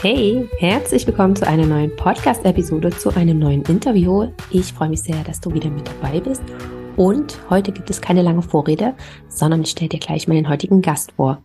Hey, 0.00 0.48
herzlich 0.58 1.04
willkommen 1.08 1.34
zu 1.34 1.44
einer 1.44 1.66
neuen 1.66 1.96
Podcast-Episode, 1.96 2.90
zu 2.90 3.10
einem 3.16 3.40
neuen 3.40 3.62
Interview. 3.64 4.28
Ich 4.52 4.72
freue 4.72 4.90
mich 4.90 5.02
sehr, 5.02 5.24
dass 5.24 5.40
du 5.40 5.52
wieder 5.52 5.70
mit 5.70 5.88
dabei 5.88 6.20
bist. 6.20 6.44
Und 6.96 7.36
heute 7.50 7.72
gibt 7.72 7.90
es 7.90 8.00
keine 8.00 8.22
lange 8.22 8.42
Vorrede, 8.42 8.94
sondern 9.28 9.62
ich 9.62 9.70
stelle 9.70 9.88
dir 9.88 9.98
gleich 9.98 10.28
meinen 10.28 10.48
heutigen 10.48 10.82
Gast 10.82 11.10
vor. 11.16 11.42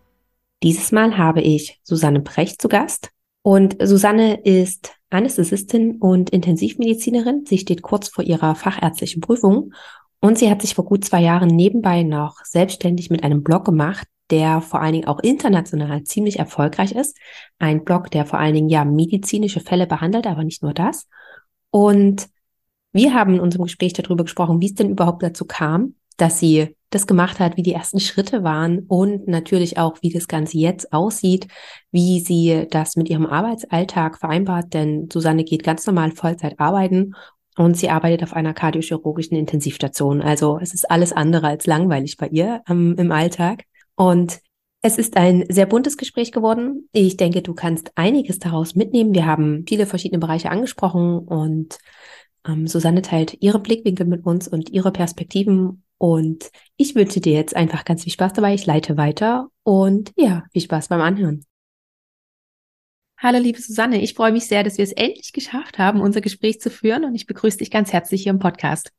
Dieses 0.61 0.91
Mal 0.91 1.17
habe 1.17 1.41
ich 1.41 1.79
Susanne 1.81 2.19
Brecht 2.19 2.61
zu 2.61 2.67
Gast. 2.67 3.09
Und 3.41 3.75
Susanne 3.81 4.41
ist 4.41 4.93
Anästhesistin 5.09 5.97
und 5.97 6.29
Intensivmedizinerin. 6.29 7.47
Sie 7.47 7.57
steht 7.57 7.81
kurz 7.81 8.07
vor 8.07 8.23
ihrer 8.23 8.53
fachärztlichen 8.53 9.21
Prüfung 9.21 9.73
und 10.19 10.37
sie 10.37 10.51
hat 10.51 10.61
sich 10.61 10.75
vor 10.75 10.85
gut 10.85 11.03
zwei 11.03 11.21
Jahren 11.21 11.49
nebenbei 11.49 12.03
noch 12.03 12.45
selbstständig 12.45 13.09
mit 13.09 13.23
einem 13.23 13.41
Blog 13.41 13.65
gemacht, 13.65 14.07
der 14.31 14.61
vor 14.61 14.81
allen 14.81 14.93
Dingen 14.93 15.07
auch 15.07 15.19
international 15.19 16.03
ziemlich 16.03 16.39
erfolgreich 16.39 16.93
ist. 16.93 17.17
Ein 17.59 17.83
Blog, 17.83 18.11
der 18.11 18.25
vor 18.25 18.39
allen 18.39 18.55
Dingen 18.55 18.69
ja 18.69 18.85
medizinische 18.85 19.59
Fälle 19.59 19.87
behandelt, 19.87 20.27
aber 20.27 20.43
nicht 20.43 20.63
nur 20.63 20.73
das. 20.73 21.07
Und 21.69 22.27
wir 22.91 23.13
haben 23.13 23.35
in 23.35 23.39
unserem 23.39 23.65
Gespräch 23.65 23.93
darüber 23.93 24.23
gesprochen, 24.23 24.61
wie 24.61 24.67
es 24.67 24.75
denn 24.75 24.91
überhaupt 24.91 25.23
dazu 25.23 25.45
kam, 25.45 25.95
dass 26.17 26.39
sie 26.39 26.75
das 26.91 27.07
gemacht 27.07 27.39
hat, 27.39 27.57
wie 27.57 27.63
die 27.63 27.73
ersten 27.73 27.99
Schritte 27.99 28.43
waren 28.43 28.85
und 28.87 29.27
natürlich 29.27 29.77
auch, 29.79 29.97
wie 30.01 30.11
das 30.11 30.27
Ganze 30.27 30.59
jetzt 30.59 30.93
aussieht, 30.93 31.47
wie 31.91 32.19
sie 32.19 32.67
das 32.69 32.95
mit 32.95 33.09
ihrem 33.09 33.25
Arbeitsalltag 33.25 34.19
vereinbart, 34.19 34.73
denn 34.73 35.09
Susanne 35.11 35.43
geht 35.43 35.63
ganz 35.63 35.87
normal 35.87 36.11
Vollzeit 36.11 36.59
arbeiten 36.59 37.15
und 37.57 37.77
sie 37.77 37.89
arbeitet 37.89 38.23
auf 38.23 38.33
einer 38.33 38.53
kardiochirurgischen 38.53 39.37
Intensivstation. 39.37 40.21
Also 40.21 40.59
es 40.61 40.73
ist 40.73 40.89
alles 40.89 41.13
andere 41.13 41.47
als 41.47 41.65
langweilig 41.65 42.17
bei 42.17 42.27
ihr 42.27 42.61
ähm, 42.69 42.95
im 42.97 43.11
Alltag. 43.11 43.63
Und 43.95 44.39
es 44.81 44.97
ist 44.97 45.15
ein 45.15 45.45
sehr 45.49 45.65
buntes 45.65 45.97
Gespräch 45.97 46.31
geworden. 46.31 46.89
Ich 46.91 47.15
denke, 47.15 47.41
du 47.41 47.53
kannst 47.53 47.91
einiges 47.95 48.39
daraus 48.39 48.75
mitnehmen. 48.75 49.13
Wir 49.13 49.25
haben 49.25 49.65
viele 49.67 49.85
verschiedene 49.85 50.19
Bereiche 50.19 50.51
angesprochen 50.51 51.19
und 51.19 51.77
ähm, 52.45 52.67
Susanne 52.67 53.01
teilt 53.01 53.37
ihre 53.39 53.59
Blickwinkel 53.59 54.05
mit 54.05 54.25
uns 54.25 54.47
und 54.47 54.69
ihre 54.69 54.91
Perspektiven. 54.91 55.83
Und 55.97 56.51
ich 56.75 56.95
wünsche 56.95 57.21
dir 57.21 57.33
jetzt 57.33 57.55
einfach 57.55 57.85
ganz 57.85 58.03
viel 58.03 58.11
Spaß 58.11 58.33
dabei. 58.33 58.53
Ich 58.53 58.65
leite 58.65 58.97
weiter 58.97 59.47
und 59.63 60.11
ja, 60.17 60.43
viel 60.51 60.61
Spaß 60.61 60.89
beim 60.89 60.99
Anhören. 60.99 61.45
Hallo, 63.17 63.39
liebe 63.39 63.61
Susanne. 63.61 64.01
Ich 64.01 64.15
freue 64.15 64.33
mich 64.33 64.47
sehr, 64.47 64.65
dass 64.65 64.77
wir 64.77 64.83
es 64.83 64.91
endlich 64.91 65.31
geschafft 65.31 65.77
haben, 65.77 66.01
unser 66.01 66.19
Gespräch 66.19 66.59
zu 66.59 66.69
führen 66.69 67.05
und 67.05 67.15
ich 67.15 67.25
begrüße 67.25 67.59
dich 67.59 67.71
ganz 67.71 67.93
herzlich 67.93 68.23
hier 68.23 68.31
im 68.31 68.39
Podcast. 68.39 68.91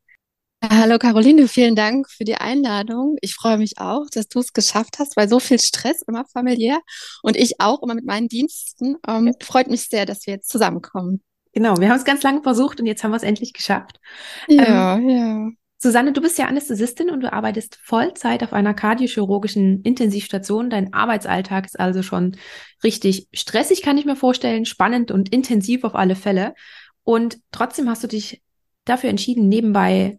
Hallo 0.70 0.98
Caroline, 0.98 1.46
vielen 1.46 1.74
Dank 1.74 2.08
für 2.10 2.24
die 2.24 2.36
Einladung. 2.36 3.16
Ich 3.20 3.34
freue 3.34 3.58
mich 3.58 3.78
auch, 3.78 4.06
dass 4.10 4.28
du 4.28 4.38
es 4.38 4.52
geschafft 4.52 4.98
hast, 4.98 5.16
weil 5.16 5.28
so 5.28 5.38
viel 5.38 5.58
Stress 5.58 6.02
immer 6.06 6.24
familiär 6.26 6.78
und 7.22 7.36
ich 7.36 7.60
auch 7.60 7.82
immer 7.82 7.94
mit 7.94 8.06
meinen 8.06 8.28
Diensten. 8.28 8.96
Ähm, 9.06 9.34
freut 9.42 9.68
mich 9.68 9.88
sehr, 9.88 10.06
dass 10.06 10.26
wir 10.26 10.34
jetzt 10.34 10.48
zusammenkommen. 10.48 11.22
Genau, 11.52 11.76
wir 11.78 11.88
haben 11.88 11.98
es 11.98 12.04
ganz 12.04 12.22
lange 12.22 12.42
versucht 12.42 12.80
und 12.80 12.86
jetzt 12.86 13.04
haben 13.04 13.10
wir 13.10 13.16
es 13.16 13.22
endlich 13.22 13.52
geschafft. 13.52 14.00
Ja, 14.48 14.96
ähm, 14.96 15.08
ja. 15.08 15.48
Susanne, 15.78 16.12
du 16.12 16.22
bist 16.22 16.38
ja 16.38 16.46
Anästhesistin 16.46 17.10
und 17.10 17.20
du 17.20 17.32
arbeitest 17.32 17.78
Vollzeit 17.82 18.42
auf 18.42 18.54
einer 18.54 18.72
kardiochirurgischen 18.72 19.82
Intensivstation. 19.82 20.70
Dein 20.70 20.94
Arbeitsalltag 20.94 21.66
ist 21.66 21.78
also 21.78 22.02
schon 22.02 22.36
richtig 22.82 23.28
stressig, 23.34 23.82
kann 23.82 23.98
ich 23.98 24.06
mir 24.06 24.16
vorstellen, 24.16 24.64
spannend 24.64 25.10
und 25.10 25.28
intensiv 25.30 25.84
auf 25.84 25.94
alle 25.94 26.16
Fälle. 26.16 26.54
Und 27.02 27.38
trotzdem 27.52 27.90
hast 27.90 28.02
du 28.02 28.08
dich 28.08 28.40
dafür 28.86 29.10
entschieden, 29.10 29.48
nebenbei 29.48 30.18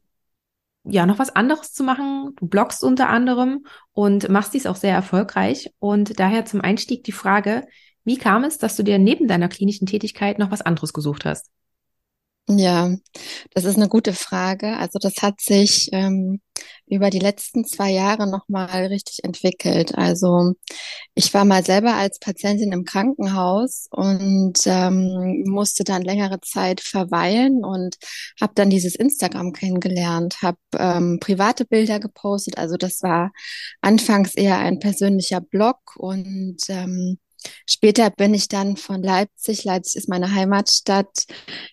ja, 0.88 1.06
noch 1.06 1.20
was 1.20 1.36
anderes 1.36 1.74
zu 1.74 1.84
machen. 1.84 2.34
Du 2.38 2.48
bloggst 2.48 2.84
unter 2.84 3.10
anderem 3.10 3.66
und 3.94 4.30
machst 4.30 4.54
dies 4.54 4.66
auch 4.66 4.76
sehr 4.76 4.94
erfolgreich. 4.94 5.72
Und 5.80 6.20
daher 6.20 6.46
zum 6.46 6.62
Einstieg 6.62 7.04
die 7.04 7.12
Frage, 7.12 7.66
wie 8.04 8.18
kam 8.18 8.44
es, 8.44 8.58
dass 8.58 8.76
du 8.76 8.84
dir 8.84 9.00
neben 9.00 9.28
deiner 9.28 9.50
klinischen 9.50 9.88
Tätigkeit 9.88 10.38
noch 10.38 10.52
was 10.52 10.62
anderes 10.62 10.94
gesucht 10.94 11.26
hast? 11.26 11.50
Ja, 12.48 12.96
das 13.54 13.66
ist 13.66 13.78
eine 13.78 13.90
gute 13.90 14.14
Frage. 14.14 14.78
Also 14.78 15.00
das 15.00 15.16
hat 15.24 15.42
sich 15.42 15.90
ähm, 15.92 16.42
über 16.88 17.10
die 17.10 17.20
letzten 17.20 17.66
zwei 17.66 17.92
Jahre 17.92 18.30
nochmal 18.30 18.86
richtig 18.86 19.24
entwickelt. 19.24 19.96
Also 19.96 20.54
ich 21.16 21.34
war 21.34 21.46
mal 21.46 21.64
selber 21.64 21.96
als 21.96 22.20
Patientin 22.20 22.72
im 22.72 22.86
Krankenhaus 22.86 23.88
und 23.92 24.60
ähm, 24.66 25.44
musste 25.48 25.84
dann 25.84 26.04
längere 26.04 26.42
Zeit 26.42 26.82
verweilen 26.82 27.64
und 27.64 27.98
habe 28.40 28.54
dann 28.56 28.70
dieses 28.70 28.96
Instagram 28.96 29.54
kennengelernt, 29.54 30.42
habe 30.42 30.58
ähm, 30.78 31.20
private 31.20 31.66
Bilder 31.66 32.00
gepostet. 32.00 32.58
Also 32.58 32.78
das 32.78 33.02
war 33.02 33.32
anfangs 33.82 34.36
eher 34.36 34.60
ein 34.60 34.80
persönlicher 34.80 35.42
Blog 35.42 35.96
und 35.98 36.58
ähm, 36.70 37.18
Später 37.68 38.10
bin 38.10 38.34
ich 38.34 38.48
dann 38.48 38.78
von 38.78 39.02
Leipzig, 39.02 39.64
Leipzig 39.64 39.96
ist 39.96 40.10
meine 40.10 40.34
Heimatstadt, 40.34 41.26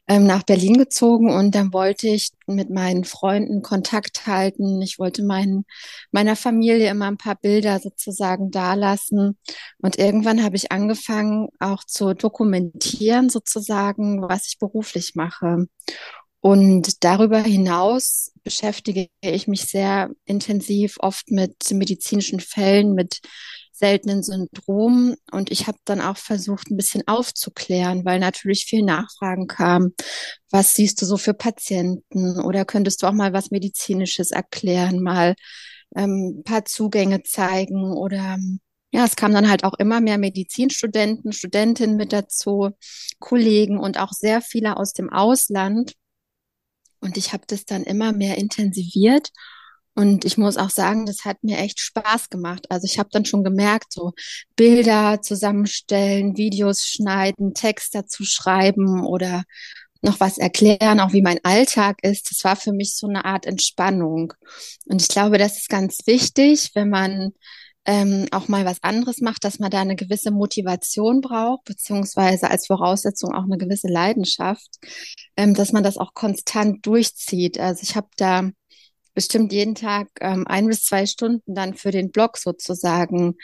ähm, 0.08 0.26
nach 0.26 0.42
Berlin 0.42 0.78
gezogen 0.78 1.30
und 1.30 1.54
dann 1.54 1.72
wollte 1.72 2.08
ich 2.08 2.30
mit 2.46 2.70
meinen 2.70 3.04
Freunden 3.04 3.62
Kontakt 3.62 4.26
halten. 4.26 4.82
Ich 4.82 4.98
wollte 4.98 5.22
meinen, 5.22 5.64
meiner 6.10 6.36
Familie 6.36 6.90
immer 6.90 7.06
ein 7.06 7.18
paar 7.18 7.36
Bilder 7.36 7.78
sozusagen 7.80 8.50
dalassen. 8.50 9.38
Und 9.78 9.98
irgendwann 9.98 10.42
habe 10.42 10.56
ich 10.56 10.72
angefangen, 10.72 11.48
auch 11.60 11.84
zu 11.84 12.14
dokumentieren 12.14 13.28
sozusagen, 13.30 14.22
was 14.22 14.46
ich 14.48 14.58
beruflich 14.58 15.14
mache. 15.14 15.66
Und 16.40 17.04
darüber 17.04 17.40
hinaus 17.40 18.32
beschäftige 18.42 19.06
ich 19.20 19.46
mich 19.46 19.62
sehr 19.66 20.10
intensiv 20.24 20.96
oft 20.98 21.30
mit 21.30 21.54
medizinischen 21.70 22.40
Fällen, 22.40 22.94
mit 22.94 23.20
seltenen 23.82 24.22
Syndrom. 24.22 25.16
Und 25.32 25.50
ich 25.50 25.66
habe 25.66 25.78
dann 25.84 26.00
auch 26.00 26.16
versucht, 26.16 26.70
ein 26.70 26.76
bisschen 26.76 27.06
aufzuklären, 27.08 28.04
weil 28.04 28.20
natürlich 28.20 28.64
viel 28.64 28.84
Nachfragen 28.84 29.48
kam. 29.48 29.92
Was 30.50 30.76
siehst 30.76 31.02
du 31.02 31.06
so 31.06 31.16
für 31.16 31.34
Patienten? 31.34 32.40
Oder 32.40 32.64
könntest 32.64 33.02
du 33.02 33.08
auch 33.08 33.12
mal 33.12 33.32
was 33.32 33.50
Medizinisches 33.50 34.30
erklären, 34.30 35.02
mal 35.02 35.34
ähm, 35.96 36.38
ein 36.38 36.44
paar 36.44 36.64
Zugänge 36.64 37.24
zeigen 37.24 37.92
oder 37.92 38.38
ja, 38.94 39.04
es 39.06 39.16
kamen 39.16 39.34
dann 39.34 39.48
halt 39.48 39.64
auch 39.64 39.74
immer 39.78 40.00
mehr 40.00 40.18
Medizinstudenten, 40.18 41.32
Studentinnen 41.32 41.96
mit 41.96 42.12
dazu, 42.12 42.70
Kollegen 43.18 43.78
und 43.78 43.98
auch 43.98 44.12
sehr 44.12 44.42
viele 44.42 44.76
aus 44.76 44.92
dem 44.92 45.10
Ausland. 45.10 45.94
Und 47.00 47.16
ich 47.16 47.32
habe 47.32 47.44
das 47.46 47.64
dann 47.64 47.84
immer 47.84 48.12
mehr 48.12 48.36
intensiviert 48.38 49.30
und 49.94 50.24
ich 50.24 50.38
muss 50.38 50.56
auch 50.56 50.70
sagen, 50.70 51.04
das 51.04 51.24
hat 51.24 51.44
mir 51.44 51.58
echt 51.58 51.78
Spaß 51.80 52.30
gemacht. 52.30 52.66
Also 52.70 52.86
ich 52.86 52.98
habe 52.98 53.10
dann 53.12 53.26
schon 53.26 53.44
gemerkt, 53.44 53.92
so 53.92 54.12
Bilder 54.56 55.20
zusammenstellen, 55.20 56.36
Videos 56.36 56.86
schneiden, 56.86 57.52
Text 57.52 57.94
dazu 57.94 58.24
schreiben 58.24 59.04
oder 59.04 59.44
noch 60.00 60.18
was 60.18 60.38
erklären, 60.38 60.98
auch 60.98 61.12
wie 61.12 61.22
mein 61.22 61.38
Alltag 61.44 61.98
ist. 62.02 62.30
Das 62.30 62.42
war 62.44 62.56
für 62.56 62.72
mich 62.72 62.96
so 62.96 63.06
eine 63.06 63.24
Art 63.24 63.46
Entspannung. 63.46 64.32
Und 64.86 65.02
ich 65.02 65.08
glaube, 65.08 65.38
das 65.38 65.58
ist 65.58 65.68
ganz 65.68 65.98
wichtig, 66.06 66.70
wenn 66.74 66.88
man 66.88 67.32
ähm, 67.84 68.26
auch 68.30 68.48
mal 68.48 68.64
was 68.64 68.82
anderes 68.82 69.20
macht, 69.20 69.44
dass 69.44 69.58
man 69.58 69.70
da 69.70 69.80
eine 69.80 69.96
gewisse 69.96 70.30
Motivation 70.30 71.20
braucht, 71.20 71.64
beziehungsweise 71.64 72.50
als 72.50 72.66
Voraussetzung 72.66 73.34
auch 73.34 73.44
eine 73.44 73.58
gewisse 73.58 73.88
Leidenschaft, 73.88 74.70
ähm, 75.36 75.54
dass 75.54 75.72
man 75.72 75.82
das 75.82 75.98
auch 75.98 76.14
konstant 76.14 76.86
durchzieht. 76.86 77.58
Also 77.58 77.82
ich 77.82 77.96
habe 77.96 78.08
da 78.16 78.50
bestimmt 79.14 79.52
jeden 79.52 79.74
Tag 79.74 80.08
ähm, 80.20 80.46
ein 80.46 80.66
bis 80.66 80.84
zwei 80.84 81.06
Stunden 81.06 81.54
dann 81.54 81.74
für 81.74 81.90
den 81.90 82.10
Blog 82.10 82.38
sozusagen 82.38 83.36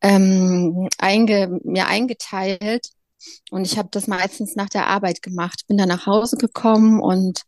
ähm, 0.00 0.88
einge, 0.98 1.60
mir 1.64 1.86
eingeteilt. 1.86 2.88
Und 3.50 3.66
ich 3.66 3.78
habe 3.78 3.88
das 3.90 4.06
meistens 4.06 4.54
nach 4.54 4.68
der 4.68 4.86
Arbeit 4.86 5.22
gemacht. 5.22 5.64
Bin 5.66 5.78
dann 5.78 5.88
nach 5.88 6.06
Hause 6.06 6.36
gekommen 6.36 7.00
und 7.00 7.42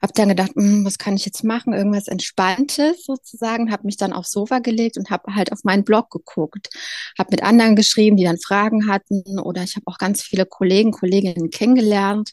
habe 0.00 0.12
dann 0.14 0.28
gedacht, 0.28 0.52
hm, 0.54 0.84
was 0.84 0.98
kann 0.98 1.16
ich 1.16 1.26
jetzt 1.26 1.44
machen? 1.44 1.72
Irgendwas 1.74 2.08
Entspanntes 2.08 3.04
sozusagen. 3.04 3.70
Habe 3.72 3.86
mich 3.86 3.96
dann 3.96 4.12
aufs 4.12 4.30
Sofa 4.30 4.60
gelegt 4.60 4.96
und 4.96 5.10
habe 5.10 5.34
halt 5.34 5.52
auf 5.52 5.64
meinen 5.64 5.84
Blog 5.84 6.10
geguckt. 6.10 6.68
Habe 7.18 7.30
mit 7.32 7.42
anderen 7.42 7.76
geschrieben, 7.76 8.16
die 8.16 8.24
dann 8.24 8.38
Fragen 8.38 8.88
hatten. 8.88 9.38
Oder 9.40 9.62
ich 9.64 9.76
habe 9.76 9.86
auch 9.86 9.98
ganz 9.98 10.22
viele 10.22 10.46
Kollegen, 10.46 10.92
Kolleginnen 10.92 11.50
kennengelernt. 11.50 12.32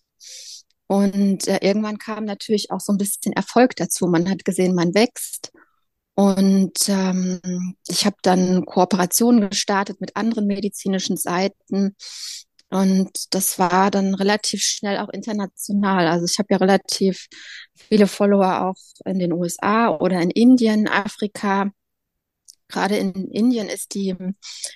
Und 0.88 1.48
äh, 1.48 1.60
irgendwann 1.62 1.98
kam 1.98 2.26
natürlich 2.26 2.72
auch 2.72 2.80
so 2.80 2.94
ein 2.94 2.98
bisschen 2.98 3.34
Erfolg 3.34 3.76
dazu. 3.76 4.08
Man 4.08 4.30
hat 4.30 4.46
gesehen, 4.46 4.76
man 4.76 4.94
wächst. 4.94 5.52
Und 6.16 6.88
ähm, 6.88 7.76
ich 7.88 8.06
habe 8.06 8.16
dann 8.22 8.66
Kooperationen 8.66 9.50
gestartet 9.50 10.00
mit 10.00 10.16
anderen 10.16 10.48
medizinischen 10.48 11.18
Seiten. 11.18 11.96
Und 12.70 13.34
das 13.34 13.60
war 13.60 13.92
dann 13.92 14.16
relativ 14.16 14.62
schnell 14.62 14.98
auch 15.00 15.10
international. 15.10 16.08
Also 16.08 16.26
ich 16.26 16.40
habe 16.40 16.48
ja 16.52 16.58
relativ 16.58 17.28
viele 17.76 18.08
Follower 18.08 18.68
auch 18.68 18.76
in 19.06 19.20
den 19.20 19.34
USA 19.34 19.90
oder 19.90 20.22
in 20.22 20.30
Indien, 20.32 20.88
Afrika. 20.88 21.72
Gerade 22.68 22.98
in 22.98 23.14
Indien 23.32 23.70
ist 23.70 23.94
die 23.94 24.16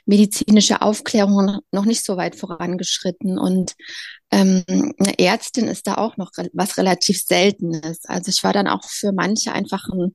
medizinische 0.06 0.82
Aufklärung 0.82 1.60
noch 1.72 1.86
nicht 1.86 2.06
so 2.06 2.18
weit 2.18 2.36
vorangeschritten 2.36 3.40
und 3.40 3.74
ähm, 4.32 4.64
eine 4.68 5.18
Ärztin 5.18 5.68
ist 5.68 5.88
da 5.88 5.96
auch 5.96 6.16
noch 6.18 6.32
was 6.54 6.78
relativ 6.78 7.24
Seltenes. 7.24 8.06
Also 8.06 8.30
ich 8.30 8.44
war 8.44 8.54
dann 8.54 8.68
auch 8.68 8.84
für 8.84 9.12
manche 9.12 9.54
einfach 9.54 9.88
ein, 9.90 10.14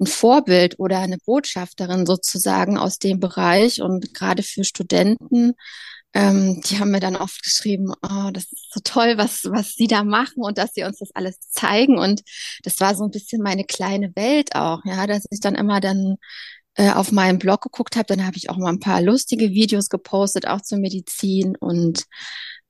ein 0.00 0.06
Vorbild 0.06 0.78
oder 0.78 0.98
eine 1.00 1.18
Botschafterin 1.18 2.06
sozusagen 2.06 2.78
aus 2.78 2.98
dem 2.98 3.20
Bereich 3.20 3.82
und 3.82 4.14
gerade 4.14 4.42
für 4.42 4.64
Studenten 4.64 5.54
ähm, 6.12 6.60
die 6.62 6.78
haben 6.80 6.90
mir 6.90 7.00
dann 7.00 7.14
oft 7.16 7.42
geschrieben, 7.42 7.92
oh, 8.02 8.30
das 8.32 8.44
ist 8.44 8.72
so 8.72 8.80
toll, 8.82 9.16
was, 9.16 9.44
was 9.44 9.74
sie 9.74 9.86
da 9.86 10.02
machen 10.02 10.42
und 10.42 10.58
dass 10.58 10.72
sie 10.74 10.82
uns 10.82 10.98
das 10.98 11.14
alles 11.14 11.38
zeigen. 11.50 11.98
Und 11.98 12.22
das 12.64 12.80
war 12.80 12.94
so 12.96 13.04
ein 13.04 13.10
bisschen 13.10 13.42
meine 13.42 13.64
kleine 13.64 14.14
Welt 14.16 14.54
auch, 14.56 14.80
ja, 14.84 15.06
dass 15.06 15.26
ich 15.30 15.40
dann 15.40 15.54
immer 15.54 15.80
dann 15.80 16.16
äh, 16.74 16.90
auf 16.90 17.12
meinem 17.12 17.38
Blog 17.38 17.62
geguckt 17.62 17.96
habe. 17.96 18.06
Dann 18.06 18.26
habe 18.26 18.36
ich 18.36 18.50
auch 18.50 18.56
mal 18.56 18.70
ein 18.70 18.80
paar 18.80 19.02
lustige 19.02 19.50
Videos 19.50 19.88
gepostet, 19.88 20.46
auch 20.46 20.60
zur 20.60 20.78
Medizin 20.78 21.56
und 21.56 22.04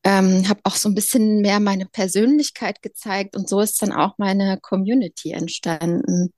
ähm, 0.03 0.49
habe 0.49 0.61
auch 0.65 0.77
so 0.77 0.89
ein 0.89 0.95
bisschen 0.95 1.43
mehr 1.43 1.61
meine 1.61 1.87
Persönlichkeit 1.87 2.81
gezeigt 2.81 3.37
und 3.37 3.49
so 3.49 3.61
ist 3.61 3.83
dann 3.83 3.93
auch 3.93 4.15
meine 4.17 4.59
Community 4.61 5.33
entstanden. 5.33 6.33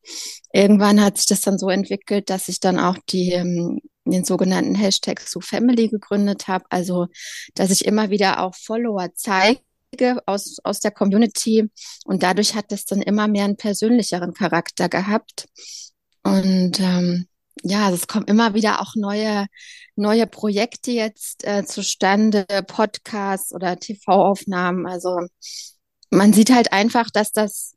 Irgendwann 0.53 1.01
hat 1.01 1.19
sich 1.19 1.27
das 1.27 1.43
dann 1.43 1.59
so 1.59 1.69
entwickelt, 1.71 2.29
dass 2.29 2.49
ich 2.49 2.59
dann 2.59 2.81
auch 2.81 2.99
die 3.09 3.33
ähm, 3.33 3.81
den 4.05 4.25
sogenannten 4.25 4.75
Hashtag 4.75 5.21
SuFamily 5.21 5.89
gegründet 5.89 6.49
habe, 6.49 6.65
also 6.71 7.07
dass 7.55 7.71
ich 7.71 7.85
immer 7.85 8.11
wieder 8.11 8.43
auch 8.43 8.55
Follower 8.55 9.11
zeige 9.15 9.61
aus, 10.27 10.59
aus 10.65 10.81
der 10.81 10.91
Community 10.91 11.71
und 12.05 12.23
dadurch 12.23 12.55
hat 12.55 12.73
es 12.73 12.85
dann 12.85 13.03
immer 13.03 13.29
mehr 13.29 13.45
einen 13.45 13.57
persönlicheren 13.57 14.33
Charakter 14.35 14.89
gehabt. 14.89 15.47
Und 16.25 16.81
ähm, 16.81 17.27
ja, 17.63 17.91
es 17.91 18.07
kommen 18.07 18.27
immer 18.27 18.55
wieder 18.55 18.81
auch 18.81 18.95
neue, 18.95 19.47
neue 19.97 20.27
Projekte 20.27 20.91
jetzt 20.91 21.45
äh, 21.45 21.65
zustande, 21.65 22.47
Podcasts 22.67 23.53
oder 23.53 23.79
TV-Aufnahmen. 23.79 24.87
Also 24.87 25.21
man 26.11 26.33
sieht 26.33 26.53
halt 26.53 26.73
einfach, 26.73 27.11
dass 27.11 27.33
das, 27.33 27.75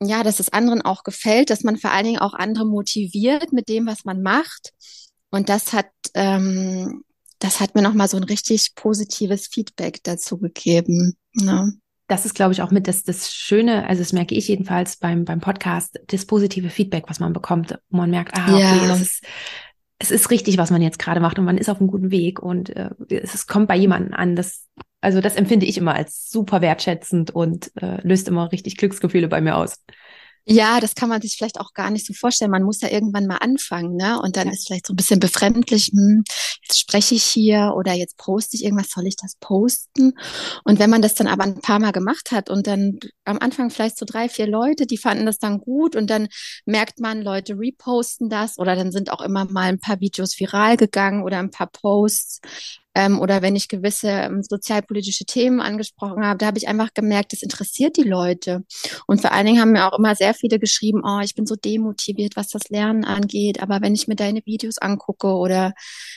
ja, 0.00 0.22
dass 0.22 0.40
es 0.40 0.52
anderen 0.52 0.82
auch 0.82 1.04
gefällt, 1.04 1.50
dass 1.50 1.64
man 1.64 1.76
vor 1.76 1.90
allen 1.90 2.04
Dingen 2.04 2.18
auch 2.18 2.34
andere 2.34 2.66
motiviert 2.66 3.52
mit 3.52 3.68
dem, 3.68 3.86
was 3.86 4.04
man 4.04 4.22
macht. 4.22 4.72
Und 5.30 5.48
das 5.48 5.72
hat, 5.72 5.90
ähm, 6.14 7.04
das 7.38 7.60
hat 7.60 7.74
mir 7.74 7.82
nochmal 7.82 8.08
so 8.08 8.16
ein 8.16 8.24
richtig 8.24 8.74
positives 8.74 9.48
Feedback 9.48 10.02
dazu 10.02 10.38
gegeben. 10.38 11.16
Ne? 11.34 11.74
Das 12.08 12.24
ist, 12.24 12.34
glaube 12.34 12.52
ich, 12.52 12.62
auch 12.62 12.70
mit 12.70 12.88
das, 12.88 13.04
das 13.04 13.32
Schöne, 13.32 13.86
also 13.86 14.00
das 14.00 14.12
merke 14.12 14.34
ich 14.34 14.48
jedenfalls 14.48 14.96
beim, 14.96 15.24
beim 15.24 15.40
Podcast, 15.40 16.00
das 16.08 16.24
positive 16.24 16.70
Feedback, 16.70 17.04
was 17.08 17.20
man 17.20 17.34
bekommt, 17.34 17.78
wo 17.90 17.98
man 17.98 18.10
merkt, 18.10 18.36
ah, 18.36 18.46
okay, 18.46 18.60
ja. 18.60 18.94
es 18.94 19.00
ist, 19.00 19.24
es 19.98 20.10
ist 20.10 20.30
richtig, 20.30 20.56
was 20.56 20.70
man 20.70 20.80
jetzt 20.80 20.98
gerade 20.98 21.20
macht 21.20 21.38
und 21.38 21.44
man 21.44 21.58
ist 21.58 21.68
auf 21.68 21.80
einem 21.80 21.88
guten 21.88 22.10
Weg 22.10 22.40
und 22.40 22.70
äh, 22.70 22.90
es, 23.10 23.34
es 23.34 23.46
kommt 23.46 23.68
bei 23.68 23.76
jemandem 23.76 24.14
an. 24.14 24.36
Das, 24.36 24.66
also 25.02 25.20
das 25.20 25.36
empfinde 25.36 25.66
ich 25.66 25.76
immer 25.76 25.94
als 25.94 26.30
super 26.30 26.62
wertschätzend 26.62 27.30
und 27.30 27.70
äh, 27.80 28.00
löst 28.02 28.26
immer 28.26 28.50
richtig 28.52 28.78
Glücksgefühle 28.78 29.28
bei 29.28 29.42
mir 29.42 29.56
aus. 29.56 29.84
Ja, 30.50 30.80
das 30.80 30.94
kann 30.94 31.10
man 31.10 31.20
sich 31.20 31.36
vielleicht 31.36 31.60
auch 31.60 31.74
gar 31.74 31.90
nicht 31.90 32.06
so 32.06 32.14
vorstellen. 32.14 32.50
Man 32.50 32.62
muss 32.62 32.80
ja 32.80 32.88
irgendwann 32.88 33.26
mal 33.26 33.36
anfangen, 33.36 33.96
ne? 33.96 34.18
Und 34.20 34.36
dann 34.36 34.46
ja. 34.46 34.54
ist 34.54 34.66
vielleicht 34.66 34.86
so 34.86 34.94
ein 34.94 34.96
bisschen 34.96 35.20
befremdlich, 35.20 35.90
hm, 35.92 36.24
jetzt 36.62 36.78
spreche 36.78 37.14
ich 37.14 37.24
hier 37.24 37.74
oder 37.76 37.92
jetzt 37.92 38.16
poste 38.16 38.56
ich 38.56 38.64
irgendwas, 38.64 38.88
soll 38.88 39.06
ich 39.06 39.16
das 39.16 39.36
posten? 39.40 40.14
Und 40.64 40.78
wenn 40.78 40.88
man 40.88 41.02
das 41.02 41.14
dann 41.14 41.26
aber 41.26 41.44
ein 41.44 41.60
paar 41.60 41.78
Mal 41.78 41.92
gemacht 41.92 42.30
hat 42.32 42.48
und 42.48 42.66
dann 42.66 42.98
am 43.26 43.38
Anfang 43.38 43.68
vielleicht 43.68 43.98
so 43.98 44.06
drei, 44.06 44.30
vier 44.30 44.46
Leute, 44.46 44.86
die 44.86 44.96
fanden 44.96 45.26
das 45.26 45.38
dann 45.38 45.58
gut 45.60 45.94
und 45.94 46.08
dann 46.08 46.28
merkt 46.64 46.98
man, 46.98 47.20
Leute 47.20 47.52
reposten 47.58 48.30
das 48.30 48.58
oder 48.58 48.74
dann 48.74 48.90
sind 48.90 49.12
auch 49.12 49.20
immer 49.20 49.44
mal 49.44 49.68
ein 49.68 49.80
paar 49.80 50.00
Videos 50.00 50.40
viral 50.40 50.78
gegangen 50.78 51.24
oder 51.24 51.40
ein 51.40 51.50
paar 51.50 51.68
Posts 51.70 52.40
ähm, 52.98 53.20
oder 53.20 53.42
wenn 53.42 53.54
ich 53.54 53.68
gewisse 53.68 54.08
ähm, 54.08 54.42
sozialpolitische 54.42 55.24
Themen 55.24 55.60
angesprochen 55.60 56.26
habe, 56.26 56.38
da 56.38 56.46
habe 56.46 56.58
ich 56.58 56.66
einfach 56.66 56.92
gemerkt, 56.94 57.32
das 57.32 57.42
interessiert 57.42 57.96
die 57.96 58.02
Leute. 58.02 58.64
Und 59.06 59.20
vor 59.20 59.30
allen 59.30 59.46
Dingen 59.46 59.60
haben 59.60 59.70
mir 59.70 59.86
auch 59.86 59.96
immer 59.96 60.16
sehr 60.16 60.34
viele 60.34 60.58
geschrieben, 60.58 61.02
oh, 61.04 61.20
ich 61.22 61.36
bin 61.36 61.46
so 61.46 61.54
demotiviert, 61.54 62.34
was 62.34 62.48
das 62.48 62.70
Lernen 62.70 63.04
angeht. 63.04 63.62
Aber 63.62 63.80
wenn 63.82 63.94
ich 63.94 64.08
mir 64.08 64.16
deine 64.16 64.44
Videos 64.44 64.78
angucke 64.78 65.28
oder 65.28 65.74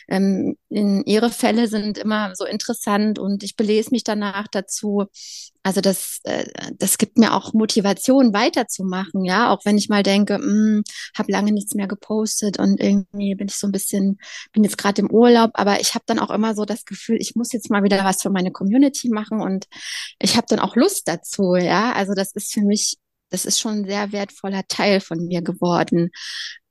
ähm, 0.10 0.57
in 0.69 1.04
ihre 1.06 1.30
Fälle 1.30 1.68
sind 1.68 2.00
immer 2.00 2.36
so 2.36 2.45
interessant 2.45 3.19
und 3.19 3.44
ich 3.44 3.56
belese 3.56 3.92
mich 3.92 4.04
danach 4.04 4.48
dazu. 4.48 5.06
Also 5.63 5.79
das, 5.81 6.19
äh, 6.23 6.45
das 6.77 6.97
gibt 6.97 7.17
mir 7.17 7.33
auch 7.33 7.53
Motivation 7.53 8.33
weiterzumachen, 8.33 9.23
ja, 9.25 9.51
auch 9.51 9.59
wenn 9.63 9.77
ich 9.77 9.89
mal 9.89 10.01
denke, 10.01 10.35
hm, 10.35 10.83
habe 11.15 11.31
lange 11.31 11.51
nichts 11.51 11.75
mehr 11.75 11.87
gepostet 11.87 12.57
und 12.57 12.79
irgendwie 12.81 13.35
bin 13.35 13.47
ich 13.47 13.55
so 13.55 13.67
ein 13.67 13.71
bisschen, 13.71 14.17
bin 14.53 14.63
jetzt 14.63 14.77
gerade 14.77 15.01
im 15.01 15.11
Urlaub, 15.11 15.51
aber 15.53 15.79
ich 15.79 15.93
habe 15.93 16.03
dann 16.07 16.19
auch 16.19 16.31
immer 16.31 16.55
so 16.55 16.65
das 16.65 16.85
Gefühl, 16.85 17.17
ich 17.19 17.35
muss 17.35 17.51
jetzt 17.51 17.69
mal 17.69 17.83
wieder 17.83 18.03
was 18.03 18.21
für 18.21 18.31
meine 18.31 18.51
Community 18.51 19.09
machen 19.09 19.41
und 19.41 19.67
ich 20.19 20.35
habe 20.35 20.47
dann 20.49 20.59
auch 20.59 20.75
Lust 20.75 21.07
dazu, 21.07 21.55
ja. 21.55 21.93
Also 21.93 22.13
das 22.15 22.31
ist 22.33 22.53
für 22.53 22.61
mich 22.61 22.97
das 23.31 23.45
ist 23.45 23.60
schon 23.60 23.80
ein 23.80 23.86
sehr 23.86 24.12
wertvoller 24.12 24.63
Teil 24.68 25.00
von 25.00 25.25
mir 25.25 25.42
geworden. 25.42 26.12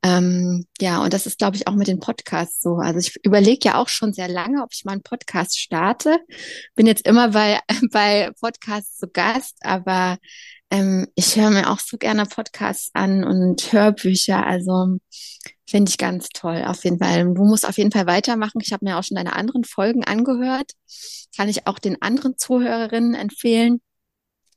Ähm, 0.03 0.65
ja, 0.79 1.03
und 1.03 1.13
das 1.13 1.25
ist, 1.25 1.39
glaube 1.39 1.57
ich, 1.57 1.67
auch 1.67 1.75
mit 1.75 1.87
den 1.87 1.99
Podcasts 1.99 2.61
so. 2.61 2.75
Also 2.77 2.99
ich 2.99 3.15
überlege 3.23 3.69
ja 3.69 3.75
auch 3.75 3.89
schon 3.89 4.13
sehr 4.13 4.27
lange, 4.27 4.63
ob 4.63 4.69
ich 4.71 4.85
mal 4.85 4.93
einen 4.93 5.03
Podcast 5.03 5.59
starte. 5.59 6.19
Bin 6.75 6.87
jetzt 6.87 7.05
immer 7.07 7.29
bei, 7.29 7.59
bei 7.91 8.31
Podcasts 8.39 8.97
zu 8.97 9.07
Gast, 9.07 9.57
aber 9.61 10.17
ähm, 10.69 11.07
ich 11.15 11.35
höre 11.35 11.49
mir 11.49 11.69
auch 11.69 11.79
so 11.79 11.97
gerne 11.97 12.25
Podcasts 12.25 12.91
an 12.93 13.23
und 13.23 13.73
Hörbücher. 13.73 14.45
Also 14.45 14.97
finde 15.67 15.89
ich 15.89 15.97
ganz 15.97 16.29
toll, 16.29 16.63
auf 16.65 16.83
jeden 16.83 16.99
Fall. 16.99 17.25
Du 17.33 17.43
musst 17.43 17.67
auf 17.67 17.77
jeden 17.77 17.91
Fall 17.91 18.07
weitermachen. 18.07 18.61
Ich 18.61 18.71
habe 18.71 18.85
mir 18.85 18.97
auch 18.97 19.03
schon 19.03 19.15
deine 19.15 19.35
anderen 19.35 19.63
Folgen 19.63 20.03
angehört. 20.03 20.71
Kann 21.35 21.49
ich 21.49 21.67
auch 21.67 21.79
den 21.79 22.01
anderen 22.01 22.37
Zuhörerinnen 22.37 23.15
empfehlen. 23.15 23.81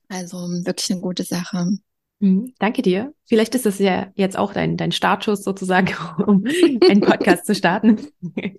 Also 0.09 0.37
wirklich 0.37 0.91
eine 0.91 1.01
gute 1.01 1.25
Sache. 1.25 1.79
Mhm, 2.24 2.54
danke 2.58 2.81
dir. 2.81 3.12
Vielleicht 3.26 3.54
ist 3.54 3.66
das 3.66 3.78
ja 3.78 4.06
jetzt 4.14 4.38
auch 4.38 4.54
dein, 4.54 4.78
dein 4.78 4.93
Startschuss 4.93 5.44
sozusagen, 5.44 5.88
um 6.26 6.43
einen 6.88 7.02
Podcast 7.02 7.44
zu 7.44 7.54
starten. 7.54 7.98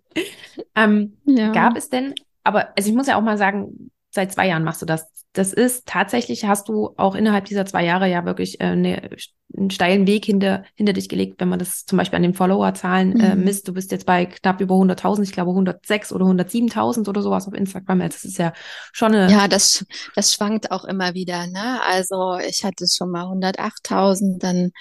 ähm, 0.75 1.17
ja. 1.25 1.51
Gab 1.51 1.75
es 1.75 1.89
denn, 1.89 2.13
aber 2.43 2.77
also 2.77 2.87
ich 2.87 2.95
muss 2.95 3.07
ja 3.07 3.17
auch 3.17 3.23
mal 3.23 3.39
sagen, 3.39 3.89
seit 4.15 4.33
zwei 4.33 4.47
Jahren 4.47 4.63
machst 4.63 4.81
du 4.81 4.85
das. 4.85 5.07
Das 5.33 5.51
ist 5.51 5.85
tatsächlich, 5.85 6.45
hast 6.45 6.69
du 6.69 6.93
auch 6.97 7.13
innerhalb 7.13 7.45
dieser 7.45 7.65
zwei 7.65 7.83
Jahre 7.83 8.09
ja 8.09 8.25
wirklich 8.25 8.61
äh, 8.61 8.65
eine 8.65 9.09
einen 9.57 9.69
steilen 9.69 10.07
Weg 10.07 10.25
hinter, 10.25 10.63
hinter 10.75 10.93
dich 10.93 11.09
gelegt, 11.09 11.39
wenn 11.39 11.49
man 11.49 11.59
das 11.59 11.85
zum 11.85 11.97
Beispiel 11.97 12.17
an 12.17 12.23
den 12.23 12.33
Followerzahlen 12.33 13.19
äh, 13.19 13.35
mhm. 13.35 13.43
misst. 13.43 13.67
Du 13.67 13.73
bist 13.73 13.91
jetzt 13.91 14.05
bei 14.05 14.25
knapp 14.25 14.59
über 14.59 14.75
100.000, 14.75 15.23
ich 15.23 15.31
glaube 15.31 15.51
106 15.51 16.11
oder 16.11 16.25
107.000 16.25 17.07
oder 17.07 17.21
sowas 17.21 17.47
auf 17.47 17.53
Instagram. 17.53 17.99
Das 17.99 18.25
ist 18.25 18.37
ja 18.37 18.53
schon 18.91 19.13
eine... 19.15 19.31
Ja, 19.31 19.47
das, 19.47 19.85
das 20.15 20.33
schwankt 20.33 20.71
auch 20.71 20.83
immer 20.83 21.13
wieder. 21.13 21.47
Ne? 21.47 21.79
Also 21.87 22.37
ich 22.37 22.63
hatte 22.63 22.85
schon 22.87 23.11
mal 23.11 23.25
108.000, 23.25 24.39
dann 24.39 24.71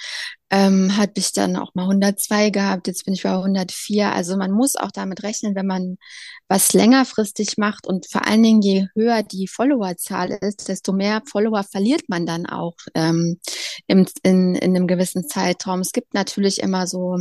ähm, 0.50 0.96
hatte 0.96 1.20
ich 1.20 1.32
dann 1.32 1.56
auch 1.56 1.74
mal 1.74 1.84
102 1.84 2.50
gehabt, 2.50 2.86
jetzt 2.86 3.04
bin 3.04 3.14
ich 3.14 3.22
bei 3.22 3.30
104. 3.30 4.12
Also 4.12 4.36
man 4.36 4.52
muss 4.52 4.76
auch 4.76 4.90
damit 4.90 5.22
rechnen, 5.22 5.54
wenn 5.54 5.66
man 5.66 5.96
was 6.48 6.72
längerfristig 6.72 7.56
macht 7.56 7.86
und 7.86 8.06
vor 8.10 8.26
allen 8.26 8.42
Dingen 8.42 8.62
je 8.62 8.86
höher 8.94 9.22
die 9.22 9.48
Followerzahl 9.48 10.30
ist, 10.40 10.68
desto 10.68 10.92
mehr 10.92 11.22
Follower 11.26 11.64
verliert 11.64 12.02
man 12.08 12.26
dann 12.26 12.46
auch 12.46 12.76
ähm, 12.94 13.40
im, 13.86 14.06
in, 14.22 14.54
in 14.54 14.76
einem 14.76 14.86
gewissen 14.86 15.26
Zeitraum. 15.26 15.80
Es 15.80 15.92
gibt 15.92 16.14
natürlich 16.14 16.60
immer 16.60 16.86
so 16.86 17.16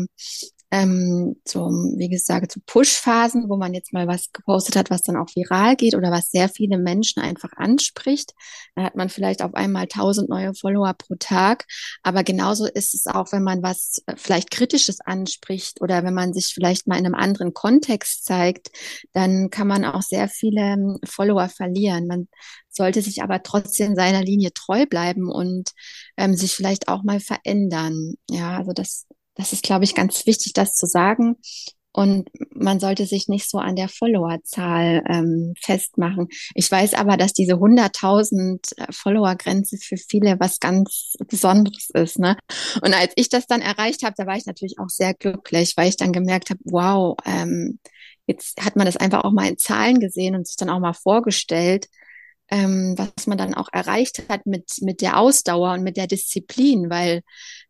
ähm, 0.74 1.36
so, 1.48 1.68
wie 1.98 2.10
gesagt, 2.10 2.51
so 2.51 2.60
Push-Phasen, 2.65 3.48
wo 3.48 3.58
man 3.58 3.75
jetzt 3.75 3.94
mal 3.94 4.08
was 4.08 4.32
gepostet 4.32 4.75
hat, 4.75 4.89
was 4.89 5.03
dann 5.03 5.18
auch 5.18 5.27
viral 5.36 5.75
geht 5.75 5.94
oder 5.94 6.10
was 6.10 6.32
sehr 6.32 6.50
viele 6.50 6.80
Menschen 6.80 7.22
einfach 7.22 7.51
anspricht. 7.58 8.34
Da 8.74 8.82
hat 8.82 8.96
man 8.96 9.10
vielleicht 9.10 9.44
auf 9.44 9.53
einmal 9.53 9.86
tausend 9.86 10.30
neue 10.30 10.56
Follower 10.56 10.96
pro 10.96 11.13
Tag. 11.20 11.65
Aber 12.01 12.24
genauso 12.24 12.65
ist 12.65 12.96
es 12.96 13.06
auch, 13.06 13.32
wenn 13.32 13.44
man 13.44 13.62
was 13.62 14.01
äh, 14.08 14.15
vielleicht 14.18 14.50
Kritisches 14.50 15.00
anspricht 15.00 15.80
oder 15.80 16.03
wenn 16.03 16.15
man 16.15 16.34
sich 16.34 16.48
vielleicht 16.48 16.88
mal 16.88 16.98
in 16.98 17.06
einem 17.06 17.13
anderen 17.13 17.53
Kontext 17.53 18.25
zeigt, 18.25 18.72
dann 19.12 19.51
kann 19.51 19.68
man 19.68 19.86
auch 19.86 20.01
sehr 20.01 20.27
viele 20.27 20.62
ähm, 20.62 20.98
Follower 21.06 21.50
verlieren. 21.50 22.08
Man 22.08 22.30
sollte 22.70 23.03
sich 23.03 23.22
aber 23.22 23.44
trotzdem 23.44 23.94
seiner 23.94 24.24
Linie 24.24 24.53
treu 24.56 24.88
bleiben 24.88 25.30
und 25.30 25.70
ähm, 26.18 26.34
sich 26.36 26.53
vielleicht 26.56 26.88
auch 26.88 27.03
mal 27.03 27.20
verändern. 27.20 28.15
Ja, 28.27 28.58
also 28.58 28.74
das 28.74 29.06
das 29.36 29.54
ist, 29.54 29.63
glaube 29.63 29.84
ich, 29.84 29.96
ganz 29.96 30.25
wichtig, 30.25 30.54
das 30.54 30.75
zu 30.75 30.86
sagen. 30.86 31.38
und 31.96 32.28
man 32.56 32.80
sollte 32.80 33.06
sich 33.06 33.28
nicht 33.28 33.48
so 33.50 33.60
an 33.60 33.75
der 33.75 33.88
Followerzahl 33.88 35.04
ähm, 35.08 35.54
festmachen. 35.62 36.28
Ich 36.56 36.70
weiß 36.72 36.96
aber, 36.96 37.18
dass 37.18 37.34
diese 37.34 37.54
100.000 37.54 38.78
äh, 38.78 38.92
Follower-Grenze 38.92 39.78
für 39.78 39.98
viele 39.98 40.40
was 40.40 40.60
ganz 40.60 41.13
Besonderes 41.28 41.90
ist. 41.94 42.18
Ne? 42.20 42.36
Und 42.82 42.96
als 42.96 43.13
ich 43.16 43.30
das 43.30 43.46
dann 43.46 43.62
erreicht 43.62 44.04
habe, 44.04 44.16
da 44.18 44.25
war 44.25 44.36
ich 44.38 44.48
natürlich 44.48 44.80
auch 44.80 44.90
sehr 44.90 45.13
glücklich, 45.13 45.74
weil 45.78 45.90
ich 45.90 45.98
dann 45.98 46.13
gemerkt 46.13 46.50
habe, 46.50 46.60
wow, 46.63 47.16
ähm, 47.25 47.80
jetzt 48.25 48.63
hat 48.63 48.75
man 48.75 48.86
das 48.86 48.98
einfach 48.98 49.24
auch 49.24 49.32
mal 49.32 49.48
in 49.50 49.58
Zahlen 49.58 50.00
gesehen 50.00 50.36
und 50.36 50.48
sich 50.48 50.56
dann 50.56 50.70
auch 50.70 50.80
mal 50.80 50.94
vorgestellt, 50.94 51.88
ähm, 52.50 52.96
was 52.98 53.28
man 53.28 53.38
dann 53.38 53.54
auch 53.54 53.70
erreicht 53.72 54.24
hat 54.30 54.46
mit, 54.46 54.70
mit 54.82 55.02
der 55.02 55.18
Ausdauer 55.18 55.74
und 55.74 55.84
mit 55.84 55.98
der 55.98 56.08
Disziplin, 56.08 56.90
weil 56.90 57.22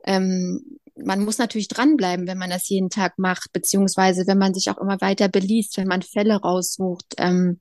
ähm, 0.06 0.80
man 0.96 1.24
muss 1.24 1.38
natürlich 1.38 1.68
dranbleiben, 1.68 2.28
wenn 2.28 2.38
man 2.38 2.50
das 2.50 2.70
jeden 2.70 2.90
Tag 2.90 3.18
macht, 3.18 3.52
beziehungsweise 3.52 4.28
wenn 4.28 4.38
man 4.38 4.54
sich 4.54 4.70
auch 4.70 4.78
immer 4.78 5.02
weiter 5.02 5.28
beliest, 5.28 5.78
wenn 5.78 5.88
man 5.88 6.02
Fälle 6.02 6.36
raussucht, 6.36 7.16
ähm, 7.18 7.60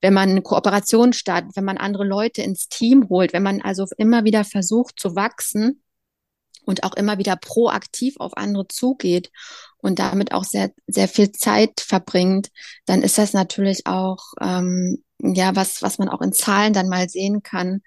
wenn 0.00 0.14
man 0.14 0.30
eine 0.30 0.42
Kooperation 0.42 1.12
startet, 1.12 1.56
wenn 1.56 1.64
man 1.64 1.78
andere 1.78 2.04
Leute 2.04 2.42
ins 2.42 2.68
Team 2.68 3.08
holt, 3.08 3.32
wenn 3.32 3.42
man 3.42 3.60
also 3.60 3.86
immer 3.96 4.24
wieder 4.24 4.44
versucht 4.44 5.00
zu 5.00 5.16
wachsen 5.16 5.82
und 6.64 6.84
auch 6.84 6.94
immer 6.94 7.18
wieder 7.18 7.36
proaktiv 7.36 8.14
auf 8.18 8.36
andere 8.36 8.68
zugeht 8.68 9.30
und 9.78 9.98
damit 9.98 10.32
auch 10.32 10.44
sehr, 10.44 10.70
sehr 10.86 11.08
viel 11.08 11.32
Zeit 11.32 11.80
verbringt, 11.80 12.50
dann 12.86 13.02
ist 13.02 13.18
das 13.18 13.32
natürlich 13.32 13.86
auch, 13.86 14.20
ähm, 14.40 15.02
ja, 15.18 15.56
was, 15.56 15.82
was 15.82 15.98
man 15.98 16.08
auch 16.08 16.20
in 16.20 16.32
Zahlen 16.32 16.72
dann 16.72 16.88
mal 16.88 17.08
sehen 17.08 17.42
kann, 17.42 17.82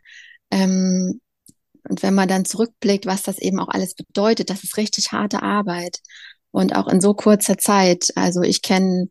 ähm, 0.52 1.22
und 1.90 2.04
wenn 2.04 2.14
man 2.14 2.28
dann 2.28 2.46
zurückblickt, 2.46 3.06
was 3.06 3.24
das 3.24 3.40
eben 3.40 3.60
auch 3.60 3.70
alles 3.70 3.96
bedeutet, 3.96 4.50
das 4.50 4.64
ist 4.64 4.78
richtig 4.78 5.12
harte 5.12 5.42
Arbeit. 5.44 6.00
Und 6.52 6.76
auch 6.76 6.88
in 6.88 7.02
so 7.02 7.16
kurzer 7.16 7.58
Zeit. 7.58 8.10
Also 8.16 8.44
ich 8.44 8.62
kenne 8.62 9.10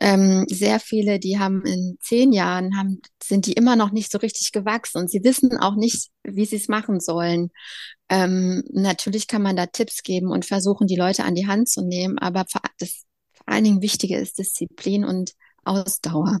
ähm, 0.00 0.44
sehr 0.48 0.80
viele, 0.80 1.20
die 1.20 1.38
haben 1.38 1.64
in 1.64 1.96
zehn 2.00 2.32
Jahren, 2.32 2.76
haben, 2.76 3.00
sind 3.22 3.46
die 3.46 3.52
immer 3.52 3.76
noch 3.76 3.92
nicht 3.92 4.10
so 4.10 4.18
richtig 4.18 4.50
gewachsen 4.50 4.98
und 4.98 5.08
sie 5.08 5.22
wissen 5.22 5.56
auch 5.56 5.76
nicht, 5.76 6.08
wie 6.24 6.46
sie 6.46 6.56
es 6.56 6.66
machen 6.66 6.98
sollen. 6.98 7.50
Ähm, 8.08 8.64
natürlich 8.72 9.28
kann 9.28 9.40
man 9.40 9.54
da 9.54 9.66
Tipps 9.66 10.02
geben 10.02 10.32
und 10.32 10.44
versuchen, 10.44 10.88
die 10.88 10.96
Leute 10.96 11.22
an 11.22 11.36
die 11.36 11.46
Hand 11.46 11.68
zu 11.68 11.80
nehmen, 11.80 12.18
aber 12.18 12.44
das 12.78 13.04
vor 13.34 13.48
allen 13.48 13.64
Dingen 13.64 13.82
Wichtige 13.82 14.18
ist 14.18 14.38
Disziplin 14.38 15.04
und 15.04 15.34
Ausdauer. 15.62 16.40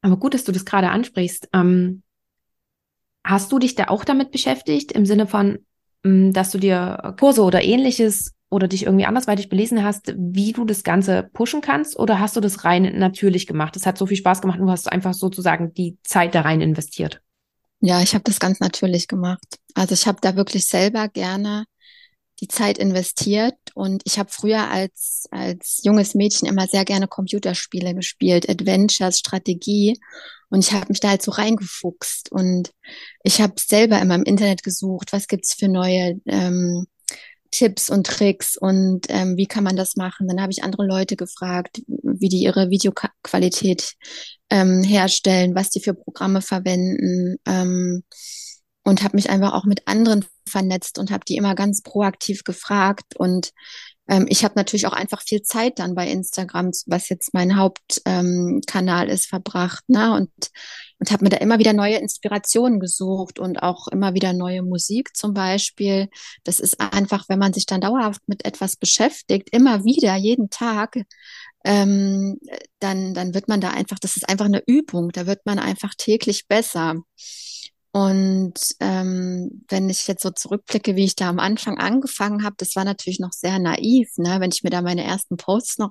Aber 0.00 0.16
gut, 0.16 0.34
dass 0.34 0.44
du 0.44 0.52
das 0.52 0.64
gerade 0.64 0.90
ansprichst. 0.90 1.48
Ähm, 1.52 2.04
Hast 3.24 3.50
du 3.50 3.58
dich 3.58 3.74
da 3.74 3.88
auch 3.88 4.04
damit 4.04 4.30
beschäftigt, 4.30 4.92
im 4.92 5.06
Sinne 5.06 5.26
von, 5.26 5.58
mm, 6.02 6.32
dass 6.32 6.50
du 6.50 6.58
dir 6.58 7.14
Kurse 7.18 7.42
oder 7.42 7.62
ähnliches 7.64 8.32
oder 8.50 8.68
dich 8.68 8.84
irgendwie 8.84 9.06
andersweitig 9.06 9.48
belesen 9.48 9.82
hast, 9.82 10.14
wie 10.16 10.52
du 10.52 10.64
das 10.64 10.84
Ganze 10.84 11.28
pushen 11.32 11.60
kannst? 11.60 11.98
Oder 11.98 12.20
hast 12.20 12.36
du 12.36 12.40
das 12.40 12.64
rein 12.64 12.98
natürlich 12.98 13.46
gemacht? 13.46 13.74
Es 13.76 13.86
hat 13.86 13.98
so 13.98 14.06
viel 14.06 14.16
Spaß 14.16 14.42
gemacht 14.42 14.60
und 14.60 14.66
du 14.66 14.72
hast 14.72 14.90
einfach 14.92 15.14
sozusagen 15.14 15.74
die 15.74 15.98
Zeit 16.04 16.34
da 16.34 16.42
rein 16.42 16.60
investiert. 16.60 17.20
Ja, 17.80 18.00
ich 18.00 18.14
habe 18.14 18.24
das 18.24 18.38
ganz 18.38 18.60
natürlich 18.60 19.08
gemacht. 19.08 19.58
Also 19.74 19.94
ich 19.94 20.06
habe 20.06 20.18
da 20.20 20.36
wirklich 20.36 20.66
selber 20.66 21.08
gerne 21.08 21.64
die 22.40 22.48
Zeit 22.48 22.78
investiert 22.78 23.54
und 23.74 24.02
ich 24.04 24.18
habe 24.18 24.30
früher 24.30 24.70
als 24.70 25.26
als 25.30 25.80
junges 25.84 26.14
Mädchen 26.14 26.48
immer 26.48 26.66
sehr 26.66 26.84
gerne 26.84 27.08
Computerspiele 27.08 27.94
gespielt, 27.94 28.48
Adventures, 28.48 29.18
Strategie 29.18 29.98
und 30.50 30.64
ich 30.64 30.72
habe 30.72 30.86
mich 30.88 31.00
da 31.00 31.10
halt 31.10 31.22
so 31.22 31.30
reingefuchst 31.30 32.32
und 32.32 32.72
ich 33.22 33.40
habe 33.40 33.54
selber 33.58 34.00
immer 34.00 34.16
im 34.16 34.24
Internet 34.24 34.62
gesucht, 34.62 35.12
was 35.12 35.28
gibt's 35.28 35.54
für 35.54 35.68
neue 35.68 36.20
ähm, 36.26 36.86
Tipps 37.54 37.88
und 37.88 38.06
Tricks 38.06 38.56
und 38.56 39.06
ähm, 39.10 39.36
wie 39.36 39.46
kann 39.46 39.62
man 39.62 39.76
das 39.76 39.94
machen. 39.94 40.26
Dann 40.26 40.40
habe 40.40 40.50
ich 40.50 40.64
andere 40.64 40.84
Leute 40.84 41.14
gefragt, 41.14 41.82
wie 41.86 42.28
die 42.28 42.42
ihre 42.42 42.68
Videoqualität 42.68 43.94
ähm, 44.50 44.82
herstellen, 44.82 45.54
was 45.54 45.70
die 45.70 45.80
für 45.80 45.94
Programme 45.94 46.42
verwenden. 46.42 47.36
Ähm, 47.46 48.02
und 48.84 49.02
habe 49.02 49.16
mich 49.16 49.30
einfach 49.30 49.52
auch 49.52 49.64
mit 49.64 49.86
anderen 49.88 50.24
vernetzt 50.46 50.98
und 50.98 51.10
habe 51.10 51.24
die 51.26 51.36
immer 51.36 51.54
ganz 51.54 51.82
proaktiv 51.82 52.44
gefragt 52.44 53.16
und 53.16 53.52
ähm, 54.06 54.26
ich 54.28 54.44
habe 54.44 54.54
natürlich 54.56 54.86
auch 54.86 54.92
einfach 54.92 55.22
viel 55.22 55.42
Zeit 55.42 55.78
dann 55.78 55.94
bei 55.94 56.06
Instagram, 56.08 56.72
was 56.86 57.08
jetzt 57.08 57.32
mein 57.32 57.56
Hauptkanal 57.56 59.06
ähm, 59.06 59.10
ist, 59.10 59.26
verbracht, 59.26 59.88
ne? 59.88 60.12
Und 60.14 60.30
und 61.04 61.10
habe 61.10 61.24
mir 61.24 61.30
da 61.30 61.36
immer 61.36 61.58
wieder 61.58 61.74
neue 61.74 61.96
Inspirationen 61.96 62.80
gesucht 62.80 63.38
und 63.38 63.62
auch 63.62 63.88
immer 63.88 64.14
wieder 64.14 64.32
neue 64.32 64.62
Musik 64.62 65.14
zum 65.14 65.34
Beispiel. 65.34 66.08
Das 66.44 66.60
ist 66.60 66.80
einfach, 66.80 67.28
wenn 67.28 67.38
man 67.38 67.52
sich 67.52 67.66
dann 67.66 67.82
dauerhaft 67.82 68.22
mit 68.26 68.44
etwas 68.46 68.76
beschäftigt, 68.76 69.50
immer 69.52 69.84
wieder, 69.84 70.14
jeden 70.16 70.48
Tag, 70.48 70.96
ähm, 71.64 72.38
dann, 72.78 73.12
dann 73.12 73.34
wird 73.34 73.48
man 73.48 73.60
da 73.60 73.70
einfach, 73.70 73.98
das 73.98 74.16
ist 74.16 74.28
einfach 74.28 74.46
eine 74.46 74.62
Übung, 74.66 75.10
da 75.10 75.26
wird 75.26 75.44
man 75.44 75.58
einfach 75.58 75.94
täglich 75.94 76.46
besser. 76.48 77.02
Und 77.96 78.54
ähm, 78.80 79.64
wenn 79.68 79.88
ich 79.88 80.08
jetzt 80.08 80.24
so 80.24 80.30
zurückblicke, 80.32 80.96
wie 80.96 81.04
ich 81.04 81.14
da 81.14 81.28
am 81.28 81.38
Anfang 81.38 81.78
angefangen 81.78 82.42
habe, 82.42 82.56
das 82.58 82.74
war 82.74 82.84
natürlich 82.84 83.20
noch 83.20 83.30
sehr 83.30 83.60
naiv, 83.60 84.10
ne? 84.16 84.40
wenn 84.40 84.50
ich 84.50 84.64
mir 84.64 84.70
da 84.70 84.82
meine 84.82 85.04
ersten 85.04 85.36
Posts 85.36 85.78
noch 85.78 85.90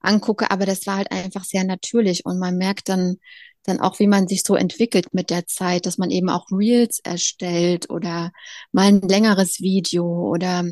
angucke, 0.00 0.50
aber 0.50 0.66
das 0.66 0.88
war 0.88 0.96
halt 0.96 1.12
einfach 1.12 1.44
sehr 1.44 1.62
natürlich 1.62 2.26
und 2.26 2.40
man 2.40 2.56
merkt 2.56 2.88
dann, 2.88 3.18
dann 3.70 3.80
auch, 3.80 3.98
wie 3.98 4.06
man 4.06 4.28
sich 4.28 4.42
so 4.42 4.54
entwickelt 4.56 5.12
mit 5.12 5.30
der 5.30 5.46
Zeit, 5.46 5.86
dass 5.86 5.98
man 5.98 6.10
eben 6.10 6.28
auch 6.28 6.46
Reels 6.50 7.00
erstellt 7.02 7.90
oder 7.90 8.32
mal 8.72 8.88
ein 8.88 9.00
längeres 9.00 9.60
Video 9.60 10.04
oder 10.06 10.64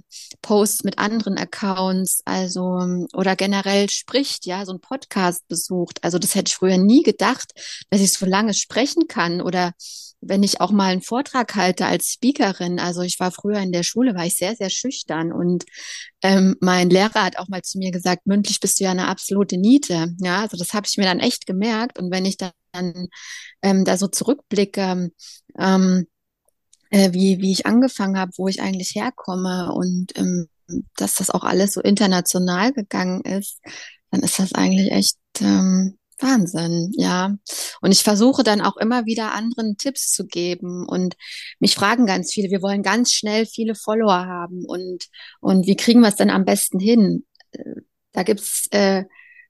Posts 0.43 0.85
mit 0.85 0.99
anderen 0.99 1.38
Accounts, 1.38 2.23
also 2.25 3.07
oder 3.14 3.37
generell 3.37 3.88
spricht, 3.90 4.47
ja, 4.47 4.64
so 4.67 4.73
ein 4.73 4.81
Podcast 4.81 5.47
besucht. 5.49 6.02
Also 6.02 6.19
das 6.19 6.35
hätte 6.35 6.50
ich 6.50 6.57
früher 6.57 6.78
nie 6.78 7.02
gedacht, 7.02 7.52
dass 7.90 8.00
ich 8.00 8.12
so 8.12 8.26
lange 8.26 8.55
sprechen 8.55 9.07
kann 9.09 9.40
oder 9.40 9.73
wenn 10.21 10.43
ich 10.43 10.61
auch 10.61 10.71
mal 10.71 10.93
einen 10.93 11.02
Vortrag 11.02 11.55
halte 11.55 11.87
als 11.87 12.09
Speakerin, 12.09 12.81
also 12.81 13.02
ich 13.02 13.21
war 13.21 13.31
früher 13.31 13.59
in 13.61 13.73
der 13.73 13.83
Schule, 13.83 14.14
war 14.14 14.26
ich 14.26 14.37
sehr, 14.37 14.57
sehr 14.57 14.71
schüchtern 14.71 15.33
und 15.33 15.64
ähm, 16.23 16.57
mein 16.61 16.90
Lehrer 16.90 17.25
hat 17.25 17.38
auch 17.38 17.49
mal 17.49 17.62
zu 17.62 17.78
mir 17.78 17.93
gesagt, 17.93 18.26
mündlich 18.26 18.61
bist 18.61 18.81
du 18.81 18.85
ja 18.85 18.90
eine 18.90 19.09
absolute 19.09 19.57
Niete. 19.59 20.14
Ja, 20.21 20.40
also 20.43 20.57
das 20.57 20.75
habe 20.75 20.87
ich 20.88 20.97
mir 20.97 21.05
dann 21.05 21.21
echt 21.21 21.47
gemerkt 21.47 21.99
und 21.99 22.11
wenn 22.11 22.25
ich 22.25 22.37
dann 22.37 22.50
ähm, 22.75 23.85
da 23.85 23.97
so 23.97 24.09
zurückblicke, 24.09 25.11
ähm, 25.59 26.07
äh, 26.91 27.13
wie, 27.13 27.41
wie 27.41 27.53
ich 27.53 27.67
angefangen 27.67 28.19
habe, 28.19 28.33
wo 28.37 28.49
ich 28.49 28.63
eigentlich 28.63 28.95
herkomme 28.95 29.73
und 29.73 30.17
ähm, 30.17 30.49
dass 30.97 31.15
das 31.15 31.31
auch 31.31 31.45
alles 31.45 31.73
so 31.73 31.81
international 31.81 32.73
gegangen 32.73 33.23
ist, 33.23 33.61
dann 34.11 34.23
ist 34.23 34.39
das 34.39 34.55
eigentlich 34.55 34.91
echt 34.93 35.17
ähm, 35.41 35.99
Wahnsinn, 36.21 36.93
ja. 36.97 37.37
Und 37.81 37.93
ich 37.93 38.03
versuche 38.03 38.43
dann 38.43 38.61
auch 38.61 38.77
immer 38.77 39.07
wieder 39.07 39.33
anderen 39.33 39.77
Tipps 39.77 40.13
zu 40.13 40.27
geben 40.27 40.87
und 40.87 41.15
mich 41.61 41.75
fragen 41.75 42.07
ganz 42.07 42.33
viele, 42.33 42.51
wir 42.51 42.63
wollen 42.63 42.83
ganz 42.83 43.13
schnell 43.13 43.47
viele 43.47 43.75
Follower 43.75 44.27
haben 44.27 44.65
und, 44.65 45.07
und 45.41 45.67
wie 45.67 45.77
kriegen 45.77 46.01
wir 46.01 46.09
es 46.09 46.17
denn 46.17 46.31
am 46.31 46.45
besten 46.45 46.81
hin? 46.81 47.25
Äh, 47.53 47.83
da 48.13 48.23
gibt's 48.25 48.67
äh, 48.71 49.05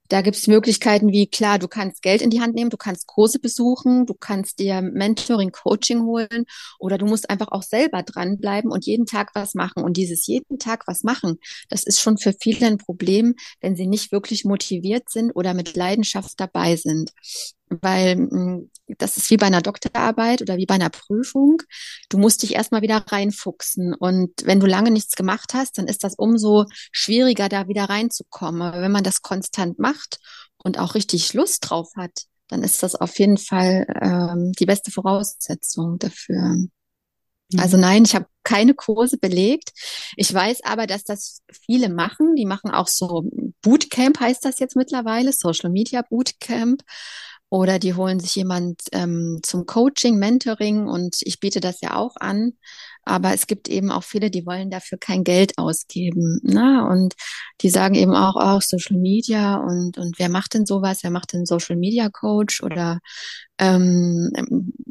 da 0.09 0.21
gibt 0.21 0.35
es 0.35 0.47
Möglichkeiten 0.47 1.11
wie, 1.11 1.27
klar, 1.27 1.59
du 1.59 1.67
kannst 1.67 2.01
Geld 2.01 2.21
in 2.21 2.29
die 2.29 2.41
Hand 2.41 2.55
nehmen, 2.55 2.69
du 2.69 2.77
kannst 2.77 3.07
Kurse 3.07 3.39
besuchen, 3.39 4.05
du 4.05 4.13
kannst 4.13 4.59
dir 4.59 4.81
Mentoring, 4.81 5.51
Coaching 5.51 6.03
holen 6.03 6.45
oder 6.79 6.97
du 6.97 7.05
musst 7.05 7.29
einfach 7.29 7.49
auch 7.49 7.63
selber 7.63 8.03
dranbleiben 8.03 8.71
und 8.71 8.85
jeden 8.85 9.05
Tag 9.05 9.31
was 9.35 9.53
machen. 9.53 9.83
Und 9.83 9.97
dieses 9.97 10.25
jeden 10.27 10.59
Tag 10.59 10.83
was 10.87 11.03
machen, 11.03 11.37
das 11.69 11.83
ist 11.83 12.01
schon 12.01 12.17
für 12.17 12.33
viele 12.33 12.67
ein 12.67 12.77
Problem, 12.77 13.35
wenn 13.61 13.75
sie 13.75 13.87
nicht 13.87 14.11
wirklich 14.11 14.45
motiviert 14.45 15.09
sind 15.09 15.31
oder 15.31 15.53
mit 15.53 15.75
Leidenschaft 15.75 16.33
dabei 16.39 16.75
sind 16.75 17.11
weil 17.69 18.15
hm, 18.15 18.71
das 18.97 19.17
ist 19.17 19.29
wie 19.29 19.37
bei 19.37 19.45
einer 19.45 19.61
Doktorarbeit 19.61 20.41
oder 20.41 20.57
wie 20.57 20.65
bei 20.65 20.75
einer 20.75 20.89
Prüfung. 20.89 21.61
Du 22.09 22.17
musst 22.17 22.43
dich 22.43 22.55
erstmal 22.55 22.81
wieder 22.81 23.05
reinfuchsen. 23.07 23.93
Und 23.93 24.31
wenn 24.43 24.59
du 24.59 24.65
lange 24.65 24.91
nichts 24.91 25.15
gemacht 25.15 25.53
hast, 25.53 25.77
dann 25.77 25.87
ist 25.87 26.03
das 26.03 26.15
umso 26.15 26.65
schwieriger, 26.91 27.49
da 27.49 27.67
wieder 27.67 27.85
reinzukommen. 27.85 28.61
Aber 28.61 28.81
wenn 28.81 28.91
man 28.91 29.03
das 29.03 29.21
konstant 29.21 29.79
macht 29.79 30.19
und 30.57 30.79
auch 30.79 30.95
richtig 30.95 31.33
Lust 31.33 31.69
drauf 31.69 31.91
hat, 31.95 32.23
dann 32.47 32.63
ist 32.63 32.81
das 32.81 32.95
auf 32.95 33.17
jeden 33.19 33.37
Fall 33.37 33.85
ähm, 34.01 34.53
die 34.53 34.65
beste 34.65 34.91
Voraussetzung 34.91 35.99
dafür. 35.99 36.41
Mhm. 36.41 37.59
Also 37.59 37.77
nein, 37.77 38.03
ich 38.05 38.15
habe 38.15 38.25
keine 38.43 38.73
Kurse 38.73 39.17
belegt. 39.17 39.71
Ich 40.15 40.33
weiß 40.33 40.63
aber, 40.63 40.87
dass 40.87 41.03
das 41.03 41.41
viele 41.65 41.89
machen. 41.89 42.35
Die 42.35 42.45
machen 42.45 42.71
auch 42.71 42.87
so 42.87 43.29
Bootcamp 43.61 44.19
heißt 44.19 44.45
das 44.45 44.59
jetzt 44.59 44.75
mittlerweile, 44.75 45.33
Social 45.33 45.69
Media 45.69 46.01
Bootcamp. 46.01 46.81
Oder 47.49 47.79
die 47.79 47.95
holen 47.95 48.19
sich 48.19 48.35
jemand 48.35 48.81
ähm, 48.91 49.39
zum 49.43 49.65
Coaching, 49.65 50.19
Mentoring 50.19 50.87
und 50.87 51.17
ich 51.21 51.39
biete 51.39 51.59
das 51.59 51.81
ja 51.81 51.95
auch 51.95 52.15
an. 52.19 52.53
Aber 53.03 53.33
es 53.33 53.47
gibt 53.47 53.69
eben 53.69 53.91
auch 53.91 54.03
viele, 54.03 54.29
die 54.29 54.45
wollen 54.45 54.69
dafür 54.69 54.99
kein 54.99 55.23
Geld 55.23 55.57
ausgeben. 55.57 56.39
Ne? 56.43 56.87
Und 56.87 57.15
die 57.61 57.69
sagen 57.69 57.95
eben 57.95 58.13
auch, 58.13 58.35
auch 58.35 58.61
Social 58.61 58.97
Media 58.97 59.57
und, 59.57 59.97
und 59.97 60.19
wer 60.19 60.29
macht 60.29 60.53
denn 60.53 60.67
sowas? 60.67 60.99
Wer 61.01 61.09
macht 61.09 61.33
denn 61.33 61.47
Social 61.47 61.75
Media 61.75 62.09
Coach 62.09 62.61
oder 62.61 62.99
ähm, 63.57 64.31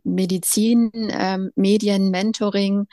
Medizin, 0.02 0.90
ähm, 0.94 1.50
Medien, 1.54 2.10
Mentoring? 2.10 2.86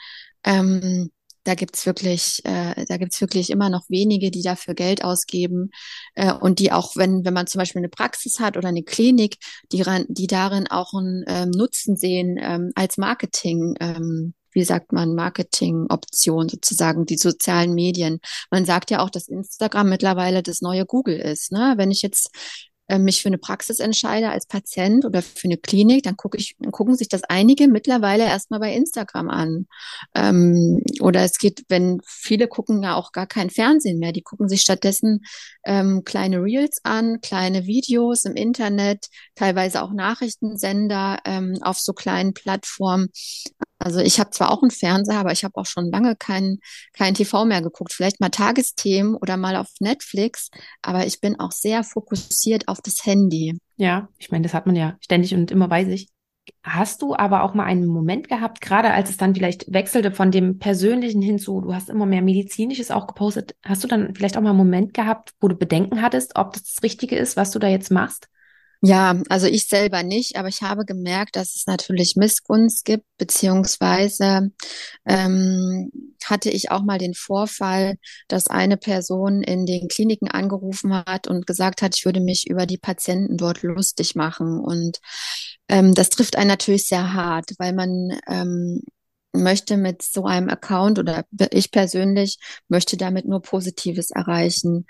Ähm, 0.44 1.10
da 1.46 1.54
gibt's 1.54 1.86
wirklich, 1.86 2.44
äh, 2.44 2.84
da 2.86 2.96
gibt's 2.96 3.20
wirklich 3.20 3.50
immer 3.50 3.70
noch 3.70 3.84
wenige, 3.88 4.30
die 4.30 4.42
dafür 4.42 4.74
Geld 4.74 5.04
ausgeben 5.04 5.70
äh, 6.14 6.32
und 6.32 6.58
die 6.58 6.72
auch, 6.72 6.96
wenn, 6.96 7.24
wenn 7.24 7.34
man 7.34 7.46
zum 7.46 7.60
Beispiel 7.60 7.80
eine 7.80 7.88
Praxis 7.88 8.40
hat 8.40 8.56
oder 8.56 8.68
eine 8.68 8.82
Klinik, 8.82 9.36
die, 9.72 9.84
die 10.08 10.26
darin 10.26 10.66
auch 10.66 10.92
einen 10.92 11.24
ähm, 11.28 11.50
Nutzen 11.50 11.96
sehen 11.96 12.38
ähm, 12.40 12.72
als 12.74 12.96
Marketing. 12.98 13.74
Ähm, 13.80 14.34
wie 14.52 14.64
sagt 14.64 14.92
man, 14.92 15.14
Marketingoption 15.14 16.48
sozusagen, 16.48 17.04
die 17.04 17.18
sozialen 17.18 17.74
Medien. 17.74 18.20
Man 18.50 18.64
sagt 18.64 18.90
ja 18.90 19.00
auch, 19.00 19.10
dass 19.10 19.28
Instagram 19.28 19.90
mittlerweile 19.90 20.42
das 20.42 20.62
neue 20.62 20.86
Google 20.86 21.20
ist. 21.20 21.52
Ne? 21.52 21.74
Wenn 21.76 21.90
ich 21.90 22.00
jetzt 22.00 22.30
äh, 22.88 22.98
mich 22.98 23.22
für 23.22 23.28
eine 23.28 23.38
Praxis 23.38 23.80
entscheide 23.80 24.30
als 24.30 24.46
Patient 24.46 25.04
oder 25.04 25.22
für 25.22 25.48
eine 25.48 25.56
Klinik, 25.56 26.04
dann 26.04 26.16
gucke 26.16 26.38
ich, 26.38 26.56
dann 26.58 26.72
gucken 26.72 26.96
sich 26.96 27.08
das 27.08 27.24
einige 27.24 27.68
mittlerweile 27.68 28.24
erstmal 28.24 28.60
bei 28.60 28.72
Instagram 28.72 29.28
an. 29.28 29.66
Ähm, 30.14 30.82
oder 31.00 31.22
es 31.22 31.38
geht, 31.38 31.64
wenn 31.68 32.00
viele 32.06 32.48
gucken 32.48 32.82
ja 32.82 32.94
auch 32.94 33.12
gar 33.12 33.26
kein 33.26 33.50
Fernsehen 33.50 33.98
mehr, 33.98 34.12
die 34.12 34.22
gucken 34.22 34.48
sich 34.48 34.60
stattdessen 34.60 35.24
ähm, 35.64 36.04
kleine 36.04 36.42
Reels 36.42 36.80
an, 36.84 37.20
kleine 37.20 37.66
Videos 37.66 38.24
im 38.24 38.34
Internet, 38.34 39.06
teilweise 39.34 39.82
auch 39.82 39.92
Nachrichtensender 39.92 41.18
ähm, 41.24 41.58
auf 41.62 41.78
so 41.78 41.92
kleinen 41.92 42.34
Plattformen. 42.34 43.08
Also 43.78 44.00
ich 44.00 44.18
habe 44.18 44.30
zwar 44.30 44.50
auch 44.50 44.62
einen 44.62 44.70
Fernseher, 44.70 45.18
aber 45.18 45.32
ich 45.32 45.44
habe 45.44 45.56
auch 45.56 45.66
schon 45.66 45.90
lange 45.90 46.16
kein, 46.16 46.58
kein 46.94 47.14
TV 47.14 47.44
mehr 47.44 47.62
geguckt. 47.62 47.92
Vielleicht 47.92 48.20
mal 48.20 48.30
Tagesthemen 48.30 49.14
oder 49.14 49.36
mal 49.36 49.56
auf 49.56 49.68
Netflix, 49.80 50.50
aber 50.82 51.06
ich 51.06 51.20
bin 51.20 51.38
auch 51.38 51.52
sehr 51.52 51.84
fokussiert 51.84 52.68
auf 52.68 52.80
das 52.80 53.04
Handy. 53.04 53.58
Ja, 53.76 54.08
ich 54.18 54.30
meine, 54.30 54.42
das 54.44 54.54
hat 54.54 54.66
man 54.66 54.76
ja 54.76 54.96
ständig 55.00 55.34
und 55.34 55.50
immer 55.50 55.68
bei 55.68 55.84
sich. 55.84 56.08
Hast 56.62 57.02
du 57.02 57.14
aber 57.16 57.42
auch 57.42 57.54
mal 57.54 57.64
einen 57.64 57.86
Moment 57.86 58.28
gehabt, 58.28 58.60
gerade 58.60 58.92
als 58.92 59.10
es 59.10 59.16
dann 59.16 59.34
vielleicht 59.34 59.72
wechselte 59.72 60.12
von 60.12 60.30
dem 60.30 60.58
Persönlichen 60.58 61.20
hinzu, 61.20 61.60
du 61.60 61.74
hast 61.74 61.90
immer 61.90 62.06
mehr 62.06 62.22
Medizinisches 62.22 62.90
auch 62.90 63.08
gepostet, 63.08 63.56
hast 63.64 63.82
du 63.82 63.88
dann 63.88 64.14
vielleicht 64.14 64.36
auch 64.36 64.42
mal 64.42 64.50
einen 64.50 64.58
Moment 64.58 64.94
gehabt, 64.94 65.34
wo 65.40 65.48
du 65.48 65.56
Bedenken 65.56 66.02
hattest, 66.02 66.36
ob 66.36 66.52
das 66.52 66.62
das 66.62 66.82
Richtige 66.82 67.16
ist, 67.16 67.36
was 67.36 67.50
du 67.50 67.58
da 67.58 67.68
jetzt 67.68 67.90
machst? 67.90 68.28
Ja, 68.82 69.20
also 69.28 69.46
ich 69.46 69.66
selber 69.66 70.02
nicht, 70.02 70.36
aber 70.36 70.48
ich 70.48 70.62
habe 70.62 70.84
gemerkt, 70.84 71.36
dass 71.36 71.54
es 71.56 71.66
natürlich 71.66 72.14
Missgunst 72.16 72.84
gibt, 72.84 73.04
beziehungsweise 73.18 74.50
ähm, 75.06 75.90
hatte 76.24 76.50
ich 76.50 76.70
auch 76.70 76.82
mal 76.82 76.98
den 76.98 77.14
Vorfall, 77.14 77.96
dass 78.28 78.48
eine 78.48 78.76
Person 78.76 79.42
in 79.42 79.66
den 79.66 79.88
Kliniken 79.88 80.28
angerufen 80.28 80.94
hat 80.94 81.26
und 81.26 81.46
gesagt 81.46 81.82
hat, 81.82 81.96
ich 81.96 82.04
würde 82.04 82.20
mich 82.20 82.48
über 82.48 82.66
die 82.66 82.78
Patienten 82.78 83.36
dort 83.36 83.62
lustig 83.62 84.14
machen. 84.14 84.60
Und 84.60 84.98
ähm, 85.68 85.94
das 85.94 86.10
trifft 86.10 86.36
einen 86.36 86.48
natürlich 86.48 86.86
sehr 86.86 87.14
hart, 87.14 87.52
weil 87.58 87.72
man 87.72 88.18
ähm, 88.28 88.82
möchte 89.32 89.76
mit 89.76 90.02
so 90.02 90.24
einem 90.24 90.48
Account 90.48 90.98
oder 90.98 91.24
ich 91.50 91.70
persönlich 91.70 92.38
möchte 92.68 92.96
damit 92.96 93.26
nur 93.26 93.42
Positives 93.42 94.10
erreichen. 94.10 94.86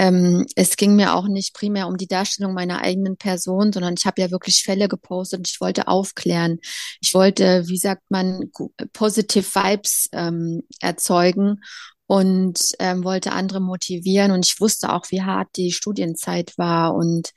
Ähm, 0.00 0.46
es 0.56 0.78
ging 0.78 0.96
mir 0.96 1.14
auch 1.14 1.28
nicht 1.28 1.52
primär 1.52 1.86
um 1.86 1.98
die 1.98 2.06
Darstellung 2.06 2.54
meiner 2.54 2.80
eigenen 2.80 3.18
Person, 3.18 3.70
sondern 3.70 3.96
ich 3.98 4.06
habe 4.06 4.22
ja 4.22 4.30
wirklich 4.30 4.62
Fälle 4.62 4.88
gepostet 4.88 5.40
und 5.40 5.48
ich 5.48 5.60
wollte 5.60 5.88
aufklären. 5.88 6.58
Ich 7.02 7.12
wollte, 7.12 7.68
wie 7.68 7.76
sagt 7.76 8.10
man, 8.10 8.50
positive 8.94 9.44
Vibes 9.44 10.08
ähm, 10.12 10.62
erzeugen 10.80 11.60
und 12.06 12.58
ähm, 12.78 13.04
wollte 13.04 13.32
andere 13.32 13.60
motivieren. 13.60 14.30
Und 14.30 14.46
ich 14.46 14.58
wusste 14.58 14.90
auch, 14.90 15.04
wie 15.10 15.20
hart 15.20 15.48
die 15.56 15.70
Studienzeit 15.70 16.56
war 16.56 16.94
und 16.94 17.32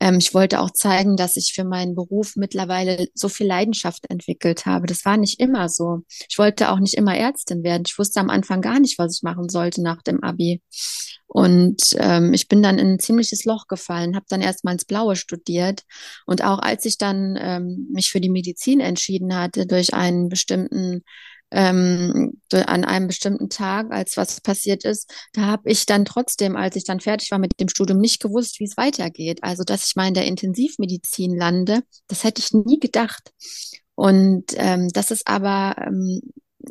ähm, 0.00 0.18
ich 0.18 0.34
wollte 0.34 0.60
auch 0.60 0.70
zeigen, 0.70 1.16
dass 1.16 1.36
ich 1.36 1.52
für 1.54 1.64
meinen 1.64 1.94
Beruf 1.94 2.36
mittlerweile 2.36 3.08
so 3.14 3.28
viel 3.28 3.46
Leidenschaft 3.46 4.10
entwickelt 4.10 4.66
habe. 4.66 4.86
Das 4.86 5.04
war 5.04 5.16
nicht 5.16 5.40
immer 5.40 5.68
so. 5.68 6.00
Ich 6.28 6.38
wollte 6.38 6.70
auch 6.70 6.78
nicht 6.78 6.94
immer 6.94 7.16
Ärztin 7.16 7.62
werden. 7.62 7.84
Ich 7.86 7.98
wusste 7.98 8.20
am 8.20 8.30
Anfang 8.30 8.60
gar 8.60 8.78
nicht, 8.78 8.98
was 8.98 9.16
ich 9.16 9.22
machen 9.22 9.48
sollte 9.48 9.82
nach 9.82 10.02
dem 10.02 10.22
Abi. 10.22 10.62
Und 11.26 11.96
ähm, 11.98 12.32
ich 12.34 12.48
bin 12.48 12.62
dann 12.62 12.78
in 12.78 12.92
ein 12.92 12.98
ziemliches 12.98 13.44
Loch 13.44 13.66
gefallen, 13.68 14.16
habe 14.16 14.26
dann 14.28 14.42
erst 14.42 14.64
mal 14.64 14.72
ins 14.72 14.84
Blaue 14.84 15.16
studiert. 15.16 15.82
Und 16.26 16.44
auch 16.44 16.58
als 16.58 16.84
ich 16.84 16.98
dann 16.98 17.36
ähm, 17.40 17.88
mich 17.92 18.10
für 18.10 18.20
die 18.20 18.30
Medizin 18.30 18.80
entschieden 18.80 19.34
hatte, 19.34 19.66
durch 19.66 19.94
einen 19.94 20.28
bestimmten 20.28 21.02
ähm, 21.50 22.40
an 22.52 22.84
einem 22.84 23.06
bestimmten 23.06 23.48
Tag, 23.48 23.92
als 23.92 24.16
was 24.16 24.40
passiert 24.40 24.84
ist, 24.84 25.12
da 25.32 25.42
habe 25.42 25.70
ich 25.70 25.86
dann 25.86 26.04
trotzdem, 26.04 26.56
als 26.56 26.76
ich 26.76 26.84
dann 26.84 27.00
fertig 27.00 27.30
war 27.30 27.38
mit 27.38 27.58
dem 27.60 27.68
Studium, 27.68 27.98
nicht 27.98 28.20
gewusst, 28.20 28.60
wie 28.60 28.64
es 28.64 28.76
weitergeht. 28.76 29.42
Also, 29.42 29.64
dass 29.64 29.86
ich 29.86 29.96
mal 29.96 30.08
in 30.08 30.14
der 30.14 30.26
Intensivmedizin 30.26 31.36
lande, 31.36 31.82
das 32.08 32.24
hätte 32.24 32.40
ich 32.40 32.52
nie 32.52 32.80
gedacht. 32.80 33.32
Und 33.94 34.52
ähm, 34.56 34.88
das 34.92 35.10
ist 35.10 35.26
aber 35.26 35.76
ähm, 35.86 36.20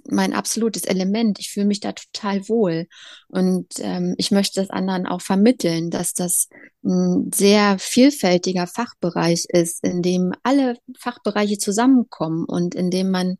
mein 0.10 0.34
absolutes 0.34 0.84
Element. 0.84 1.40
Ich 1.40 1.52
fühle 1.52 1.66
mich 1.66 1.80
da 1.80 1.94
total 1.94 2.48
wohl. 2.48 2.88
Und 3.28 3.68
ähm, 3.80 4.16
ich 4.18 4.32
möchte 4.32 4.62
das 4.62 4.70
anderen 4.70 5.06
auch 5.06 5.22
vermitteln, 5.22 5.90
dass 5.90 6.14
das 6.14 6.50
ein 6.84 7.32
sehr 7.34 7.80
vielfältiger 7.80 8.68
Fachbereich 8.68 9.46
ist, 9.50 9.84
in 9.84 10.02
dem 10.02 10.34
alle 10.44 10.78
Fachbereiche 10.98 11.58
zusammenkommen 11.58 12.46
und 12.46 12.76
in 12.76 12.92
dem 12.92 13.10
man 13.10 13.38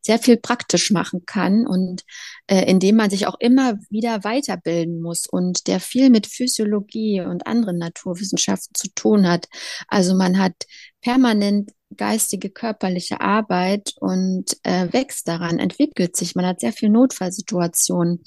sehr 0.00 0.18
viel 0.18 0.38
praktisch 0.38 0.90
machen 0.90 1.24
kann 1.26 1.66
und 1.66 2.02
äh, 2.46 2.64
in 2.70 2.80
dem 2.80 2.96
man 2.96 3.10
sich 3.10 3.26
auch 3.26 3.38
immer 3.38 3.78
wieder 3.90 4.24
weiterbilden 4.24 5.00
muss 5.02 5.26
und 5.26 5.66
der 5.66 5.80
viel 5.80 6.08
mit 6.08 6.26
Physiologie 6.26 7.20
und 7.20 7.46
anderen 7.46 7.78
Naturwissenschaften 7.78 8.74
zu 8.74 8.88
tun 8.94 9.28
hat. 9.28 9.46
Also 9.88 10.14
man 10.14 10.38
hat 10.38 10.54
permanent 11.02 11.70
geistige, 11.96 12.50
körperliche 12.50 13.20
Arbeit 13.20 13.94
und 14.00 14.56
äh, 14.62 14.92
wächst 14.92 15.28
daran, 15.28 15.58
entwickelt 15.58 16.16
sich. 16.16 16.34
Man 16.34 16.46
hat 16.46 16.60
sehr 16.60 16.72
viel 16.72 16.88
Notfallsituationen, 16.88 18.22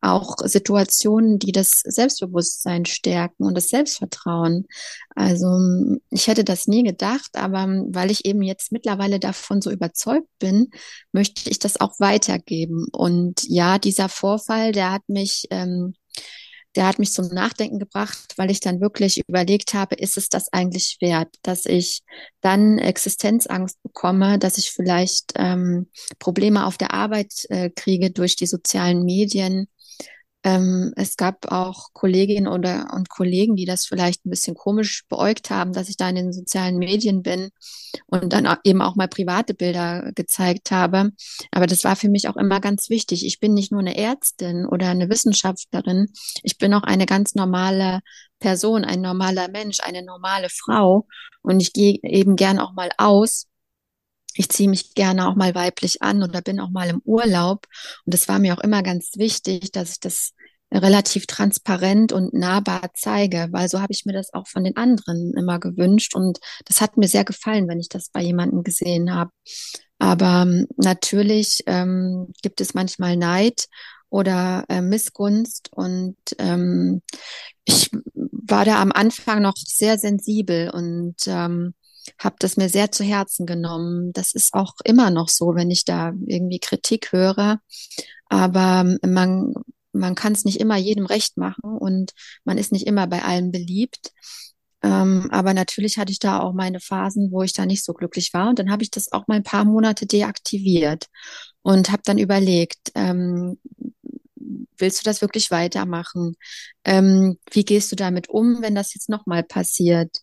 auch 0.00 0.36
Situationen, 0.44 1.38
die 1.38 1.52
das 1.52 1.80
Selbstbewusstsein 1.84 2.84
stärken 2.84 3.44
und 3.44 3.54
das 3.54 3.68
Selbstvertrauen. 3.68 4.66
Also 5.14 5.48
ich 6.10 6.26
hätte 6.26 6.44
das 6.44 6.66
nie 6.66 6.82
gedacht, 6.82 7.30
aber 7.34 7.66
weil 7.88 8.10
ich 8.10 8.26
eben 8.26 8.42
jetzt 8.42 8.70
mittlerweile 8.70 9.18
davon 9.18 9.62
so 9.62 9.70
überzeugt 9.70 10.28
bin, 10.38 10.70
möchte 11.12 11.48
ich 11.48 11.58
das 11.58 11.80
auch 11.80 11.98
weitergeben. 12.00 12.86
Und 12.92 13.44
ja, 13.44 13.78
dieser 13.78 14.08
Vorfall, 14.08 14.72
der 14.72 14.92
hat 14.92 15.02
mich 15.08 15.46
ähm, 15.50 15.94
der 16.76 16.86
hat 16.86 16.98
mich 16.98 17.12
zum 17.12 17.28
Nachdenken 17.28 17.78
gebracht, 17.78 18.34
weil 18.36 18.50
ich 18.50 18.60
dann 18.60 18.80
wirklich 18.80 19.22
überlegt 19.28 19.74
habe, 19.74 19.94
ist 19.94 20.16
es 20.16 20.28
das 20.28 20.52
eigentlich 20.52 20.96
wert, 21.00 21.28
dass 21.42 21.66
ich 21.66 22.02
dann 22.40 22.78
Existenzangst 22.78 23.82
bekomme, 23.82 24.38
dass 24.38 24.58
ich 24.58 24.70
vielleicht 24.70 25.32
ähm, 25.36 25.88
Probleme 26.18 26.66
auf 26.66 26.76
der 26.76 26.92
Arbeit 26.92 27.32
äh, 27.48 27.70
kriege 27.70 28.10
durch 28.10 28.36
die 28.36 28.46
sozialen 28.46 29.04
Medien, 29.04 29.68
ähm, 30.44 30.92
es 30.96 31.16
gab 31.16 31.50
auch 31.50 31.88
Kolleginnen 31.94 32.46
oder 32.46 32.92
und 32.92 33.08
Kollegen, 33.08 33.56
die 33.56 33.64
das 33.64 33.86
vielleicht 33.86 34.26
ein 34.26 34.30
bisschen 34.30 34.54
komisch 34.54 35.04
beäugt 35.08 35.48
haben, 35.48 35.72
dass 35.72 35.88
ich 35.88 35.96
da 35.96 36.08
in 36.10 36.16
den 36.16 36.32
sozialen 36.34 36.76
Medien 36.76 37.22
bin 37.22 37.48
und 38.06 38.32
dann 38.34 38.46
eben 38.62 38.82
auch 38.82 38.94
mal 38.94 39.08
private 39.08 39.54
Bilder 39.54 40.12
gezeigt 40.14 40.70
habe. 40.70 41.12
Aber 41.50 41.66
das 41.66 41.82
war 41.82 41.96
für 41.96 42.10
mich 42.10 42.28
auch 42.28 42.36
immer 42.36 42.60
ganz 42.60 42.90
wichtig. 42.90 43.24
Ich 43.24 43.40
bin 43.40 43.54
nicht 43.54 43.72
nur 43.72 43.80
eine 43.80 43.96
Ärztin 43.96 44.66
oder 44.66 44.90
eine 44.90 45.08
Wissenschaftlerin. 45.08 46.08
Ich 46.42 46.58
bin 46.58 46.74
auch 46.74 46.82
eine 46.82 47.06
ganz 47.06 47.34
normale 47.34 48.00
Person, 48.38 48.84
ein 48.84 49.00
normaler 49.00 49.48
Mensch, 49.48 49.78
eine 49.80 50.02
normale 50.02 50.48
Frau. 50.50 51.06
Und 51.40 51.60
ich 51.60 51.72
gehe 51.72 51.98
eben 52.02 52.36
gern 52.36 52.58
auch 52.58 52.74
mal 52.74 52.90
aus 52.98 53.46
ich 54.34 54.48
ziehe 54.48 54.68
mich 54.68 54.94
gerne 54.94 55.28
auch 55.28 55.36
mal 55.36 55.54
weiblich 55.54 56.02
an 56.02 56.22
oder 56.22 56.42
bin 56.42 56.60
auch 56.60 56.70
mal 56.70 56.88
im 56.88 57.00
Urlaub. 57.04 57.66
Und 58.04 58.14
das 58.14 58.28
war 58.28 58.38
mir 58.38 58.54
auch 58.54 58.62
immer 58.62 58.82
ganz 58.82 59.12
wichtig, 59.16 59.72
dass 59.72 59.92
ich 59.92 60.00
das 60.00 60.32
relativ 60.72 61.26
transparent 61.26 62.12
und 62.12 62.34
nahbar 62.34 62.90
zeige, 62.94 63.48
weil 63.52 63.68
so 63.68 63.80
habe 63.80 63.92
ich 63.92 64.04
mir 64.06 64.12
das 64.12 64.34
auch 64.34 64.48
von 64.48 64.64
den 64.64 64.76
anderen 64.76 65.32
immer 65.36 65.60
gewünscht 65.60 66.16
und 66.16 66.38
das 66.64 66.80
hat 66.80 66.96
mir 66.96 67.06
sehr 67.06 67.24
gefallen, 67.24 67.68
wenn 67.68 67.78
ich 67.78 67.88
das 67.88 68.08
bei 68.10 68.20
jemandem 68.22 68.64
gesehen 68.64 69.14
habe. 69.14 69.30
Aber 69.98 70.42
ähm, 70.42 70.66
natürlich 70.76 71.62
ähm, 71.66 72.32
gibt 72.42 72.60
es 72.60 72.74
manchmal 72.74 73.16
Neid 73.16 73.66
oder 74.10 74.64
äh, 74.68 74.80
Missgunst 74.80 75.70
und 75.72 76.16
ähm, 76.38 77.02
ich 77.64 77.90
war 78.12 78.64
da 78.64 78.82
am 78.82 78.92
Anfang 78.92 79.42
noch 79.42 79.56
sehr 79.56 79.98
sensibel 79.98 80.70
und 80.70 81.16
ähm, 81.26 81.74
habe 82.18 82.36
das 82.38 82.56
mir 82.56 82.68
sehr 82.68 82.90
zu 82.92 83.04
Herzen 83.04 83.46
genommen. 83.46 84.12
Das 84.12 84.32
ist 84.32 84.54
auch 84.54 84.74
immer 84.84 85.10
noch 85.10 85.28
so, 85.28 85.54
wenn 85.54 85.70
ich 85.70 85.84
da 85.84 86.12
irgendwie 86.26 86.58
Kritik 86.58 87.12
höre. 87.12 87.60
Aber 88.28 88.84
man, 89.06 89.54
man 89.92 90.14
kann 90.14 90.32
es 90.32 90.44
nicht 90.44 90.60
immer 90.60 90.76
jedem 90.76 91.06
recht 91.06 91.36
machen 91.36 91.76
und 91.78 92.12
man 92.44 92.58
ist 92.58 92.72
nicht 92.72 92.86
immer 92.86 93.06
bei 93.06 93.22
allen 93.22 93.50
beliebt. 93.52 94.12
Ähm, 94.82 95.28
aber 95.30 95.54
natürlich 95.54 95.96
hatte 95.96 96.12
ich 96.12 96.18
da 96.18 96.40
auch 96.40 96.52
meine 96.52 96.78
Phasen, 96.78 97.30
wo 97.32 97.42
ich 97.42 97.54
da 97.54 97.64
nicht 97.64 97.84
so 97.84 97.94
glücklich 97.94 98.34
war. 98.34 98.50
Und 98.50 98.58
dann 98.58 98.70
habe 98.70 98.82
ich 98.82 98.90
das 98.90 99.12
auch 99.12 99.26
mal 99.26 99.36
ein 99.36 99.42
paar 99.42 99.64
Monate 99.64 100.06
deaktiviert 100.06 101.06
und 101.62 101.90
habe 101.90 102.02
dann 102.04 102.18
überlegt, 102.18 102.92
ähm, 102.94 103.58
willst 104.76 105.00
du 105.00 105.04
das 105.04 105.22
wirklich 105.22 105.50
weitermachen? 105.50 106.36
Ähm, 106.84 107.38
wie 107.50 107.64
gehst 107.64 107.92
du 107.92 107.96
damit 107.96 108.28
um, 108.28 108.60
wenn 108.60 108.74
das 108.74 108.94
jetzt 108.94 109.08
nochmal 109.08 109.42
passiert? 109.42 110.18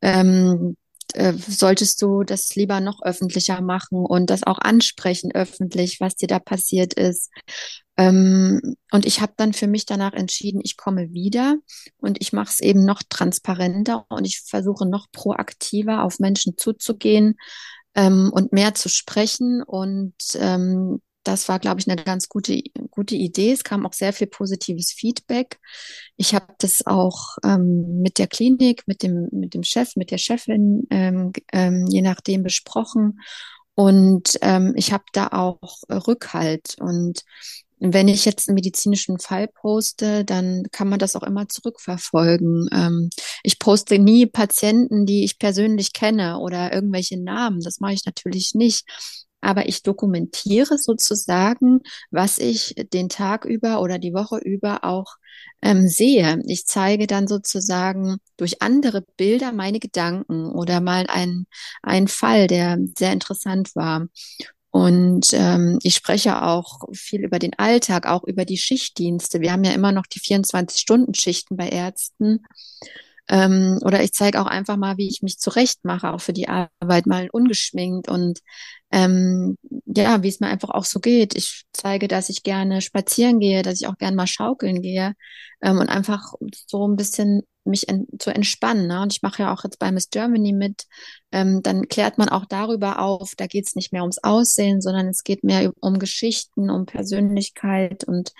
Ähm, 0.00 0.76
äh, 1.14 1.32
solltest 1.32 2.02
du 2.02 2.24
das 2.24 2.54
lieber 2.54 2.80
noch 2.80 3.02
öffentlicher 3.02 3.60
machen 3.60 4.04
und 4.04 4.30
das 4.30 4.42
auch 4.42 4.58
ansprechen 4.58 5.32
öffentlich, 5.32 6.00
was 6.00 6.16
dir 6.16 6.28
da 6.28 6.38
passiert 6.38 6.94
ist. 6.94 7.30
Ähm, 7.96 8.76
und 8.90 9.06
ich 9.06 9.20
habe 9.20 9.32
dann 9.36 9.52
für 9.52 9.66
mich 9.66 9.86
danach 9.86 10.12
entschieden, 10.12 10.60
ich 10.62 10.76
komme 10.76 11.12
wieder 11.12 11.56
und 11.98 12.20
ich 12.20 12.32
mache 12.32 12.50
es 12.50 12.60
eben 12.60 12.84
noch 12.84 13.02
transparenter 13.08 14.04
und 14.08 14.26
ich 14.26 14.42
versuche 14.42 14.86
noch 14.86 15.06
proaktiver 15.12 16.02
auf 16.02 16.18
Menschen 16.18 16.56
zuzugehen 16.58 17.36
ähm, 17.94 18.30
und 18.32 18.52
mehr 18.52 18.74
zu 18.74 18.88
sprechen. 18.88 19.62
Und 19.62 20.14
ähm, 20.34 21.00
das 21.26 21.48
war, 21.48 21.58
glaube 21.58 21.80
ich, 21.80 21.88
eine 21.88 22.02
ganz 22.02 22.28
gute, 22.28 22.62
gute 22.90 23.16
Idee. 23.16 23.52
Es 23.52 23.64
kam 23.64 23.84
auch 23.84 23.92
sehr 23.92 24.12
viel 24.12 24.28
positives 24.28 24.92
Feedback. 24.92 25.58
Ich 26.16 26.34
habe 26.34 26.54
das 26.58 26.86
auch 26.86 27.36
ähm, 27.44 28.00
mit 28.00 28.18
der 28.18 28.28
Klinik, 28.28 28.84
mit 28.86 29.02
dem, 29.02 29.28
mit 29.32 29.54
dem 29.54 29.62
Chef, 29.62 29.96
mit 29.96 30.10
der 30.10 30.18
Chefin, 30.18 30.86
ähm, 30.90 31.32
ähm, 31.52 31.86
je 31.88 32.02
nachdem 32.02 32.42
besprochen. 32.42 33.20
Und 33.74 34.38
ähm, 34.40 34.72
ich 34.76 34.92
habe 34.92 35.04
da 35.12 35.28
auch 35.28 35.82
Rückhalt. 35.90 36.76
Und 36.80 37.22
wenn 37.78 38.08
ich 38.08 38.24
jetzt 38.24 38.48
einen 38.48 38.54
medizinischen 38.54 39.18
Fall 39.18 39.48
poste, 39.48 40.24
dann 40.24 40.64
kann 40.72 40.88
man 40.88 40.98
das 40.98 41.14
auch 41.16 41.22
immer 41.22 41.48
zurückverfolgen. 41.48 42.68
Ähm, 42.72 43.10
ich 43.42 43.58
poste 43.58 43.98
nie 43.98 44.26
Patienten, 44.26 45.04
die 45.06 45.24
ich 45.24 45.38
persönlich 45.38 45.92
kenne 45.92 46.38
oder 46.38 46.72
irgendwelche 46.72 47.22
Namen. 47.22 47.60
Das 47.60 47.80
mache 47.80 47.92
ich 47.92 48.06
natürlich 48.06 48.54
nicht 48.54 48.86
aber 49.46 49.68
ich 49.68 49.82
dokumentiere 49.82 50.76
sozusagen, 50.76 51.80
was 52.10 52.38
ich 52.38 52.74
den 52.92 53.08
Tag 53.08 53.44
über 53.44 53.80
oder 53.80 53.98
die 53.98 54.12
Woche 54.12 54.38
über 54.38 54.84
auch 54.84 55.16
ähm, 55.62 55.88
sehe. 55.88 56.42
Ich 56.46 56.66
zeige 56.66 57.06
dann 57.06 57.28
sozusagen 57.28 58.16
durch 58.36 58.60
andere 58.60 59.04
Bilder 59.16 59.52
meine 59.52 59.78
Gedanken 59.78 60.46
oder 60.50 60.80
mal 60.80 61.06
ein, 61.08 61.46
ein 61.82 62.08
Fall, 62.08 62.48
der 62.48 62.78
sehr 62.98 63.12
interessant 63.12 63.76
war. 63.76 64.08
Und 64.70 65.28
ähm, 65.32 65.78
ich 65.82 65.94
spreche 65.94 66.42
auch 66.42 66.80
viel 66.92 67.24
über 67.24 67.38
den 67.38 67.56
Alltag, 67.56 68.06
auch 68.06 68.24
über 68.24 68.44
die 68.44 68.58
Schichtdienste. 68.58 69.40
Wir 69.40 69.52
haben 69.52 69.64
ja 69.64 69.72
immer 69.72 69.92
noch 69.92 70.06
die 70.06 70.20
24-Stunden-Schichten 70.20 71.56
bei 71.56 71.68
Ärzten. 71.68 72.44
Ähm, 73.28 73.78
oder 73.82 74.02
ich 74.02 74.12
zeige 74.12 74.40
auch 74.40 74.46
einfach 74.46 74.76
mal, 74.76 74.98
wie 74.98 75.08
ich 75.08 75.22
mich 75.22 75.38
zurechtmache, 75.38 76.12
auch 76.12 76.20
für 76.20 76.32
die 76.32 76.48
Arbeit, 76.48 77.06
mal 77.06 77.28
ungeschminkt 77.32 78.08
und 78.08 78.40
ähm, 78.92 79.56
ja, 79.86 80.22
wie 80.22 80.28
es 80.28 80.40
mir 80.40 80.48
einfach 80.48 80.70
auch 80.70 80.84
so 80.84 81.00
geht. 81.00 81.36
Ich 81.36 81.64
zeige, 81.72 82.08
dass 82.08 82.28
ich 82.28 82.42
gerne 82.42 82.80
spazieren 82.80 83.40
gehe, 83.40 83.62
dass 83.62 83.80
ich 83.80 83.86
auch 83.86 83.98
gerne 83.98 84.16
mal 84.16 84.26
schaukeln 84.26 84.82
gehe 84.82 85.14
ähm, 85.62 85.78
und 85.78 85.88
einfach 85.88 86.34
so 86.66 86.86
ein 86.86 86.96
bisschen 86.96 87.42
mich 87.66 87.88
en 87.88 88.06
zu 88.18 88.30
entspannen. 88.30 88.86
Ne? 88.86 89.02
Und 89.02 89.12
ich 89.12 89.22
mache 89.22 89.42
ja 89.42 89.52
auch 89.52 89.64
jetzt 89.64 89.78
bei 89.78 89.90
Miss 89.90 90.10
Germany 90.10 90.52
mit. 90.52 90.84
Ähm, 91.32 91.62
dann 91.62 91.88
klärt 91.88 92.16
man 92.16 92.28
auch 92.28 92.44
darüber 92.46 93.00
auf, 93.00 93.32
da 93.36 93.46
geht 93.46 93.66
es 93.66 93.74
nicht 93.74 93.92
mehr 93.92 94.02
ums 94.02 94.22
Aussehen, 94.22 94.80
sondern 94.80 95.08
es 95.08 95.24
geht 95.24 95.44
mehr 95.44 95.72
um 95.80 95.98
Geschichten, 95.98 96.70
um 96.70 96.86
Persönlichkeit 96.86 98.04
und 98.04 98.32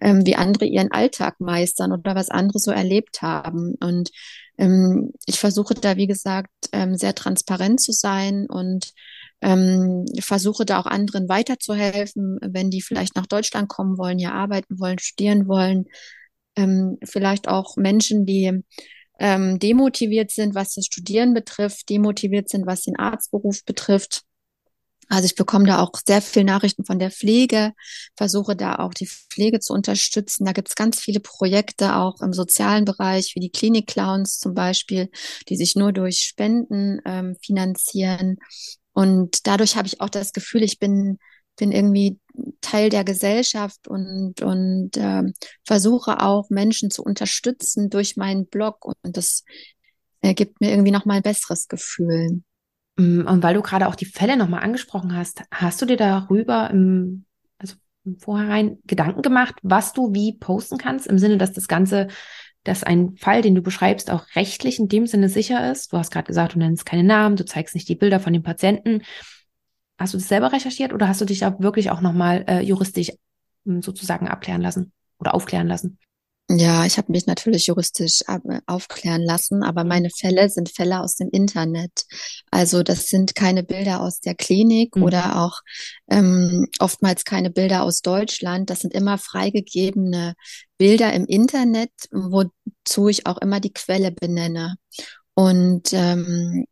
ähm, 0.00 0.26
wie 0.26 0.36
andere 0.36 0.66
ihren 0.66 0.90
Alltag 0.90 1.40
meistern 1.40 1.92
oder 1.92 2.14
was 2.14 2.28
andere 2.28 2.58
so 2.58 2.70
erlebt 2.70 3.22
haben. 3.22 3.74
Und 3.80 4.10
ähm, 4.58 5.12
ich 5.26 5.38
versuche 5.38 5.74
da, 5.74 5.96
wie 5.96 6.08
gesagt, 6.08 6.50
ähm, 6.72 6.96
sehr 6.96 7.14
transparent 7.14 7.80
zu 7.80 7.92
sein 7.92 8.46
und 8.48 8.92
ähm, 9.42 10.06
versuche 10.20 10.64
da 10.64 10.80
auch 10.80 10.86
anderen 10.86 11.28
weiterzuhelfen, 11.28 12.38
wenn 12.40 12.70
die 12.70 12.80
vielleicht 12.80 13.16
nach 13.16 13.26
Deutschland 13.26 13.68
kommen 13.68 13.98
wollen, 13.98 14.18
hier 14.18 14.32
arbeiten 14.32 14.78
wollen, 14.78 14.98
studieren 14.98 15.48
wollen. 15.48 15.86
Ähm, 16.56 16.98
vielleicht 17.04 17.48
auch 17.48 17.76
Menschen, 17.76 18.24
die 18.24 18.62
ähm, 19.18 19.58
demotiviert 19.58 20.30
sind, 20.30 20.54
was 20.54 20.74
das 20.74 20.86
Studieren 20.86 21.34
betrifft, 21.34 21.88
demotiviert 21.90 22.48
sind, 22.48 22.66
was 22.66 22.82
den 22.82 22.98
Arztberuf 22.98 23.64
betrifft. 23.64 24.22
Also 25.08 25.26
ich 25.26 25.34
bekomme 25.34 25.66
da 25.66 25.80
auch 25.80 25.90
sehr 26.06 26.22
viel 26.22 26.44
Nachrichten 26.44 26.84
von 26.84 26.98
der 26.98 27.10
Pflege, 27.10 27.72
versuche 28.16 28.56
da 28.56 28.76
auch 28.76 28.94
die 28.94 29.06
Pflege 29.06 29.60
zu 29.60 29.74
unterstützen. 29.74 30.46
Da 30.46 30.52
gibt 30.52 30.68
es 30.68 30.74
ganz 30.74 31.00
viele 31.00 31.20
Projekte 31.20 31.96
auch 31.96 32.20
im 32.22 32.32
sozialen 32.32 32.84
Bereich, 32.84 33.32
wie 33.34 33.40
die 33.40 33.50
Klinik-Clowns 33.50 34.38
zum 34.38 34.54
Beispiel, 34.54 35.10
die 35.48 35.56
sich 35.56 35.76
nur 35.76 35.92
durch 35.92 36.20
Spenden 36.20 37.00
ähm, 37.04 37.36
finanzieren. 37.44 38.38
Und 38.92 39.46
dadurch 39.46 39.76
habe 39.76 39.88
ich 39.88 40.00
auch 40.00 40.10
das 40.10 40.32
Gefühl, 40.32 40.62
ich 40.62 40.78
bin, 40.78 41.18
bin 41.56 41.72
irgendwie 41.72 42.18
Teil 42.60 42.88
der 42.88 43.04
Gesellschaft 43.04 43.88
und, 43.88 44.42
und 44.42 44.96
äh, 44.96 45.22
versuche 45.64 46.20
auch 46.20 46.50
Menschen 46.50 46.90
zu 46.90 47.02
unterstützen 47.02 47.90
durch 47.90 48.16
meinen 48.16 48.46
Blog. 48.46 48.84
Und 48.84 49.16
das 49.16 49.44
äh, 50.20 50.34
gibt 50.34 50.60
mir 50.60 50.70
irgendwie 50.70 50.90
nochmal 50.90 51.18
ein 51.18 51.22
besseres 51.22 51.68
Gefühl. 51.68 52.42
Mm, 52.96 53.26
und 53.26 53.42
weil 53.42 53.54
du 53.54 53.62
gerade 53.62 53.88
auch 53.88 53.94
die 53.94 54.06
Fälle 54.06 54.36
nochmal 54.36 54.62
angesprochen 54.62 55.16
hast, 55.16 55.42
hast 55.50 55.80
du 55.80 55.86
dir 55.86 55.96
darüber 55.96 56.70
im, 56.70 57.24
also 57.58 57.76
im 58.04 58.18
Vorhinein 58.18 58.78
Gedanken 58.84 59.22
gemacht, 59.22 59.54
was 59.62 59.92
du 59.92 60.12
wie 60.12 60.38
posten 60.38 60.78
kannst, 60.78 61.06
im 61.06 61.18
Sinne, 61.18 61.38
dass 61.38 61.52
das 61.52 61.68
Ganze 61.68 62.08
dass 62.64 62.84
ein 62.84 63.16
Fall, 63.16 63.42
den 63.42 63.54
du 63.54 63.62
beschreibst, 63.62 64.10
auch 64.10 64.24
rechtlich 64.34 64.78
in 64.78 64.88
dem 64.88 65.06
Sinne 65.06 65.28
sicher 65.28 65.70
ist. 65.70 65.92
Du 65.92 65.98
hast 65.98 66.10
gerade 66.10 66.26
gesagt, 66.26 66.54
du 66.54 66.58
nennst 66.58 66.86
keine 66.86 67.04
Namen, 67.04 67.36
du 67.36 67.44
zeigst 67.44 67.74
nicht 67.74 67.88
die 67.88 67.96
Bilder 67.96 68.20
von 68.20 68.32
den 68.32 68.42
Patienten. 68.42 69.02
Hast 69.98 70.14
du 70.14 70.18
das 70.18 70.28
selber 70.28 70.52
recherchiert 70.52 70.92
oder 70.92 71.08
hast 71.08 71.20
du 71.20 71.24
dich 71.24 71.40
da 71.40 71.58
wirklich 71.58 71.90
auch 71.90 72.00
nochmal 72.00 72.44
äh, 72.48 72.60
juristisch 72.60 73.12
hm, 73.64 73.82
sozusagen 73.82 74.28
abklären 74.28 74.62
lassen 74.62 74.92
oder 75.18 75.34
aufklären 75.34 75.66
lassen? 75.66 75.98
Ja, 76.50 76.84
ich 76.84 76.98
habe 76.98 77.12
mich 77.12 77.26
natürlich 77.26 77.66
juristisch 77.68 78.20
aufklären 78.66 79.22
lassen, 79.22 79.62
aber 79.62 79.84
meine 79.84 80.10
Fälle 80.10 80.50
sind 80.50 80.68
Fälle 80.74 81.00
aus 81.00 81.14
dem 81.14 81.30
Internet. 81.30 82.04
Also 82.50 82.82
das 82.82 83.06
sind 83.06 83.34
keine 83.34 83.62
Bilder 83.62 84.00
aus 84.02 84.20
der 84.20 84.34
Klinik 84.34 84.96
mhm. 84.96 85.02
oder 85.02 85.40
auch 85.40 85.60
ähm, 86.10 86.66
oftmals 86.78 87.24
keine 87.24 87.50
Bilder 87.50 87.82
aus 87.82 88.02
Deutschland. 88.02 88.68
Das 88.68 88.80
sind 88.80 88.92
immer 88.92 89.16
freigegebene 89.18 90.34
Bilder 90.76 91.12
im 91.14 91.24
Internet, 91.26 91.92
wozu 92.10 93.08
ich 93.08 93.26
auch 93.26 93.38
immer 93.38 93.60
die 93.60 93.72
Quelle 93.72 94.10
benenne. 94.10 94.76
Und 95.34 95.92
ähm, 95.92 96.66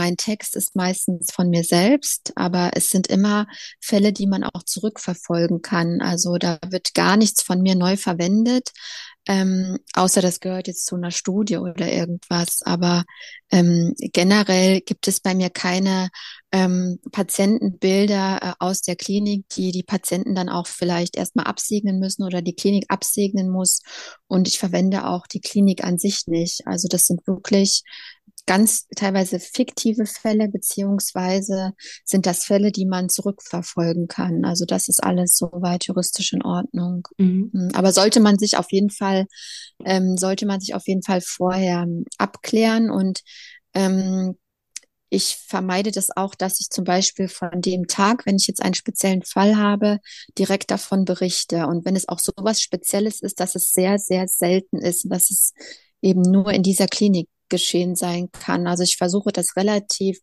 mein 0.00 0.16
Text 0.16 0.56
ist 0.56 0.76
meistens 0.76 1.30
von 1.30 1.50
mir 1.50 1.62
selbst, 1.62 2.32
aber 2.34 2.70
es 2.72 2.88
sind 2.88 3.06
immer 3.08 3.46
Fälle, 3.82 4.14
die 4.14 4.26
man 4.26 4.44
auch 4.44 4.62
zurückverfolgen 4.62 5.60
kann. 5.60 6.00
Also 6.00 6.38
da 6.38 6.58
wird 6.70 6.94
gar 6.94 7.18
nichts 7.18 7.42
von 7.42 7.60
mir 7.60 7.74
neu 7.74 7.98
verwendet, 7.98 8.70
ähm, 9.28 9.78
außer 9.92 10.22
das 10.22 10.40
gehört 10.40 10.68
jetzt 10.68 10.86
zu 10.86 10.96
einer 10.96 11.10
Studie 11.10 11.58
oder 11.58 11.86
irgendwas. 11.86 12.62
Aber 12.62 13.04
ähm, 13.50 13.92
generell 13.98 14.80
gibt 14.80 15.06
es 15.06 15.20
bei 15.20 15.34
mir 15.34 15.50
keine 15.50 16.08
ähm, 16.50 16.98
Patientenbilder 17.12 18.38
äh, 18.42 18.52
aus 18.58 18.80
der 18.80 18.96
Klinik, 18.96 19.50
die 19.50 19.70
die 19.70 19.82
Patienten 19.82 20.34
dann 20.34 20.48
auch 20.48 20.66
vielleicht 20.66 21.14
erstmal 21.14 21.44
absegnen 21.44 21.98
müssen 21.98 22.22
oder 22.22 22.40
die 22.40 22.56
Klinik 22.56 22.86
absegnen 22.88 23.50
muss. 23.50 23.82
Und 24.28 24.48
ich 24.48 24.58
verwende 24.58 25.06
auch 25.06 25.26
die 25.26 25.42
Klinik 25.42 25.84
an 25.84 25.98
sich 25.98 26.26
nicht. 26.26 26.66
Also 26.66 26.88
das 26.88 27.04
sind 27.04 27.26
wirklich 27.26 27.82
ganz 28.50 28.88
teilweise 28.96 29.38
fiktive 29.38 30.06
Fälle, 30.06 30.48
beziehungsweise 30.48 31.70
sind 32.04 32.26
das 32.26 32.42
Fälle, 32.42 32.72
die 32.72 32.84
man 32.84 33.08
zurückverfolgen 33.08 34.08
kann. 34.08 34.44
Also 34.44 34.64
das 34.64 34.88
ist 34.88 35.04
alles 35.04 35.36
soweit 35.36 35.86
juristisch 35.86 36.32
in 36.32 36.42
Ordnung. 36.42 37.06
Mhm. 37.16 37.52
Hm, 37.52 37.68
aber 37.74 37.92
sollte 37.92 38.18
man 38.18 38.40
sich 38.40 38.56
auf 38.56 38.72
jeden 38.72 38.90
Fall, 38.90 39.26
ähm, 39.84 40.16
sollte 40.18 40.46
man 40.46 40.58
sich 40.58 40.74
auf 40.74 40.88
jeden 40.88 41.04
Fall 41.04 41.20
vorher 41.20 41.82
ähm, 41.82 42.06
abklären 42.18 42.90
und 42.90 43.20
ähm, 43.72 44.36
ich 45.10 45.36
vermeide 45.36 45.92
das 45.92 46.08
auch, 46.16 46.34
dass 46.34 46.58
ich 46.58 46.70
zum 46.70 46.82
Beispiel 46.82 47.28
von 47.28 47.60
dem 47.60 47.86
Tag, 47.86 48.26
wenn 48.26 48.34
ich 48.34 48.48
jetzt 48.48 48.62
einen 48.62 48.74
speziellen 48.74 49.22
Fall 49.22 49.58
habe, 49.58 50.00
direkt 50.36 50.72
davon 50.72 51.04
berichte. 51.04 51.68
Und 51.68 51.84
wenn 51.84 51.94
es 51.94 52.08
auch 52.08 52.18
so 52.18 52.32
was 52.36 52.60
Spezielles 52.60 53.20
ist, 53.20 53.38
dass 53.38 53.54
es 53.54 53.72
sehr, 53.72 53.98
sehr 54.00 54.26
selten 54.26 54.78
ist, 54.78 55.06
dass 55.08 55.30
es 55.30 55.52
eben 56.02 56.22
nur 56.22 56.52
in 56.52 56.62
dieser 56.62 56.86
Klinik 56.86 57.28
geschehen 57.50 57.96
sein 57.96 58.30
kann. 58.32 58.66
Also 58.66 58.82
ich 58.82 58.96
versuche 58.96 59.32
das 59.32 59.56
relativ 59.56 60.18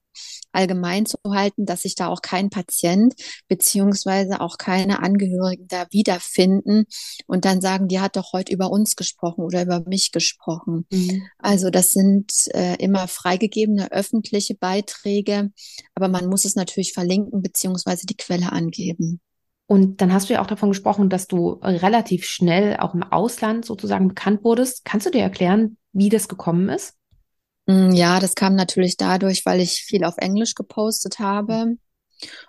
allgemein 0.52 1.06
zu 1.06 1.18
halten, 1.28 1.66
dass 1.66 1.82
sich 1.82 1.96
da 1.96 2.08
auch 2.08 2.22
kein 2.22 2.50
Patient 2.50 3.14
beziehungsweise 3.48 4.42
auch 4.42 4.58
keine 4.58 5.04
Angehörigen 5.04 5.68
da 5.68 5.86
wiederfinden 5.92 6.86
und 7.28 7.46
dann 7.46 7.62
sagen, 7.62 7.88
die 7.88 8.00
hat 8.00 8.16
doch 8.16 8.34
heute 8.34 8.52
über 8.52 8.72
uns 8.72 8.96
gesprochen 8.96 9.44
oder 9.44 9.62
über 9.62 9.82
mich 9.82 10.12
gesprochen. 10.12 10.88
Mhm. 10.92 11.24
Also 11.38 11.70
das 11.70 11.92
sind 11.92 12.32
äh, 12.54 12.76
immer 12.78 13.08
freigegebene 13.08 13.92
öffentliche 13.92 14.56
Beiträge, 14.56 15.52
aber 15.94 16.08
man 16.08 16.28
muss 16.28 16.46
es 16.46 16.56
natürlich 16.56 16.94
verlinken 16.94 17.42
beziehungsweise 17.42 18.06
die 18.06 18.18
Quelle 18.18 18.52
angeben. 18.52 19.22
Und 19.68 20.00
dann 20.02 20.14
hast 20.14 20.30
du 20.30 20.34
ja 20.34 20.42
auch 20.42 20.48
davon 20.48 20.70
gesprochen, 20.70 21.10
dass 21.10 21.28
du 21.28 21.60
relativ 21.62 22.24
schnell 22.24 22.78
auch 22.78 22.94
im 22.94 23.04
Ausland 23.04 23.66
sozusagen 23.66 24.08
bekannt 24.08 24.46
wurdest. 24.46 24.86
Kannst 24.86 25.06
du 25.06 25.12
dir 25.12 25.22
erklären, 25.22 25.78
wie 25.92 26.08
das 26.08 26.30
gekommen 26.30 26.70
ist? 26.70 26.97
Mm, 27.68 27.92
ja, 27.92 28.20
das 28.20 28.36
kam 28.36 28.56
natürlich 28.56 28.98
dadurch, 28.98 29.46
weil 29.46 29.60
ich 29.62 29.84
viel 29.84 30.04
auf 30.04 30.16
Englisch 30.18 30.56
gepostet 30.56 31.20
habe. 31.20 31.78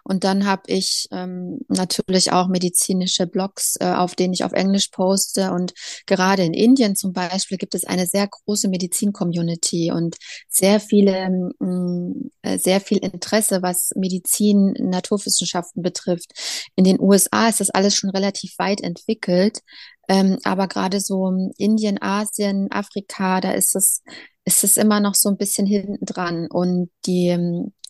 Und 0.02 0.24
dann 0.24 0.46
habe 0.46 0.62
ich 0.66 1.08
ähm, 1.10 1.58
natürlich 1.68 2.32
auch 2.32 2.48
medizinische 2.48 3.26
Blogs, 3.26 3.76
äh, 3.80 3.84
auf 3.92 4.14
denen 4.14 4.32
ich 4.32 4.44
auf 4.44 4.52
Englisch 4.52 4.88
poste. 4.88 5.52
Und 5.52 5.74
gerade 6.06 6.42
in 6.44 6.54
Indien 6.54 6.96
zum 6.96 7.12
Beispiel 7.12 7.58
gibt 7.58 7.74
es 7.74 7.84
eine 7.84 8.06
sehr 8.06 8.26
große 8.28 8.68
Medizin-Community 8.68 9.92
und 9.92 10.16
sehr 10.48 10.80
viele, 10.80 11.52
mh, 11.58 11.66
mm, 11.66 12.30
äh, 12.42 12.58
sehr 12.58 12.80
viel 12.80 12.98
Interesse, 12.98 13.60
was 13.62 13.90
Medizin, 13.94 14.72
Naturwissenschaften 14.78 15.82
betrifft. 15.82 16.32
In 16.76 16.84
den 16.84 17.00
USA 17.00 17.48
ist 17.48 17.60
das 17.60 17.70
alles 17.70 17.94
schon 17.94 18.10
relativ 18.10 18.54
weit 18.58 18.80
entwickelt. 18.80 19.60
Ähm, 20.08 20.38
aber 20.44 20.68
gerade 20.68 21.00
so 21.00 21.50
Indien, 21.58 22.00
Asien, 22.00 22.68
Afrika, 22.72 23.42
da 23.42 23.50
ist 23.52 23.76
es, 23.76 24.02
ist 24.48 24.64
es 24.64 24.78
immer 24.78 24.98
noch 24.98 25.14
so 25.14 25.28
ein 25.28 25.36
bisschen 25.36 25.66
hinten 25.66 26.06
dran. 26.06 26.46
Und 26.50 26.90
die, 27.04 27.36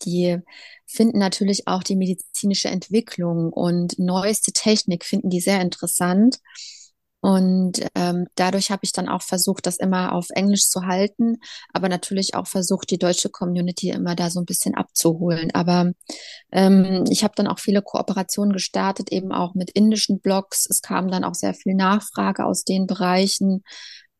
die 0.03 0.39
finden 0.85 1.17
natürlich 1.17 1.67
auch 1.67 1.83
die 1.83 1.95
medizinische 1.95 2.67
Entwicklung 2.67 3.53
und 3.53 3.97
neueste 3.97 4.51
Technik 4.51 5.05
finden 5.05 5.29
die 5.29 5.39
sehr 5.39 5.61
interessant. 5.61 6.39
Und 7.21 7.85
ähm, 7.95 8.27
dadurch 8.35 8.71
habe 8.71 8.81
ich 8.83 8.91
dann 8.91 9.07
auch 9.07 9.21
versucht, 9.21 9.65
das 9.67 9.77
immer 9.77 10.13
auf 10.13 10.27
Englisch 10.31 10.67
zu 10.67 10.85
halten, 10.85 11.37
aber 11.73 11.87
natürlich 11.87 12.33
auch 12.33 12.47
versucht, 12.47 12.91
die 12.91 12.97
deutsche 12.97 13.29
Community 13.29 13.89
immer 13.89 14.15
da 14.15 14.29
so 14.29 14.39
ein 14.39 14.45
bisschen 14.45 14.75
abzuholen. 14.75 15.51
Aber 15.53 15.91
ähm, 16.51 17.05
ich 17.09 17.23
habe 17.23 17.33
dann 17.37 17.47
auch 17.47 17.59
viele 17.59 17.81
Kooperationen 17.81 18.51
gestartet, 18.51 19.13
eben 19.13 19.31
auch 19.31 19.53
mit 19.53 19.71
indischen 19.71 20.19
Blogs. 20.19 20.67
Es 20.69 20.81
kam 20.81 21.09
dann 21.09 21.23
auch 21.23 21.35
sehr 21.35 21.53
viel 21.53 21.75
Nachfrage 21.75 22.45
aus 22.45 22.63
den 22.65 22.85
Bereichen, 22.85 23.63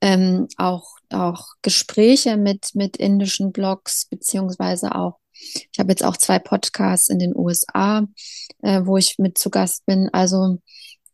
ähm, 0.01 0.47
auch 0.57 0.95
auch 1.11 1.47
Gespräche 1.61 2.37
mit 2.37 2.71
mit 2.73 2.97
indischen 2.97 3.51
Blogs 3.51 4.07
beziehungsweise 4.09 4.95
auch 4.95 5.19
ich 5.71 5.79
habe 5.79 5.91
jetzt 5.91 6.03
auch 6.03 6.17
zwei 6.17 6.39
Podcasts 6.39 7.09
in 7.09 7.19
den 7.19 7.35
USA, 7.35 8.05
äh, 8.61 8.81
wo 8.83 8.97
ich 8.97 9.15
mit 9.19 9.37
zu 9.37 9.49
Gast 9.49 9.85
bin. 9.85 10.09
Also 10.11 10.59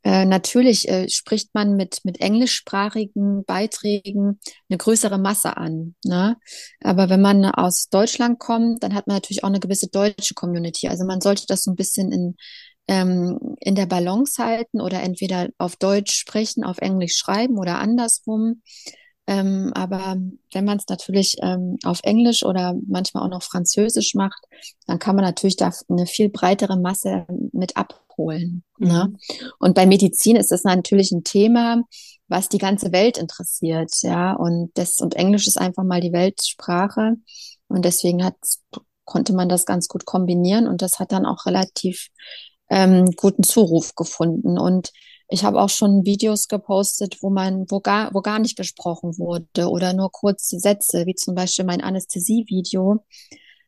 äh, 0.06 0.26
natürlich 0.26 0.88
äh, 0.88 1.10
spricht 1.10 1.56
man 1.56 1.76
mit, 1.76 2.02
mit 2.04 2.22
englischsprachigen 2.22 3.44
Beiträgen 3.46 4.40
eine 4.70 4.78
größere 4.78 5.18
Masse 5.18 5.58
an. 5.58 5.96
Ne? 6.06 6.38
Aber 6.82 7.10
wenn 7.10 7.22
man 7.22 7.44
aus 7.46 7.90
Deutschland 7.90 8.40
kommt, 8.40 8.84
dann 8.84 8.94
hat 8.94 9.08
man 9.08 9.16
natürlich 9.16 9.44
auch 9.44 9.50
eine 9.50 9.60
gewisse 9.60 9.88
deutsche 9.88 10.36
Community. 10.36 10.88
Also 10.88 11.06
man 11.06 11.22
sollte 11.22 11.46
das 11.48 11.64
so 11.64 11.72
ein 11.72 11.76
bisschen 11.76 12.12
in, 12.12 12.36
ähm, 12.88 13.56
in 13.60 13.76
der 13.76 13.86
Balance 13.86 14.44
halten 14.44 14.82
oder 14.82 15.02
entweder 15.02 15.50
auf 15.58 15.76
Deutsch 15.76 16.14
sprechen, 16.14 16.64
auf 16.64 16.80
Englisch 16.80 17.16
schreiben 17.16 17.58
oder 17.58 17.80
andersrum. 17.80 18.62
Ähm, 19.28 19.72
aber 19.74 20.18
wenn 20.54 20.66
man 20.66 20.78
es 20.78 20.86
natürlich 20.88 21.38
ähm, 21.42 21.78
auf 21.84 22.02
Englisch 22.04 22.44
oder 22.44 22.76
manchmal 22.88 23.24
auch 23.24 23.30
noch 23.30 23.42
Französisch 23.42 24.14
macht, 24.14 24.40
dann 24.86 25.00
kann 25.00 25.16
man 25.16 25.26
natürlich 25.26 25.56
da 25.56 25.72
eine 25.90 26.06
viel 26.06 26.30
breitere 26.30 26.78
Masse 26.78 27.26
mit 27.52 27.76
abholen. 27.76 28.64
Ne? 28.78 28.88
Mhm. 28.88 28.94
Ne? 28.94 29.18
Und 29.58 29.74
bei 29.74 29.88
Medizin 29.88 30.36
ist 30.36 30.52
das 30.52 30.64
natürlich 30.64 31.12
ein 31.12 31.24
Thema, 31.24 31.84
was 32.28 32.50
die 32.50 32.60
ganze 32.60 32.92
Welt 32.92 33.18
interessiert, 33.18 33.92
ja. 34.02 34.34
Und 34.34 34.72
das 34.76 35.00
und 35.00 35.16
Englisch 35.16 35.48
ist 35.48 35.60
einfach 35.60 35.84
mal 35.84 36.02
die 36.02 36.12
Weltsprache 36.12 37.16
und 37.68 37.86
deswegen 37.86 38.24
hat 38.24 38.36
konnte 39.06 39.34
man 39.34 39.48
das 39.48 39.66
ganz 39.66 39.88
gut 39.88 40.06
kombinieren 40.06 40.68
und 40.68 40.82
das 40.82 41.00
hat 41.00 41.12
dann 41.12 41.26
auch 41.26 41.46
relativ 41.46 42.10
ähm, 42.70 43.06
guten 43.16 43.44
Zuruf 43.44 43.96
gefunden 43.96 44.58
und 44.58 44.92
ich 45.28 45.44
habe 45.44 45.60
auch 45.60 45.70
schon 45.70 46.06
Videos 46.06 46.48
gepostet, 46.48 47.18
wo 47.22 47.30
man, 47.30 47.66
wo 47.70 47.80
gar, 47.80 48.14
wo 48.14 48.22
gar 48.22 48.40
nicht 48.40 48.58
gesprochen 48.58 49.18
wurde 49.18 49.70
oder 49.70 49.94
nur 49.94 50.12
kurze 50.12 50.60
Sätze, 50.60 51.06
wie 51.08 51.16
zum 51.16 51.34
Beispiel 51.34 51.66
mein 51.66 51.82
Anästhesie-Video, 51.82 53.04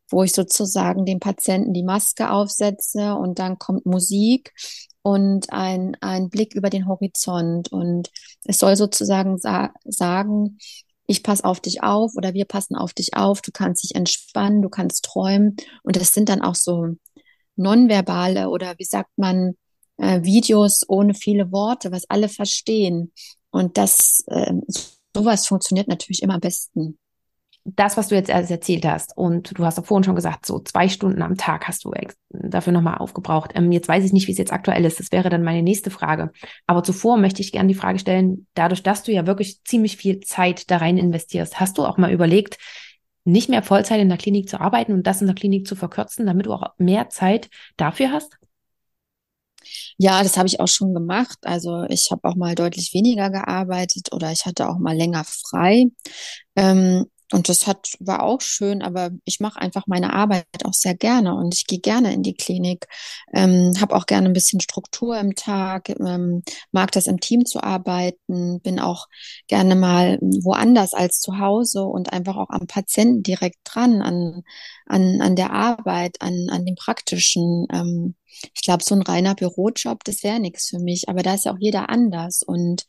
wo 0.09 0.23
ich 0.23 0.33
sozusagen 0.33 1.05
dem 1.05 1.19
Patienten 1.19 1.73
die 1.73 1.83
Maske 1.83 2.29
aufsetze 2.29 3.15
und 3.15 3.39
dann 3.39 3.57
kommt 3.57 3.85
Musik 3.85 4.53
und 5.01 5.51
ein, 5.51 5.97
ein 6.01 6.29
Blick 6.29 6.53
über 6.53 6.69
den 6.69 6.87
Horizont. 6.87 7.71
Und 7.71 8.11
es 8.43 8.59
soll 8.59 8.75
sozusagen 8.75 9.37
sa 9.37 9.71
sagen, 9.83 10.59
ich 11.07 11.23
passe 11.23 11.45
auf 11.45 11.59
dich 11.59 11.81
auf 11.81 12.11
oder 12.15 12.33
wir 12.33 12.45
passen 12.45 12.75
auf 12.75 12.93
dich 12.93 13.15
auf, 13.15 13.41
du 13.41 13.51
kannst 13.51 13.83
dich 13.83 13.95
entspannen, 13.95 14.61
du 14.61 14.69
kannst 14.69 15.05
träumen. 15.05 15.55
Und 15.83 15.95
das 15.95 16.11
sind 16.11 16.29
dann 16.29 16.41
auch 16.41 16.55
so 16.55 16.87
nonverbale 17.57 18.49
oder 18.49 18.75
wie 18.77 18.85
sagt 18.85 19.11
man, 19.17 19.55
äh, 19.97 20.23
Videos 20.23 20.85
ohne 20.87 21.13
viele 21.13 21.51
Worte, 21.51 21.91
was 21.91 22.09
alle 22.09 22.29
verstehen. 22.29 23.11
Und 23.49 23.77
das, 23.77 24.23
äh, 24.27 24.53
sowas 25.15 25.47
funktioniert 25.47 25.87
natürlich 25.87 26.21
immer 26.21 26.35
am 26.35 26.41
besten. 26.41 26.97
Das, 27.75 27.97
was 27.97 28.07
du 28.07 28.15
jetzt 28.15 28.29
erzählt 28.29 28.85
hast, 28.85 29.17
und 29.17 29.57
du 29.57 29.65
hast 29.65 29.77
auch 29.77 29.85
vorhin 29.85 30.05
schon 30.05 30.15
gesagt, 30.15 30.45
so 30.45 30.59
zwei 30.59 30.87
Stunden 30.87 31.21
am 31.21 31.35
Tag 31.35 31.67
hast 31.67 31.83
du 31.83 31.91
dafür 32.29 32.71
nochmal 32.71 32.99
aufgebraucht. 32.99 33.51
Ähm, 33.55 33.73
jetzt 33.73 33.89
weiß 33.89 34.05
ich 34.05 34.13
nicht, 34.13 34.27
wie 34.27 34.31
es 34.31 34.37
jetzt 34.37 34.53
aktuell 34.53 34.85
ist. 34.85 35.01
Das 35.01 35.11
wäre 35.11 35.29
dann 35.29 35.43
meine 35.43 35.63
nächste 35.63 35.91
Frage. 35.91 36.31
Aber 36.65 36.81
zuvor 36.83 37.17
möchte 37.17 37.41
ich 37.41 37.51
gerne 37.51 37.67
die 37.67 37.77
Frage 37.77 37.99
stellen, 37.99 38.47
dadurch, 38.53 38.83
dass 38.83 39.03
du 39.03 39.11
ja 39.11 39.27
wirklich 39.27 39.63
ziemlich 39.65 39.97
viel 39.97 40.21
Zeit 40.21 40.71
da 40.71 40.77
rein 40.77 40.97
investierst, 40.97 41.59
hast 41.59 41.77
du 41.77 41.85
auch 41.85 41.97
mal 41.97 42.13
überlegt, 42.13 42.57
nicht 43.27 43.49
mehr 43.49 43.63
Vollzeit 43.63 43.99
in 43.99 44.09
der 44.09 44.17
Klinik 44.17 44.49
zu 44.49 44.59
arbeiten 44.59 44.93
und 44.93 45.05
das 45.05 45.21
in 45.21 45.27
der 45.27 45.35
Klinik 45.35 45.67
zu 45.67 45.75
verkürzen, 45.75 46.25
damit 46.25 46.45
du 46.45 46.53
auch 46.53 46.63
mehr 46.77 47.09
Zeit 47.09 47.49
dafür 47.77 48.11
hast? 48.11 48.37
Ja, 49.97 50.23
das 50.23 50.37
habe 50.37 50.47
ich 50.47 50.59
auch 50.59 50.67
schon 50.67 50.93
gemacht. 50.93 51.37
Also 51.41 51.83
ich 51.89 52.09
habe 52.11 52.27
auch 52.27 52.35
mal 52.35 52.55
deutlich 52.55 52.93
weniger 52.93 53.29
gearbeitet 53.29 54.13
oder 54.13 54.31
ich 54.31 54.45
hatte 54.45 54.69
auch 54.69 54.77
mal 54.77 54.95
länger 54.95 55.23
frei. 55.25 55.87
Ähm, 56.55 57.05
und 57.33 57.49
das 57.49 57.67
hat, 57.67 57.89
war 57.99 58.23
auch 58.23 58.39
schön, 58.39 58.81
aber 58.81 59.11
ich 59.25 59.41
mache 59.41 59.59
einfach 59.59 59.85
meine 59.85 60.13
Arbeit 60.13 60.45
auch 60.63 60.73
sehr 60.73 60.95
gerne 60.95 61.35
und 61.35 61.53
ich 61.53 61.67
gehe 61.67 61.79
gerne 61.79 62.13
in 62.13 62.23
die 62.23 62.35
Klinik, 62.35 62.87
ähm, 63.33 63.73
habe 63.81 63.95
auch 63.95 64.05
gerne 64.05 64.29
ein 64.29 64.33
bisschen 64.33 64.61
Struktur 64.61 65.19
im 65.19 65.35
Tag, 65.35 65.89
ähm, 65.89 66.43
mag 66.71 66.91
das 66.93 67.07
im 67.07 67.19
Team 67.19 67.45
zu 67.45 67.61
arbeiten, 67.61 68.61
bin 68.61 68.79
auch 68.79 69.07
gerne 69.47 69.75
mal 69.75 70.19
woanders 70.21 70.93
als 70.93 71.19
zu 71.19 71.37
Hause 71.37 71.83
und 71.83 72.13
einfach 72.13 72.37
auch 72.37 72.49
am 72.49 72.65
Patienten 72.65 73.23
direkt 73.23 73.57
dran, 73.65 74.01
an, 74.01 74.43
an, 74.85 75.19
an 75.21 75.35
der 75.35 75.51
Arbeit, 75.51 76.21
an, 76.21 76.47
an 76.49 76.65
dem 76.65 76.75
Praktischen. 76.75 77.67
Ähm, 77.73 78.15
ich 78.53 78.61
glaube, 78.61 78.83
so 78.83 78.95
ein 78.95 79.01
reiner 79.01 79.35
Bürojob, 79.35 80.03
das 80.03 80.23
wäre 80.23 80.39
nichts 80.39 80.69
für 80.69 80.79
mich, 80.79 81.09
aber 81.09 81.23
da 81.23 81.33
ist 81.33 81.45
ja 81.45 81.53
auch 81.53 81.59
jeder 81.59 81.89
anders 81.89 82.43
und 82.43 82.85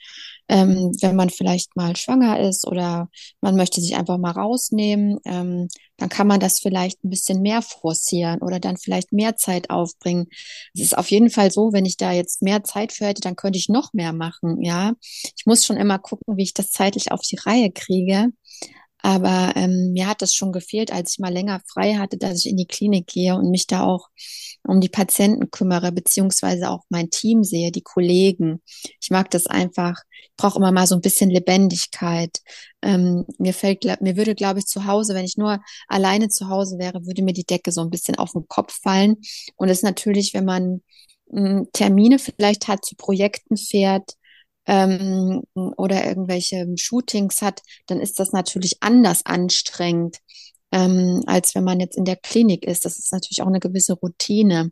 ähm, 0.48 0.92
wenn 1.00 1.16
man 1.16 1.30
vielleicht 1.30 1.76
mal 1.76 1.96
schwanger 1.96 2.40
ist 2.40 2.66
oder 2.66 3.08
man 3.40 3.56
möchte 3.56 3.80
sich 3.80 3.96
einfach 3.96 4.18
mal 4.18 4.30
rausnehmen, 4.32 5.18
ähm, 5.24 5.68
dann 5.96 6.08
kann 6.08 6.26
man 6.26 6.40
das 6.40 6.60
vielleicht 6.60 7.04
ein 7.04 7.10
bisschen 7.10 7.42
mehr 7.42 7.60
forcieren 7.60 8.40
oder 8.40 8.60
dann 8.60 8.76
vielleicht 8.76 9.12
mehr 9.12 9.36
Zeit 9.36 9.70
aufbringen. 9.70 10.28
Es 10.74 10.80
ist 10.82 10.96
auf 10.98 11.10
jeden 11.10 11.30
Fall 11.30 11.50
so, 11.50 11.72
wenn 11.72 11.84
ich 11.84 11.96
da 11.96 12.12
jetzt 12.12 12.42
mehr 12.42 12.64
Zeit 12.64 12.92
für 12.92 13.06
hätte, 13.06 13.20
dann 13.20 13.36
könnte 13.36 13.58
ich 13.58 13.68
noch 13.68 13.92
mehr 13.92 14.12
machen, 14.12 14.62
ja. 14.62 14.92
Ich 15.36 15.44
muss 15.46 15.64
schon 15.64 15.76
immer 15.76 15.98
gucken, 15.98 16.36
wie 16.36 16.42
ich 16.44 16.54
das 16.54 16.70
zeitlich 16.70 17.12
auf 17.12 17.20
die 17.22 17.36
Reihe 17.36 17.70
kriege. 17.70 18.28
Aber 19.00 19.52
ähm, 19.54 19.92
mir 19.92 20.08
hat 20.08 20.22
das 20.22 20.34
schon 20.34 20.52
gefehlt, 20.52 20.92
als 20.92 21.12
ich 21.12 21.18
mal 21.18 21.32
länger 21.32 21.60
frei 21.66 21.94
hatte, 21.94 22.18
dass 22.18 22.44
ich 22.44 22.50
in 22.50 22.56
die 22.56 22.66
Klinik 22.66 23.06
gehe 23.06 23.36
und 23.36 23.50
mich 23.50 23.66
da 23.66 23.84
auch 23.84 24.08
um 24.64 24.80
die 24.80 24.88
Patienten 24.88 25.50
kümmere, 25.50 25.92
beziehungsweise 25.92 26.68
auch 26.70 26.82
mein 26.88 27.10
Team 27.10 27.44
sehe, 27.44 27.70
die 27.70 27.82
Kollegen. 27.82 28.60
Ich 29.00 29.10
mag 29.10 29.30
das 29.30 29.46
einfach. 29.46 29.94
Ich 30.20 30.36
brauche 30.36 30.58
immer 30.58 30.72
mal 30.72 30.86
so 30.86 30.96
ein 30.96 31.00
bisschen 31.00 31.30
Lebendigkeit. 31.30 32.38
Ähm, 32.82 33.24
mir 33.38 33.54
fällt, 33.54 33.84
mir 34.00 34.16
würde, 34.16 34.34
glaube 34.34 34.58
ich, 34.58 34.66
zu 34.66 34.84
Hause, 34.86 35.14
wenn 35.14 35.24
ich 35.24 35.36
nur 35.36 35.60
alleine 35.86 36.28
zu 36.28 36.48
Hause 36.48 36.78
wäre, 36.78 37.06
würde 37.06 37.22
mir 37.22 37.32
die 37.32 37.46
Decke 37.46 37.72
so 37.72 37.80
ein 37.82 37.90
bisschen 37.90 38.16
auf 38.16 38.32
den 38.32 38.48
Kopf 38.48 38.80
fallen. 38.82 39.16
Und 39.56 39.68
es 39.68 39.78
ist 39.78 39.84
natürlich, 39.84 40.34
wenn 40.34 40.44
man 40.44 40.82
hm, 41.30 41.68
Termine 41.72 42.18
vielleicht 42.18 42.68
hat, 42.68 42.84
zu 42.84 42.96
Projekten 42.96 43.56
fährt, 43.56 44.17
ähm, 44.68 45.42
oder 45.54 46.06
irgendwelche 46.06 46.66
Shootings 46.76 47.42
hat, 47.42 47.62
dann 47.86 48.00
ist 48.00 48.20
das 48.20 48.32
natürlich 48.32 48.76
anders 48.80 49.24
anstrengend, 49.24 50.18
ähm, 50.70 51.22
als 51.26 51.54
wenn 51.54 51.64
man 51.64 51.80
jetzt 51.80 51.96
in 51.96 52.04
der 52.04 52.16
Klinik 52.16 52.64
ist. 52.64 52.84
Das 52.84 52.98
ist 52.98 53.10
natürlich 53.10 53.42
auch 53.42 53.46
eine 53.46 53.60
gewisse 53.60 53.94
Routine. 53.94 54.70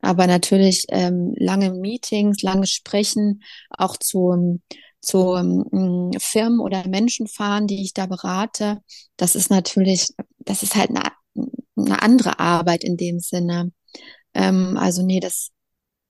Aber 0.00 0.26
natürlich 0.26 0.86
ähm, 0.88 1.32
lange 1.38 1.72
Meetings, 1.72 2.42
lange 2.42 2.66
Sprechen, 2.66 3.44
auch 3.70 3.96
zu, 3.96 4.60
zu 5.00 5.34
ähm, 5.36 6.10
Firmen 6.18 6.58
oder 6.58 6.86
Menschen 6.88 7.28
fahren, 7.28 7.68
die 7.68 7.82
ich 7.82 7.94
da 7.94 8.06
berate, 8.06 8.80
das 9.16 9.36
ist 9.36 9.50
natürlich, 9.50 10.08
das 10.38 10.64
ist 10.64 10.74
halt 10.74 10.90
eine, 10.90 11.02
eine 11.76 12.02
andere 12.02 12.40
Arbeit 12.40 12.82
in 12.82 12.96
dem 12.96 13.20
Sinne. 13.20 13.72
Ähm, 14.34 14.76
also 14.76 15.04
nee, 15.04 15.20
das, 15.20 15.52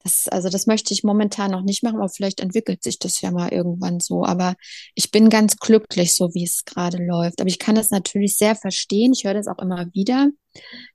das, 0.06 0.28
also 0.28 0.48
das 0.48 0.66
möchte 0.66 0.94
ich 0.94 1.02
momentan 1.02 1.50
noch 1.50 1.62
nicht 1.62 1.82
machen, 1.82 1.96
aber 1.96 2.08
vielleicht 2.08 2.40
entwickelt 2.40 2.82
sich 2.82 2.98
das 2.98 3.20
ja 3.20 3.32
mal 3.32 3.52
irgendwann 3.52 3.98
so. 3.98 4.24
Aber 4.24 4.54
ich 4.94 5.10
bin 5.10 5.30
ganz 5.30 5.56
glücklich, 5.56 6.14
so 6.14 6.32
wie 6.32 6.44
es 6.44 6.64
gerade 6.64 7.04
läuft. 7.04 7.40
Aber 7.40 7.48
ich 7.48 7.58
kann 7.58 7.74
das 7.74 7.90
natürlich 7.90 8.36
sehr 8.36 8.54
verstehen. 8.54 9.12
Ich 9.12 9.24
höre 9.24 9.34
das 9.34 9.48
auch 9.48 9.58
immer 9.58 9.86
wieder, 9.92 10.28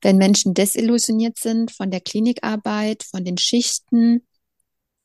wenn 0.01 0.17
Menschen 0.17 0.53
desillusioniert 0.53 1.37
sind 1.37 1.71
von 1.71 1.91
der 1.91 1.99
Klinikarbeit, 1.99 3.03
von 3.03 3.25
den 3.25 3.37
Schichten, 3.37 4.25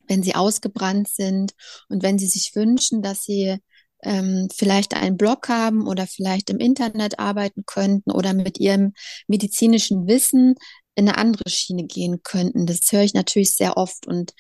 wenn 0.07 0.23
sie 0.23 0.37
ausgebrannt 0.37 1.09
sind 1.09 1.53
und 1.88 2.05
wenn 2.05 2.19
sie 2.19 2.29
sich 2.29 2.55
wünschen, 2.55 3.03
dass 3.03 3.25
sie 3.25 3.57
ähm, 4.05 4.49
vielleicht 4.55 4.95
einen 4.95 5.16
Blog 5.16 5.49
haben 5.49 5.88
oder 5.88 6.07
vielleicht 6.07 6.51
im 6.51 6.59
Internet 6.59 7.19
arbeiten 7.19 7.64
könnten 7.66 8.12
oder 8.12 8.35
mit 8.35 8.61
ihrem 8.61 8.92
medizinischen 9.27 10.07
Wissen 10.07 10.55
in 10.97 11.09
eine 11.09 11.19
andere 11.19 11.49
Schiene 11.49 11.85
gehen 11.85 12.23
könnten. 12.25 12.67
Das 12.67 12.81
höre 12.91 13.03
ich 13.03 13.15
natürlich 13.15 13.55
sehr 13.55 13.77
oft 13.77 14.07
und 14.07 14.33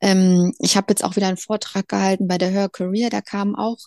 ähm, 0.00 0.52
ich 0.60 0.76
habe 0.76 0.86
jetzt 0.90 1.02
auch 1.02 1.16
wieder 1.16 1.28
einen 1.28 1.36
Vortrag 1.36 1.88
gehalten 1.88 2.28
bei 2.28 2.38
der 2.38 2.50
Her 2.50 2.68
Career, 2.68 3.10
da 3.10 3.20
kamen 3.20 3.56
auch 3.56 3.78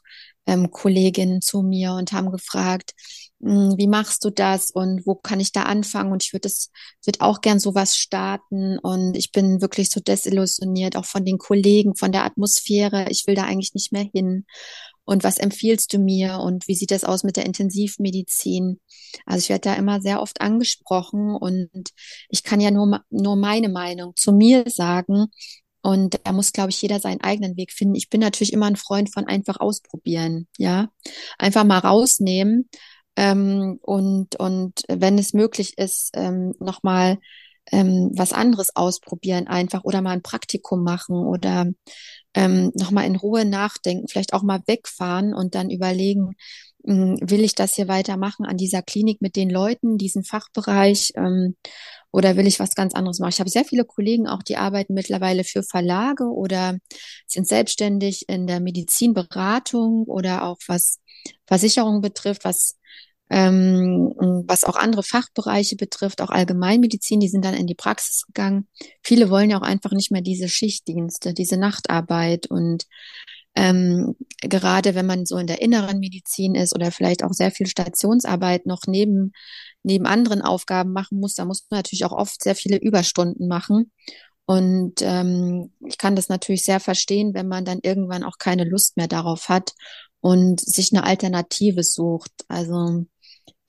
ähm, 0.47 0.71
Kolleginnen 0.71 1.41
zu 1.41 1.61
mir 1.61 1.93
und 1.93 2.11
haben 2.13 2.31
gefragt, 2.31 2.93
hm, 3.41 3.75
wie 3.77 3.87
machst 3.87 4.23
du 4.25 4.31
das 4.31 4.71
und 4.71 5.05
wo 5.05 5.15
kann 5.15 5.39
ich 5.39 5.51
da 5.51 5.63
anfangen? 5.63 6.11
Und 6.11 6.23
ich 6.23 6.33
würde 6.33 6.47
es, 6.47 6.71
würde 7.05 7.21
auch 7.21 7.41
gern 7.41 7.59
sowas 7.59 7.95
starten. 7.95 8.79
Und 8.79 9.15
ich 9.15 9.31
bin 9.31 9.61
wirklich 9.61 9.89
so 9.89 9.99
desillusioniert, 9.99 10.95
auch 10.95 11.05
von 11.05 11.23
den 11.25 11.37
Kollegen, 11.37 11.95
von 11.95 12.11
der 12.11 12.25
Atmosphäre. 12.25 13.07
Ich 13.09 13.27
will 13.27 13.35
da 13.35 13.43
eigentlich 13.43 13.73
nicht 13.75 13.91
mehr 13.91 14.07
hin. 14.11 14.45
Und 15.07 15.23
was 15.23 15.37
empfiehlst 15.37 15.93
du 15.93 15.99
mir? 15.99 16.39
Und 16.39 16.67
wie 16.67 16.75
sieht 16.75 16.91
das 16.91 17.05
aus 17.05 17.23
mit 17.23 17.37
der 17.37 17.45
Intensivmedizin? 17.45 18.81
Also 19.25 19.39
ich 19.39 19.49
werde 19.49 19.69
da 19.69 19.73
immer 19.75 20.01
sehr 20.01 20.21
oft 20.21 20.41
angesprochen 20.41 21.33
und 21.33 21.71
ich 22.27 22.43
kann 22.43 22.59
ja 22.59 22.71
nur, 22.71 23.01
nur 23.09 23.37
meine 23.37 23.69
Meinung 23.69 24.17
zu 24.17 24.33
mir 24.33 24.65
sagen. 24.67 25.27
Und 25.81 26.19
da 26.25 26.33
muss, 26.33 26.51
glaube 26.51 26.71
ich, 26.71 26.81
jeder 26.81 26.99
seinen 26.99 27.21
eigenen 27.21 27.55
Weg 27.55 27.71
finden. 27.71 27.95
Ich 27.95 28.09
bin 28.09 28.19
natürlich 28.19 28.51
immer 28.51 28.65
ein 28.65 28.75
Freund 28.75 29.13
von 29.13 29.25
einfach 29.25 29.61
ausprobieren, 29.61 30.47
ja. 30.57 30.89
Einfach 31.37 31.63
mal 31.63 31.79
rausnehmen 31.79 32.69
ähm, 33.15 33.79
und, 33.81 34.35
und 34.35 34.83
wenn 34.89 35.17
es 35.17 35.31
möglich 35.33 35.77
ist, 35.77 36.09
ähm, 36.15 36.53
nochmal 36.59 37.17
ähm, 37.71 38.11
was 38.15 38.33
anderes 38.33 38.75
ausprobieren 38.75 39.47
einfach 39.47 39.83
oder 39.83 40.01
mal 40.01 40.11
ein 40.11 40.21
Praktikum 40.21 40.83
machen 40.83 41.15
oder 41.15 41.67
ähm, 42.33 42.71
nochmal 42.75 43.05
in 43.05 43.15
Ruhe 43.15 43.45
nachdenken, 43.45 44.07
vielleicht 44.07 44.33
auch 44.33 44.43
mal 44.43 44.61
wegfahren 44.67 45.33
und 45.33 45.55
dann 45.55 45.69
überlegen, 45.69 46.35
hm, 46.85 47.17
will 47.21 47.43
ich 47.43 47.55
das 47.55 47.73
hier 47.73 47.87
weitermachen 47.87 48.45
an 48.45 48.57
dieser 48.57 48.81
Klinik 48.81 49.21
mit 49.21 49.35
den 49.35 49.49
Leuten, 49.49 49.97
diesen 49.97 50.23
Fachbereich 50.23 51.11
ähm, 51.15 51.55
oder 52.11 52.37
will 52.37 52.47
ich 52.47 52.59
was 52.59 52.75
ganz 52.75 52.93
anderes 52.95 53.19
machen? 53.19 53.31
Ich 53.31 53.39
habe 53.39 53.49
sehr 53.49 53.65
viele 53.65 53.83
Kollegen 53.85 54.27
auch, 54.27 54.43
die 54.43 54.57
arbeiten 54.57 54.93
mittlerweile 54.93 55.43
für 55.43 55.63
Verlage 55.63 56.25
oder 56.25 56.77
sind 57.27 57.47
selbstständig 57.47 58.29
in 58.29 58.47
der 58.47 58.59
Medizinberatung 58.59 60.03
oder 60.05 60.43
auch 60.43 60.59
was 60.67 60.99
Versicherung 61.45 62.01
betrifft, 62.01 62.45
was 62.45 62.77
ähm, 63.29 64.13
was 64.47 64.63
auch 64.63 64.75
andere 64.75 65.03
Fachbereiche 65.03 65.75
betrifft, 65.75 66.21
auch 66.21 66.29
Allgemeinmedizin, 66.29 67.19
die 67.19 67.27
sind 67.27 67.43
dann 67.43 67.53
in 67.53 67.67
die 67.67 67.75
Praxis 67.75 68.25
gegangen. 68.25 68.67
Viele 69.03 69.29
wollen 69.29 69.49
ja 69.49 69.57
auch 69.57 69.63
einfach 69.63 69.91
nicht 69.91 70.11
mehr 70.11 70.21
diese 70.21 70.49
Schichtdienste, 70.49 71.33
diese 71.33 71.57
Nachtarbeit 71.57 72.47
und 72.47 72.85
ähm, 73.57 74.15
gerade 74.41 74.93
wenn 74.93 75.07
man 75.07 75.25
so 75.25 75.35
in 75.37 75.47
der 75.47 75.63
inneren 75.63 75.99
Medizin 75.99 76.53
ist 76.53 76.75
oder 76.75 76.91
vielleicht 76.91 77.23
auch 77.23 77.33
sehr 77.33 77.49
viel 77.49 77.65
Stationsarbeit 77.65 78.67
noch 78.67 78.81
neben, 78.85 79.33
neben 79.81 80.05
anderen 80.05 80.43
Aufgaben 80.43 80.93
machen 80.93 81.19
muss, 81.19 81.33
da 81.33 81.43
muss 81.43 81.65
man 81.69 81.79
natürlich 81.79 82.05
auch 82.05 82.11
oft 82.11 82.43
sehr 82.43 82.53
viele 82.53 82.77
Überstunden 82.77 83.47
machen. 83.47 83.91
Und 84.45 85.01
ähm, 85.01 85.73
ich 85.87 85.97
kann 85.97 86.15
das 86.15 86.29
natürlich 86.29 86.63
sehr 86.63 86.79
verstehen, 86.79 87.33
wenn 87.33 87.47
man 87.47 87.65
dann 87.65 87.79
irgendwann 87.81 88.23
auch 88.23 88.37
keine 88.37 88.63
Lust 88.63 88.95
mehr 88.95 89.07
darauf 89.07 89.49
hat 89.49 89.73
und 90.21 90.61
sich 90.61 90.93
eine 90.93 91.03
Alternative 91.03 91.83
sucht. 91.83 92.31
Also 92.47 93.05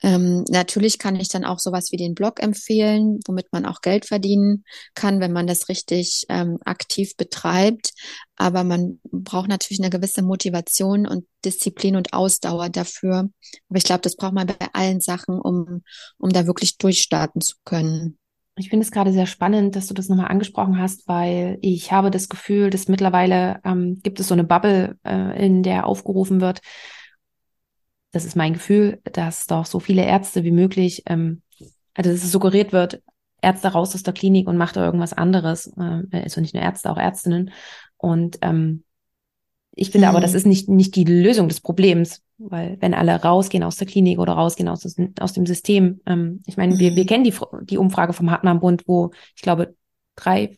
ähm, 0.01 0.45
natürlich 0.49 0.97
kann 0.97 1.15
ich 1.15 1.27
dann 1.27 1.43
auch 1.43 1.59
sowas 1.59 1.91
wie 1.91 1.97
den 1.97 2.15
Blog 2.15 2.41
empfehlen, 2.41 3.19
womit 3.25 3.47
man 3.51 3.65
auch 3.65 3.81
Geld 3.81 4.05
verdienen 4.05 4.63
kann, 4.93 5.19
wenn 5.19 5.33
man 5.33 5.47
das 5.47 5.67
richtig 5.67 6.25
ähm, 6.29 6.57
aktiv 6.63 7.17
betreibt. 7.17 7.91
Aber 8.37 8.63
man 8.63 8.99
braucht 9.11 9.49
natürlich 9.49 9.81
eine 9.81 9.89
gewisse 9.89 10.21
Motivation 10.21 11.05
und 11.05 11.25
Disziplin 11.43 11.97
und 11.97 12.13
Ausdauer 12.13 12.69
dafür. 12.69 13.29
Aber 13.69 13.77
ich 13.77 13.83
glaube, 13.83 14.01
das 14.01 14.15
braucht 14.15 14.33
man 14.33 14.47
bei 14.47 14.55
allen 14.73 15.01
Sachen, 15.01 15.39
um, 15.39 15.83
um 16.17 16.29
da 16.29 16.47
wirklich 16.47 16.77
durchstarten 16.77 17.41
zu 17.41 17.55
können. 17.65 18.17
Ich 18.55 18.69
finde 18.69 18.85
es 18.85 18.91
gerade 18.91 19.13
sehr 19.13 19.25
spannend, 19.25 19.75
dass 19.75 19.87
du 19.87 19.93
das 19.93 20.09
nochmal 20.09 20.27
angesprochen 20.27 20.79
hast, 20.79 21.07
weil 21.07 21.57
ich 21.61 21.93
habe 21.93 22.11
das 22.11 22.27
Gefühl, 22.27 22.69
dass 22.69 22.89
mittlerweile 22.89 23.61
ähm, 23.63 23.99
gibt 24.03 24.19
es 24.19 24.27
so 24.27 24.33
eine 24.33 24.43
Bubble, 24.43 24.97
äh, 25.05 25.45
in 25.45 25.63
der 25.63 25.87
aufgerufen 25.87 26.41
wird, 26.41 26.59
das 28.11 28.25
ist 28.25 28.35
mein 28.35 28.53
Gefühl, 28.53 28.99
dass 29.03 29.47
doch 29.47 29.65
so 29.65 29.79
viele 29.79 30.03
Ärzte 30.03 30.43
wie 30.43 30.51
möglich, 30.51 31.03
ähm, 31.05 31.41
also 31.93 32.11
dass 32.11 32.23
es 32.23 32.31
suggeriert 32.31 32.71
wird, 32.71 33.01
Ärzte 33.41 33.69
raus 33.69 33.95
aus 33.95 34.03
der 34.03 34.13
Klinik 34.13 34.47
und 34.47 34.57
macht 34.57 34.75
da 34.75 34.85
irgendwas 34.85 35.13
anderes. 35.13 35.67
Äh, 35.77 36.03
also 36.11 36.41
nicht 36.41 36.53
nur 36.53 36.63
Ärzte, 36.63 36.89
auch 36.89 36.97
Ärztinnen. 36.97 37.51
Und 37.97 38.39
ähm, 38.41 38.83
ich 39.75 39.91
finde 39.91 40.07
mhm. 40.07 40.11
aber, 40.11 40.21
das 40.21 40.31
mhm. 40.31 40.37
ist 40.37 40.45
nicht, 40.45 40.69
nicht 40.69 40.95
die 40.95 41.05
Lösung 41.05 41.47
des 41.47 41.61
Problems, 41.61 42.21
weil 42.37 42.77
wenn 42.81 42.93
alle 42.93 43.15
rausgehen 43.15 43.63
aus 43.63 43.77
der 43.77 43.87
Klinik 43.87 44.19
oder 44.19 44.33
rausgehen 44.33 44.67
aus, 44.67 44.83
aus 45.19 45.33
dem 45.33 45.45
System, 45.45 46.01
ähm, 46.05 46.41
ich 46.45 46.57
meine, 46.57 46.75
mhm. 46.75 46.79
wir, 46.79 46.95
wir 46.95 47.03
mhm. 47.03 47.07
kennen 47.07 47.23
die, 47.23 47.33
die 47.63 47.77
Umfrage 47.77 48.13
vom 48.13 48.31
Hartmann-Bund, 48.31 48.83
wo 48.87 49.11
ich 49.35 49.41
glaube, 49.41 49.75
drei, 50.15 50.57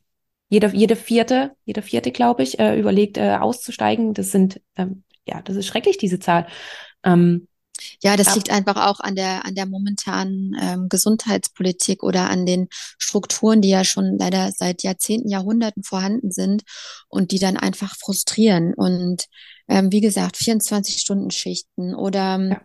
jede, 0.50 0.76
jede 0.76 0.96
vierte, 0.96 1.52
jede 1.66 1.82
vierte, 1.82 2.12
glaube 2.12 2.44
ich, 2.44 2.60
äh, 2.60 2.80
überlegt, 2.80 3.18
äh, 3.18 3.36
auszusteigen. 3.36 4.14
Das 4.14 4.32
sind, 4.32 4.62
ähm, 4.76 5.04
ja, 5.26 5.42
das 5.42 5.56
ist 5.56 5.68
schrecklich, 5.68 5.98
diese 5.98 6.20
Zahl. 6.20 6.48
Ähm, 7.04 7.48
ja, 8.04 8.16
das 8.16 8.36
liegt 8.36 8.52
einfach 8.52 8.76
auch 8.76 9.00
an 9.00 9.16
der, 9.16 9.46
an 9.46 9.56
der 9.56 9.66
momentanen 9.66 10.56
ähm, 10.62 10.90
Gesundheitspolitik 10.90 12.04
oder 12.04 12.30
an 12.30 12.46
den 12.46 12.68
Strukturen, 13.00 13.62
die 13.62 13.70
ja 13.70 13.84
schon 13.84 14.18
leider 14.20 14.52
seit 14.52 14.84
Jahrzehnten, 14.84 15.30
Jahrhunderten 15.30 15.84
vorhanden 15.84 16.32
sind 16.32 16.64
und 17.08 17.32
die 17.32 17.40
dann 17.40 17.58
einfach 17.58 17.96
frustrieren. 17.96 18.74
Und 18.76 19.26
ähm, 19.68 19.92
wie 19.92 20.02
gesagt, 20.02 20.36
24-Stunden-Schichten 20.36 21.96
oder 21.96 22.40
ja 22.40 22.62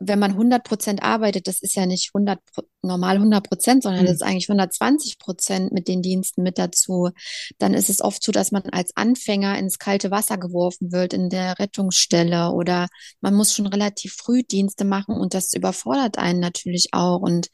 wenn 0.00 0.18
man 0.18 0.32
100 0.32 0.64
Prozent 0.64 1.02
arbeitet, 1.02 1.46
das 1.46 1.60
ist 1.60 1.74
ja 1.74 1.86
nicht 1.86 2.10
100, 2.14 2.38
normal 2.82 3.16
100 3.16 3.48
Prozent, 3.48 3.82
sondern 3.82 4.02
mhm. 4.02 4.06
das 4.06 4.16
ist 4.16 4.22
eigentlich 4.22 4.48
120 4.48 5.18
Prozent 5.18 5.72
mit 5.72 5.88
den 5.88 6.02
Diensten 6.02 6.42
mit 6.42 6.58
dazu, 6.58 7.10
dann 7.58 7.74
ist 7.74 7.90
es 7.90 8.00
oft 8.00 8.22
so, 8.22 8.32
dass 8.32 8.52
man 8.52 8.62
als 8.70 8.96
Anfänger 8.96 9.58
ins 9.58 9.78
kalte 9.78 10.10
Wasser 10.10 10.38
geworfen 10.38 10.92
wird 10.92 11.12
in 11.12 11.28
der 11.28 11.58
Rettungsstelle 11.58 12.52
oder 12.52 12.88
man 13.20 13.34
muss 13.34 13.54
schon 13.54 13.66
relativ 13.66 14.14
früh 14.14 14.42
Dienste 14.42 14.84
machen 14.84 15.16
und 15.16 15.34
das 15.34 15.52
überfordert 15.52 16.18
einen 16.18 16.40
natürlich 16.40 16.88
auch 16.92 17.20
und 17.20 17.48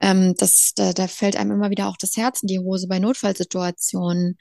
ähm, 0.00 0.34
das, 0.38 0.72
da, 0.74 0.92
da 0.92 1.06
fällt 1.06 1.36
einem 1.36 1.52
immer 1.52 1.70
wieder 1.70 1.88
auch 1.88 1.96
das 1.98 2.16
Herz 2.16 2.42
in 2.42 2.48
die 2.48 2.58
Hose 2.58 2.88
bei 2.88 2.98
Notfallsituationen. 2.98 4.36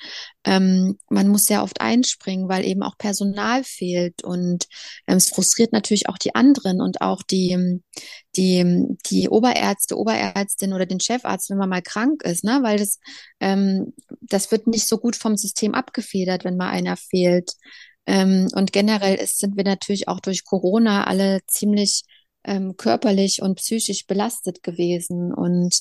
Ähm, 0.46 0.98
man 1.10 1.28
muss 1.28 1.46
sehr 1.46 1.64
oft 1.64 1.82
einspringen, 1.82 2.50
weil 2.50 2.66
eben 2.66 2.84
auch 2.84 2.98
Personal 2.98 3.64
fehlt 3.64 4.24
und 4.24 4.66
ähm, 5.08 5.18
es 5.18 5.30
frustriert 5.30 5.74
natürlich 5.74 6.10
auch 6.10 6.18
die 6.18 6.36
anderen 6.36 6.82
und 6.82 7.02
auch 7.02 7.24
die, 7.34 7.82
die, 8.38 8.86
die 9.08 9.28
Oberärzte, 9.28 9.98
Oberärztin 9.98 10.74
oder 10.74 10.86
den 10.86 11.00
Chefarzt, 11.00 11.50
wenn 11.50 11.58
man 11.58 11.70
mal 11.70 11.82
krank 11.82 12.24
ist, 12.24 12.44
ne? 12.44 12.60
weil 12.62 12.78
das, 12.78 13.00
ähm, 13.40 13.94
das 14.22 14.52
wird 14.52 14.68
nicht 14.68 14.88
so 14.88 14.98
gut 14.98 15.16
vom 15.16 15.36
System 15.36 15.74
abgefedert, 15.74 16.46
wenn 16.46 16.56
mal 16.56 16.70
einer 16.70 16.96
fehlt. 16.96 17.52
Ähm, 18.06 18.48
und 18.54 18.72
generell 18.72 19.16
ist, 19.16 19.40
sind 19.40 19.58
wir 19.58 19.64
natürlich 19.64 20.08
auch 20.08 20.20
durch 20.20 20.46
Corona 20.46 21.06
alle 21.06 21.42
ziemlich 21.48 22.04
ähm, 22.44 22.76
körperlich 22.78 23.42
und 23.42 23.56
psychisch 23.56 24.06
belastet 24.06 24.64
gewesen. 24.64 25.34
Und 25.34 25.80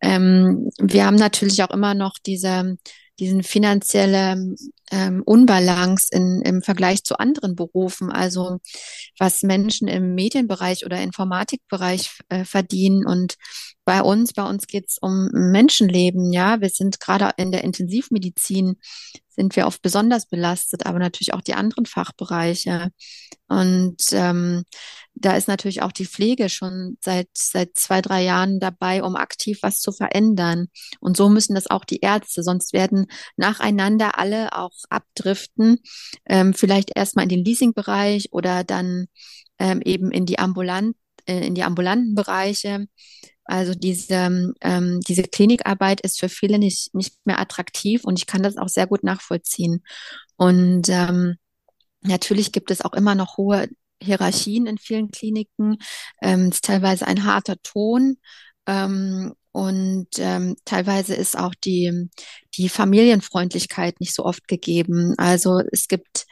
ähm, 0.00 0.70
wir 0.78 1.06
haben 1.06 1.16
natürlich 1.16 1.62
auch 1.62 1.70
immer 1.70 1.94
noch 1.94 2.14
diese 2.24 2.76
diesen 3.18 3.42
finanzielle 3.42 4.54
ähm, 4.90 5.22
Unbalance 5.24 6.08
in, 6.10 6.42
im 6.42 6.62
Vergleich 6.62 7.04
zu 7.04 7.18
anderen 7.18 7.54
Berufen, 7.54 8.10
also 8.10 8.58
was 9.18 9.42
Menschen 9.42 9.88
im 9.88 10.14
Medienbereich 10.14 10.84
oder 10.84 11.00
Informatikbereich 11.00 12.18
äh, 12.28 12.44
verdienen 12.44 13.06
und 13.06 13.36
bei 13.84 14.02
uns, 14.02 14.32
bei 14.32 14.44
uns 14.44 14.66
geht's 14.66 14.98
um 15.00 15.28
Menschenleben, 15.32 16.32
ja. 16.32 16.60
Wir 16.60 16.70
sind 16.70 17.00
gerade 17.00 17.32
in 17.36 17.52
der 17.52 17.64
Intensivmedizin 17.64 18.76
sind 19.34 19.56
wir 19.56 19.66
oft 19.66 19.82
besonders 19.82 20.26
belastet, 20.26 20.86
aber 20.86 20.98
natürlich 20.98 21.34
auch 21.34 21.40
die 21.40 21.54
anderen 21.54 21.86
Fachbereiche. 21.86 22.90
Und 23.48 23.96
ähm, 24.12 24.64
da 25.14 25.36
ist 25.36 25.48
natürlich 25.48 25.82
auch 25.82 25.92
die 25.92 26.06
Pflege 26.06 26.48
schon 26.48 26.96
seit 27.00 27.28
seit 27.34 27.76
zwei 27.76 28.00
drei 28.00 28.22
Jahren 28.22 28.58
dabei, 28.60 29.02
um 29.02 29.16
aktiv 29.16 29.58
was 29.62 29.80
zu 29.80 29.92
verändern. 29.92 30.68
Und 31.00 31.16
so 31.16 31.28
müssen 31.28 31.54
das 31.54 31.68
auch 31.68 31.84
die 31.84 32.00
Ärzte, 32.00 32.42
sonst 32.42 32.72
werden 32.72 33.06
nacheinander 33.36 34.18
alle 34.18 34.56
auch 34.56 34.72
abdriften, 34.88 35.78
ähm, 36.26 36.54
vielleicht 36.54 36.96
erstmal 36.96 37.24
in 37.24 37.30
den 37.30 37.44
Leasingbereich 37.44 38.28
oder 38.32 38.64
dann 38.64 39.06
ähm, 39.58 39.82
eben 39.84 40.10
in 40.10 40.26
die 40.26 40.38
ambulant 40.38 40.96
äh, 40.96 41.03
in 41.26 41.54
die 41.54 41.62
ambulanten 41.62 42.14
Bereiche. 42.14 42.86
Also 43.44 43.74
diese, 43.74 44.54
ähm, 44.60 45.00
diese 45.06 45.22
Klinikarbeit 45.22 46.00
ist 46.00 46.18
für 46.18 46.28
viele 46.28 46.58
nicht, 46.58 46.94
nicht 46.94 47.14
mehr 47.24 47.40
attraktiv 47.40 48.04
und 48.04 48.18
ich 48.18 48.26
kann 48.26 48.42
das 48.42 48.56
auch 48.56 48.68
sehr 48.68 48.86
gut 48.86 49.04
nachvollziehen. 49.04 49.82
Und 50.36 50.88
ähm, 50.88 51.36
natürlich 52.00 52.52
gibt 52.52 52.70
es 52.70 52.80
auch 52.80 52.94
immer 52.94 53.14
noch 53.14 53.36
hohe 53.36 53.68
Hierarchien 54.02 54.66
in 54.66 54.78
vielen 54.78 55.10
Kliniken. 55.10 55.78
Ähm, 56.22 56.50
ist 56.50 56.64
teilweise 56.64 57.06
ein 57.06 57.24
harter 57.24 57.56
Ton. 57.62 58.16
Ähm, 58.66 59.34
und 59.52 60.08
ähm, 60.18 60.56
teilweise 60.64 61.14
ist 61.14 61.38
auch 61.38 61.54
die, 61.54 62.10
die 62.56 62.68
Familienfreundlichkeit 62.68 64.00
nicht 64.00 64.14
so 64.14 64.24
oft 64.24 64.48
gegeben. 64.48 65.14
Also 65.16 65.60
es 65.70 65.86
gibt 65.86 66.26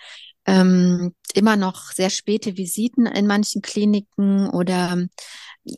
ähm, 0.47 1.14
immer 1.34 1.57
noch 1.57 1.93
sehr 1.93 2.11
späte 2.11 2.57
Visiten 2.57 3.07
in 3.07 3.26
manchen 3.26 3.62
Kliniken 3.62 4.51
oder 4.51 5.07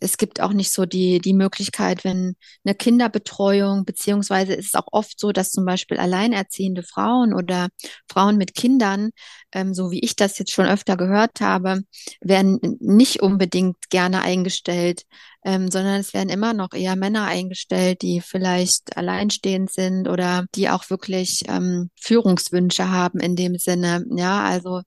es 0.01 0.17
gibt 0.17 0.41
auch 0.41 0.53
nicht 0.53 0.73
so 0.73 0.87
die, 0.87 1.21
die 1.21 1.35
Möglichkeit, 1.35 2.05
wenn 2.05 2.37
eine 2.65 2.75
Kinderbetreuung, 2.75 3.85
beziehungsweise 3.85 4.55
ist 4.55 4.69
es 4.69 4.75
auch 4.75 4.89
oft 4.93 5.21
so, 5.21 5.33
dass 5.33 5.51
zum 5.51 5.65
Beispiel 5.65 5.99
alleinerziehende 5.99 6.83
Frauen 6.83 7.35
oder 7.35 7.69
Frauen 8.11 8.37
mit 8.37 8.55
Kindern, 8.55 9.11
ähm, 9.53 9.75
so 9.75 9.91
wie 9.91 10.01
ich 10.01 10.17
das 10.17 10.39
jetzt 10.39 10.53
schon 10.53 10.67
öfter 10.67 10.97
gehört 10.97 11.41
habe, 11.41 11.83
werden 12.21 12.59
nicht 12.81 13.21
unbedingt 13.23 13.91
gerne 13.91 14.23
eingestellt, 14.23 15.03
ähm, 15.45 15.71
sondern 15.71 16.01
es 16.01 16.15
werden 16.15 16.31
immer 16.31 16.55
noch 16.55 16.73
eher 16.73 16.97
Männer 16.97 17.27
eingestellt, 17.27 18.03
die 18.03 18.21
vielleicht 18.23 18.97
alleinstehend 18.97 19.71
sind 19.71 20.09
oder 20.09 20.47
die 20.55 20.71
auch 20.71 20.89
wirklich 20.89 21.43
ähm, 21.49 21.91
Führungswünsche 22.01 22.91
haben 22.91 23.21
in 23.21 23.37
dem 23.37 23.57
Sinne. 23.57 24.05
Ja, 24.17 24.43
also 24.45 24.83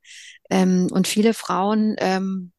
ähm, 0.50 0.88
und 0.92 1.08
viele 1.08 1.34
Frauen 1.34 1.96
ähm, 2.00 2.52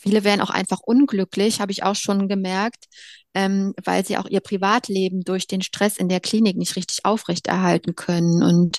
Viele 0.00 0.24
werden 0.24 0.40
auch 0.40 0.50
einfach 0.50 0.80
unglücklich, 0.80 1.60
habe 1.60 1.72
ich 1.72 1.82
auch 1.82 1.94
schon 1.94 2.28
gemerkt, 2.28 2.86
ähm, 3.34 3.74
weil 3.84 4.04
sie 4.04 4.16
auch 4.16 4.26
ihr 4.26 4.40
Privatleben 4.40 5.22
durch 5.22 5.46
den 5.46 5.62
Stress 5.62 5.96
in 5.96 6.08
der 6.08 6.20
Klinik 6.20 6.56
nicht 6.56 6.76
richtig 6.76 7.04
aufrechterhalten 7.04 7.94
können. 7.94 8.42
Und 8.42 8.78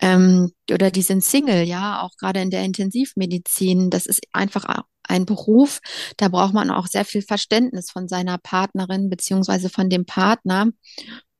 ähm, 0.00 0.52
oder 0.70 0.90
die 0.90 1.02
sind 1.02 1.22
Single, 1.22 1.64
ja, 1.64 2.00
auch 2.02 2.16
gerade 2.18 2.40
in 2.40 2.50
der 2.50 2.64
Intensivmedizin. 2.64 3.90
Das 3.90 4.06
ist 4.06 4.20
einfach 4.32 4.64
ein 5.06 5.26
Beruf, 5.26 5.80
da 6.16 6.28
braucht 6.28 6.54
man 6.54 6.70
auch 6.70 6.86
sehr 6.86 7.04
viel 7.04 7.22
Verständnis 7.22 7.90
von 7.90 8.08
seiner 8.08 8.38
Partnerin 8.38 9.10
beziehungsweise 9.10 9.68
von 9.68 9.90
dem 9.90 10.06
Partner. 10.06 10.68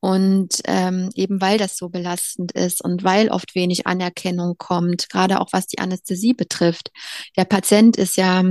Und 0.04 0.60
ähm, 0.66 1.08
eben 1.14 1.40
weil 1.40 1.56
das 1.56 1.78
so 1.78 1.88
belastend 1.88 2.52
ist 2.52 2.84
und 2.84 3.04
weil 3.04 3.30
oft 3.30 3.54
wenig 3.54 3.86
Anerkennung 3.86 4.56
kommt, 4.58 5.08
gerade 5.08 5.40
auch 5.40 5.48
was 5.52 5.66
die 5.66 5.78
Anästhesie 5.78 6.34
betrifft. 6.34 6.90
Der 7.38 7.46
Patient 7.46 7.96
ist 7.96 8.18
ja 8.18 8.44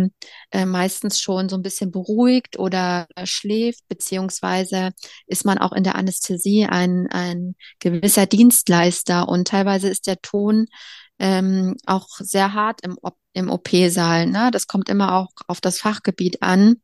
äh, 0.50 0.66
meistens 0.66 1.20
schon 1.20 1.50
so 1.50 1.56
ein 1.56 1.62
bisschen 1.62 1.92
beruhigt 1.92 2.58
oder 2.58 3.06
schläft, 3.26 3.88
beziehungsweise 3.88 4.94
ist 5.28 5.46
man 5.46 5.60
auch 5.60 5.74
in 5.74 5.84
der 5.84 5.94
Anästhesie 5.94 6.66
ein, 6.66 7.06
ein 7.12 7.54
gewisser 7.78 8.26
Dienstleister 8.26 9.30
und 9.30 9.48
teilweise 9.48 9.90
ist 9.90 10.08
der 10.08 10.20
Ton 10.24 10.66
ähm, 11.20 11.76
auch 11.86 12.08
sehr 12.20 12.54
hart 12.54 12.82
im, 12.82 12.98
im 13.34 13.50
OP-Saal. 13.50 14.28
Ne? 14.28 14.50
Das 14.52 14.68
kommt 14.68 14.90
immer 14.90 15.16
auch 15.16 15.30
auf 15.48 15.62
das 15.62 15.80
Fachgebiet 15.80 16.42
an. 16.42 16.82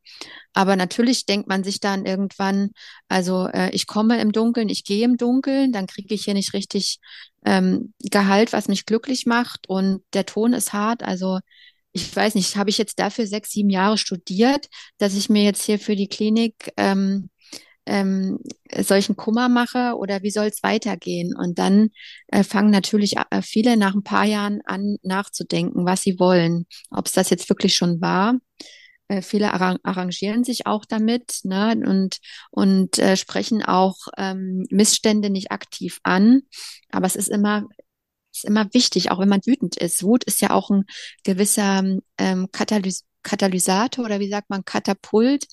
Aber 0.53 0.75
natürlich 0.75 1.25
denkt 1.25 1.47
man 1.47 1.63
sich 1.63 1.79
dann 1.79 2.05
irgendwann, 2.05 2.71
also 3.07 3.47
äh, 3.47 3.69
ich 3.71 3.87
komme 3.87 4.19
im 4.19 4.31
Dunkeln, 4.31 4.69
ich 4.69 4.83
gehe 4.83 5.05
im 5.05 5.17
Dunkeln, 5.17 5.71
dann 5.71 5.87
kriege 5.87 6.13
ich 6.13 6.25
hier 6.25 6.33
nicht 6.33 6.53
richtig 6.53 6.99
ähm, 7.45 7.93
Gehalt, 7.99 8.53
was 8.53 8.67
mich 8.67 8.85
glücklich 8.85 9.25
macht 9.25 9.69
und 9.69 10.03
der 10.13 10.25
Ton 10.25 10.53
ist 10.53 10.73
hart. 10.73 11.03
Also 11.03 11.39
ich 11.91 12.15
weiß 12.15 12.35
nicht, 12.35 12.55
habe 12.55 12.69
ich 12.69 12.77
jetzt 12.77 12.99
dafür 12.99 13.25
sechs, 13.27 13.51
sieben 13.51 13.69
Jahre 13.69 13.97
studiert, 13.97 14.67
dass 14.97 15.15
ich 15.15 15.29
mir 15.29 15.43
jetzt 15.43 15.63
hier 15.63 15.79
für 15.79 15.95
die 15.95 16.07
Klinik 16.07 16.71
ähm, 16.77 17.29
ähm, 17.89 18.39
solchen 18.77 19.15
Kummer 19.15 19.49
mache 19.49 19.95
oder 19.97 20.21
wie 20.21 20.31
soll 20.31 20.45
es 20.45 20.63
weitergehen? 20.63 21.35
Und 21.35 21.59
dann 21.59 21.89
äh, 22.27 22.43
fangen 22.43 22.69
natürlich 22.69 23.15
äh, 23.17 23.41
viele 23.41 23.77
nach 23.77 23.95
ein 23.95 24.03
paar 24.03 24.25
Jahren 24.25 24.61
an 24.65 24.97
nachzudenken, 25.03 25.85
was 25.85 26.01
sie 26.01 26.19
wollen, 26.19 26.65
ob 26.91 27.07
es 27.07 27.13
das 27.13 27.29
jetzt 27.29 27.49
wirklich 27.49 27.75
schon 27.75 27.99
war. 27.99 28.35
Äh, 29.07 29.21
viele 29.21 29.53
arrangieren 29.53 30.43
sich 30.43 30.67
auch 30.67 30.85
damit 30.85 31.39
ne, 31.43 31.81
und, 31.85 32.19
und 32.51 32.99
äh, 32.99 33.17
sprechen 33.17 33.63
auch 33.63 33.97
ähm, 34.17 34.65
Missstände 34.69 35.29
nicht 35.29 35.51
aktiv 35.51 35.99
an. 36.03 36.41
Aber 36.91 37.07
es 37.07 37.15
ist 37.15 37.29
immer 37.29 37.65
ist 38.31 38.45
immer 38.45 38.71
wichtig, 38.73 39.09
auch 39.11 39.19
wenn 39.19 39.29
man 39.29 39.41
wütend 39.45 39.75
ist. 39.77 40.03
Wut 40.03 40.23
ist 40.23 40.39
ja 40.41 40.51
auch 40.51 40.69
ein 40.69 40.85
gewisser 41.23 41.83
ähm, 42.17 42.47
Katalys 42.51 43.03
Katalysator 43.23 44.05
oder 44.05 44.19
wie 44.19 44.29
sagt 44.29 44.49
man, 44.49 44.63
Katapult, 44.63 45.45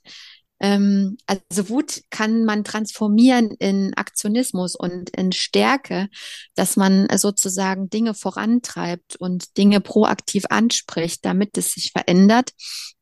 ähm, 0.58 1.18
also 1.26 1.68
Wut 1.68 2.02
kann 2.10 2.44
man 2.44 2.64
transformieren 2.64 3.50
in 3.58 3.92
Aktionismus 3.94 4.74
und 4.74 5.10
in 5.10 5.32
Stärke, 5.32 6.08
dass 6.54 6.76
man 6.76 7.08
sozusagen 7.16 7.90
Dinge 7.90 8.14
vorantreibt 8.14 9.16
und 9.16 9.56
Dinge 9.58 9.80
proaktiv 9.80 10.44
anspricht, 10.48 11.24
damit 11.24 11.58
es 11.58 11.72
sich 11.72 11.92
verändert. 11.92 12.52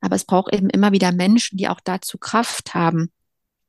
Aber 0.01 0.17
es 0.17 0.25
braucht 0.25 0.53
eben 0.53 0.69
immer 0.69 0.93
wieder 0.93 1.13
Menschen, 1.13 1.57
die 1.57 1.69
auch 1.69 1.81
dazu 1.85 2.19
Kraft 2.19 2.75
haben. 2.75 3.13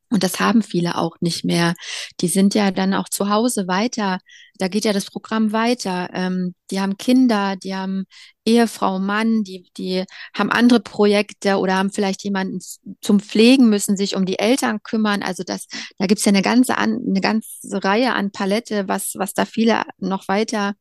Und 0.09 0.23
das 0.23 0.39
haben 0.39 0.61
viele 0.61 0.97
auch 0.97 1.15
nicht 1.19 1.45
mehr. 1.45 1.73
Die 2.21 2.27
sind 2.27 2.55
ja 2.55 2.71
dann 2.71 2.93
auch 2.93 3.09
zu 3.09 3.29
Hause 3.29 3.67
weiter. 3.67 4.19
Da 4.57 4.67
geht 4.67 4.85
ja 4.85 4.93
das 4.93 5.05
Programm 5.05 5.51
weiter. 5.51 6.09
Ähm, 6.13 6.55
die 6.71 6.79
haben 6.79 6.97
Kinder, 6.97 7.55
die 7.55 7.75
haben 7.75 8.05
Ehefrau, 8.45 8.99
Mann, 8.99 9.43
die, 9.43 9.69
die 9.77 10.05
haben 10.35 10.51
andere 10.51 10.79
Projekte 10.79 11.57
oder 11.57 11.75
haben 11.75 11.91
vielleicht 11.91 12.23
jemanden 12.23 12.59
zum 13.01 13.19
Pflegen, 13.19 13.69
müssen 13.69 13.97
sich 13.97 14.15
um 14.15 14.25
die 14.25 14.39
Eltern 14.39 14.81
kümmern. 14.83 15.23
Also 15.23 15.43
das, 15.43 15.67
da 15.97 16.05
gibt's 16.05 16.25
ja 16.25 16.31
eine 16.31 16.41
ganze, 16.41 16.77
eine 16.77 17.21
ganze 17.21 17.83
Reihe 17.83 18.13
an 18.13 18.31
Palette, 18.31 18.87
was, 18.87 19.13
was 19.15 19.33
da 19.33 19.45
viele 19.45 19.83
noch 19.99 20.27
weiter 20.27 20.73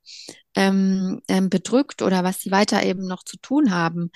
ähm, 0.54 1.20
ähm, 1.28 1.50
bedrückt 1.50 2.02
oder 2.02 2.22
was 2.24 2.40
sie 2.40 2.50
weiter 2.50 2.82
eben 2.84 3.06
noch 3.06 3.24
zu 3.24 3.36
tun 3.38 3.72
haben. 3.72 4.10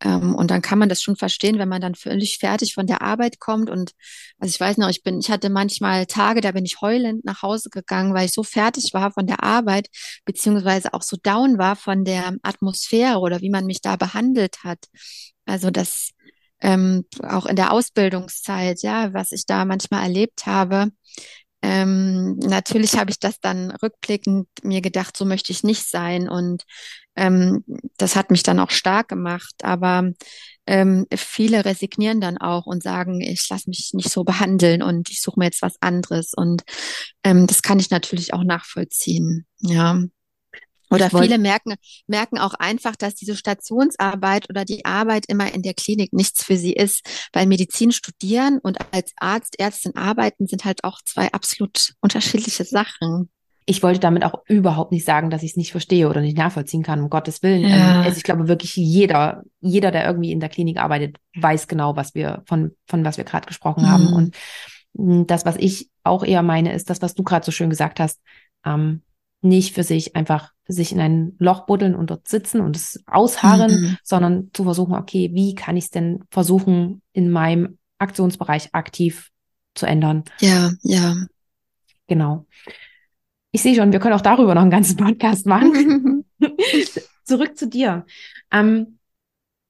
Ähm, 0.00 0.34
und 0.34 0.50
dann 0.50 0.62
kann 0.62 0.78
man 0.78 0.88
das 0.88 1.02
schon 1.02 1.16
verstehen, 1.16 1.58
wenn 1.58 1.68
man 1.68 1.82
dann 1.82 1.94
völlig 1.94 2.38
fertig 2.38 2.74
von 2.74 2.86
der 2.86 3.02
Arbeit 3.02 3.40
kommt. 3.40 3.68
Und 3.70 3.92
also 4.38 4.52
ich 4.52 4.60
weiß 4.60 4.78
noch, 4.78 4.88
ich 4.88 5.02
bin, 5.02 5.18
ich 5.20 5.30
hatte 5.30 5.50
manchmal 5.50 6.06
Tage, 6.06 6.40
da 6.40 6.52
bin 6.52 6.64
ich 6.64 6.80
heulend 6.80 7.24
nach 7.24 7.42
Hause 7.42 7.68
gegangen, 7.70 8.14
weil 8.14 8.26
ich 8.26 8.32
so 8.32 8.42
fertig 8.42 8.90
war 8.94 9.01
von 9.10 9.26
der 9.26 9.42
Arbeit, 9.42 9.88
beziehungsweise 10.24 10.94
auch 10.94 11.02
so 11.02 11.16
down 11.22 11.58
war 11.58 11.76
von 11.76 12.04
der 12.04 12.36
Atmosphäre 12.42 13.18
oder 13.18 13.40
wie 13.40 13.50
man 13.50 13.66
mich 13.66 13.80
da 13.80 13.96
behandelt 13.96 14.64
hat. 14.64 14.86
Also 15.46 15.70
das 15.70 16.10
ähm, 16.60 17.04
auch 17.22 17.46
in 17.46 17.56
der 17.56 17.72
Ausbildungszeit, 17.72 18.82
ja, 18.82 19.12
was 19.12 19.32
ich 19.32 19.46
da 19.46 19.64
manchmal 19.64 20.04
erlebt 20.04 20.46
habe, 20.46 20.92
ähm, 21.62 22.36
natürlich 22.38 22.98
habe 22.98 23.10
ich 23.10 23.20
das 23.20 23.38
dann 23.40 23.70
rückblickend 23.70 24.48
mir 24.64 24.80
gedacht, 24.80 25.16
so 25.16 25.24
möchte 25.24 25.52
ich 25.52 25.62
nicht 25.62 25.88
sein. 25.88 26.28
Und 26.28 26.64
ähm, 27.16 27.64
das 27.96 28.16
hat 28.16 28.30
mich 28.30 28.42
dann 28.42 28.58
auch 28.58 28.70
stark 28.70 29.08
gemacht. 29.08 29.54
Aber 29.62 30.12
ähm, 30.66 31.06
viele 31.14 31.64
resignieren 31.64 32.20
dann 32.20 32.38
auch 32.38 32.66
und 32.66 32.82
sagen, 32.82 33.20
ich 33.20 33.48
lasse 33.48 33.68
mich 33.68 33.90
nicht 33.94 34.10
so 34.10 34.24
behandeln 34.24 34.82
und 34.82 35.10
ich 35.10 35.20
suche 35.20 35.38
mir 35.38 35.46
jetzt 35.46 35.62
was 35.62 35.76
anderes. 35.80 36.32
Und 36.34 36.62
ähm, 37.24 37.46
das 37.46 37.62
kann 37.62 37.78
ich 37.78 37.90
natürlich 37.90 38.32
auch 38.34 38.44
nachvollziehen. 38.44 39.46
Ja. 39.60 40.00
Oder 40.92 41.08
viele 41.08 41.38
merken, 41.38 41.74
merken 42.06 42.38
auch 42.38 42.52
einfach, 42.52 42.96
dass 42.96 43.14
diese 43.14 43.34
Stationsarbeit 43.34 44.50
oder 44.50 44.66
die 44.66 44.84
Arbeit 44.84 45.24
immer 45.26 45.52
in 45.52 45.62
der 45.62 45.72
Klinik 45.72 46.12
nichts 46.12 46.44
für 46.44 46.58
sie 46.58 46.74
ist, 46.74 47.28
weil 47.32 47.46
Medizin 47.46 47.92
studieren 47.92 48.58
und 48.58 48.76
als 48.92 49.12
Arzt, 49.16 49.58
Ärztin 49.58 49.96
arbeiten 49.96 50.46
sind 50.46 50.66
halt 50.66 50.84
auch 50.84 51.00
zwei 51.02 51.32
absolut 51.32 51.94
unterschiedliche 52.02 52.64
Sachen. 52.64 53.30
Ich 53.64 53.82
wollte 53.82 54.00
damit 54.00 54.24
auch 54.24 54.42
überhaupt 54.46 54.92
nicht 54.92 55.04
sagen, 55.04 55.30
dass 55.30 55.42
ich 55.42 55.52
es 55.52 55.56
nicht 55.56 55.72
verstehe 55.72 56.08
oder 56.08 56.20
nicht 56.20 56.36
nachvollziehen 56.36 56.82
kann, 56.82 57.00
um 57.00 57.10
Gottes 57.10 57.42
Willen. 57.42 57.62
Ja. 57.62 58.00
Ähm, 58.00 58.04
also 58.04 58.16
ich 58.16 58.24
glaube 58.24 58.48
wirklich 58.48 58.76
jeder, 58.76 59.42
jeder, 59.60 59.90
der 59.90 60.06
irgendwie 60.06 60.32
in 60.32 60.40
der 60.40 60.48
Klinik 60.48 60.78
arbeitet, 60.78 61.18
weiß 61.36 61.68
genau, 61.68 61.96
was 61.96 62.14
wir 62.14 62.42
von, 62.46 62.72
von 62.86 63.04
was 63.04 63.16
wir 63.16 63.24
gerade 63.24 63.46
gesprochen 63.46 63.84
mhm. 63.84 63.88
haben. 63.88 64.12
Und 64.12 64.36
mm, 64.94 65.26
das, 65.26 65.44
was 65.44 65.56
ich 65.56 65.90
auch 66.02 66.24
eher 66.24 66.42
meine, 66.42 66.72
ist 66.72 66.90
das, 66.90 67.02
was 67.02 67.14
du 67.14 67.22
gerade 67.22 67.44
so 67.44 67.52
schön 67.52 67.70
gesagt 67.70 68.00
hast. 68.00 68.20
Ähm, 68.64 69.02
nicht 69.42 69.74
für 69.74 69.82
sich 69.82 70.14
einfach 70.14 70.52
sich 70.68 70.92
in 70.92 71.00
ein 71.00 71.32
Loch 71.38 71.66
buddeln 71.66 71.94
und 71.94 72.10
dort 72.10 72.28
sitzen 72.28 72.60
und 72.60 72.76
es 72.76 73.02
ausharren, 73.06 73.72
mhm. 73.72 73.96
sondern 74.04 74.50
zu 74.52 74.64
versuchen, 74.64 74.94
okay, 74.94 75.30
wie 75.34 75.54
kann 75.54 75.76
ich 75.76 75.84
es 75.84 75.90
denn 75.90 76.22
versuchen, 76.30 77.02
in 77.12 77.30
meinem 77.30 77.78
Aktionsbereich 77.98 78.72
aktiv 78.72 79.30
zu 79.74 79.86
ändern? 79.86 80.24
Ja, 80.40 80.70
ja. 80.82 81.16
Genau. 82.06 82.46
Ich 83.52 83.62
sehe 83.62 83.74
schon, 83.74 83.92
wir 83.92 84.00
können 84.00 84.14
auch 84.14 84.22
darüber 84.22 84.54
noch 84.54 84.62
einen 84.62 84.70
ganzen 84.70 84.96
Podcast 84.96 85.46
machen. 85.46 86.24
Zurück 87.24 87.56
zu 87.56 87.68
dir. 87.68 88.06
Ähm, 88.50 88.98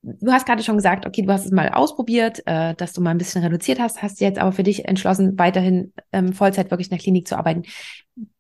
du 0.03 0.33
hast 0.33 0.47
gerade 0.47 0.63
schon 0.63 0.77
gesagt, 0.77 1.05
okay, 1.05 1.23
du 1.23 1.33
hast 1.33 1.45
es 1.45 1.51
mal 1.51 1.69
ausprobiert, 1.69 2.47
äh, 2.47 2.75
dass 2.75 2.93
du 2.93 3.01
mal 3.01 3.11
ein 3.11 3.19
bisschen 3.19 3.43
reduziert 3.43 3.81
hast, 3.81 4.01
hast 4.01 4.21
jetzt 4.21 4.39
aber 4.39 4.53
für 4.53 4.63
dich 4.63 4.85
entschlossen, 4.87 5.37
weiterhin 5.37 5.93
ähm, 6.13 6.33
Vollzeit 6.33 6.71
wirklich 6.71 6.89
in 6.89 6.97
der 6.97 7.01
Klinik 7.01 7.27
zu 7.27 7.37
arbeiten. 7.37 7.65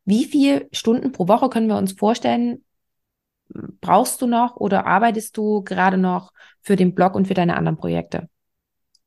Wie 0.05 0.24
viele 0.24 0.68
Stunden 0.70 1.11
pro 1.11 1.26
Woche 1.26 1.49
können 1.49 1.68
wir 1.68 1.76
uns 1.76 1.93
vorstellen, 1.93 2.64
brauchst 3.80 4.22
du 4.22 4.26
noch 4.26 4.57
oder 4.57 4.86
arbeitest 4.86 5.36
du 5.36 5.62
gerade 5.62 5.99
noch 5.99 6.32
für 6.61 6.76
den 6.76 6.95
Blog 6.95 7.14
und 7.14 7.26
für 7.26 7.34
deine 7.34 7.57
anderen 7.57 7.76
Projekte? 7.76 8.28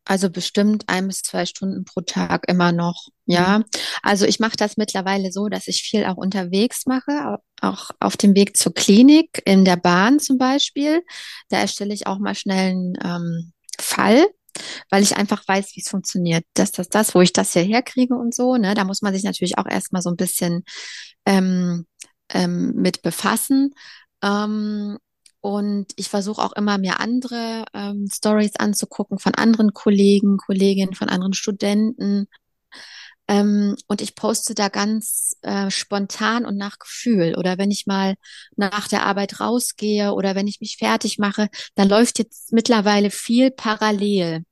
Also 0.04 0.30
bestimmt 0.30 0.84
ein 0.88 1.08
bis 1.08 1.22
zwei 1.22 1.46
Stunden 1.46 1.84
pro 1.86 2.02
Tag 2.02 2.48
immer 2.48 2.72
noch. 2.72 3.08
Ja, 3.26 3.60
mhm. 3.60 3.66
also 4.04 4.26
ich 4.26 4.40
mache 4.40 4.58
das 4.58 4.78
mittlerweile 4.78 5.32
so, 5.32 5.48
dass 5.50 5.68
ich 5.68 5.82
viel 5.82 6.06
auch 6.06 6.18
unterwegs 6.18 6.86
mache, 6.86 7.40
auch 7.62 7.90
auf 8.00 8.18
dem 8.18 8.36
Weg 8.36 8.56
zur 8.56 8.74
Klinik, 8.74 9.42
in 9.46 9.66
der 9.66 9.78
Bahn 9.78 10.20
zum 10.20 10.38
Beispiel. 10.38 11.04
Da 11.50 11.58
erstelle 11.58 11.94
ich 11.94 12.08
auch 12.08 12.20
mal 12.20 12.36
schnell 12.36 12.72
einen 12.72 12.94
ähm, 13.04 13.54
Fall, 13.80 14.26
weil 14.90 15.04
ich 15.04 15.18
einfach 15.18 15.48
weiß, 15.48 15.72
wie 15.76 15.82
es 15.82 15.90
funktioniert. 15.90 16.46
Das, 16.54 16.72
das, 16.72 16.90
das, 16.90 17.16
wo 17.16 17.22
ich 17.22 17.34
das 17.34 17.54
hier 17.54 17.64
herkriege 17.64 18.16
und 18.16 18.36
so. 18.36 18.58
Ne, 18.58 18.76
da 18.76 18.84
muss 18.84 19.02
man 19.02 19.14
sich 19.14 19.24
natürlich 19.24 19.58
auch 19.58 19.68
erstmal 19.68 20.02
so 20.02 20.10
ein 20.10 20.18
bisschen 20.18 20.64
ähm, 21.26 21.86
ähm, 22.30 22.74
mit 22.76 23.02
befassen. 23.02 23.74
Ähm, 24.22 24.98
und 25.42 25.94
ich 25.96 26.10
versuche 26.10 26.42
auch 26.42 26.54
immer 26.54 26.78
mir 26.80 27.00
andere 27.00 27.66
ähm, 27.74 28.08
Stories 28.12 28.56
anzugucken 28.56 29.20
von 29.20 29.36
anderen 29.36 29.74
Kollegen, 29.74 30.38
Kolleginnen, 30.38 30.96
von 30.96 31.10
anderen 31.10 31.34
Studenten. 31.34 32.28
Ähm, 33.28 33.76
und 33.88 34.02
ich 34.02 34.16
poste 34.16 34.54
da 34.54 34.70
ganz 34.70 35.36
äh, 35.42 35.72
spontan 35.72 36.46
und 36.46 36.58
nach 36.58 36.78
Gefühl. 36.80 37.36
Oder 37.38 37.58
wenn 37.58 37.72
ich 37.72 37.88
mal 37.88 38.16
nach 38.56 38.88
der 38.88 39.06
Arbeit 39.06 39.40
rausgehe 39.40 40.14
oder 40.14 40.36
wenn 40.36 40.48
ich 40.48 40.62
mich 40.62 40.78
fertig 40.78 41.18
mache, 41.18 41.50
dann 41.76 41.90
läuft 41.90 42.20
jetzt 42.20 42.54
mittlerweile 42.54 43.10
viel 43.10 43.52
parallel. 43.52 44.44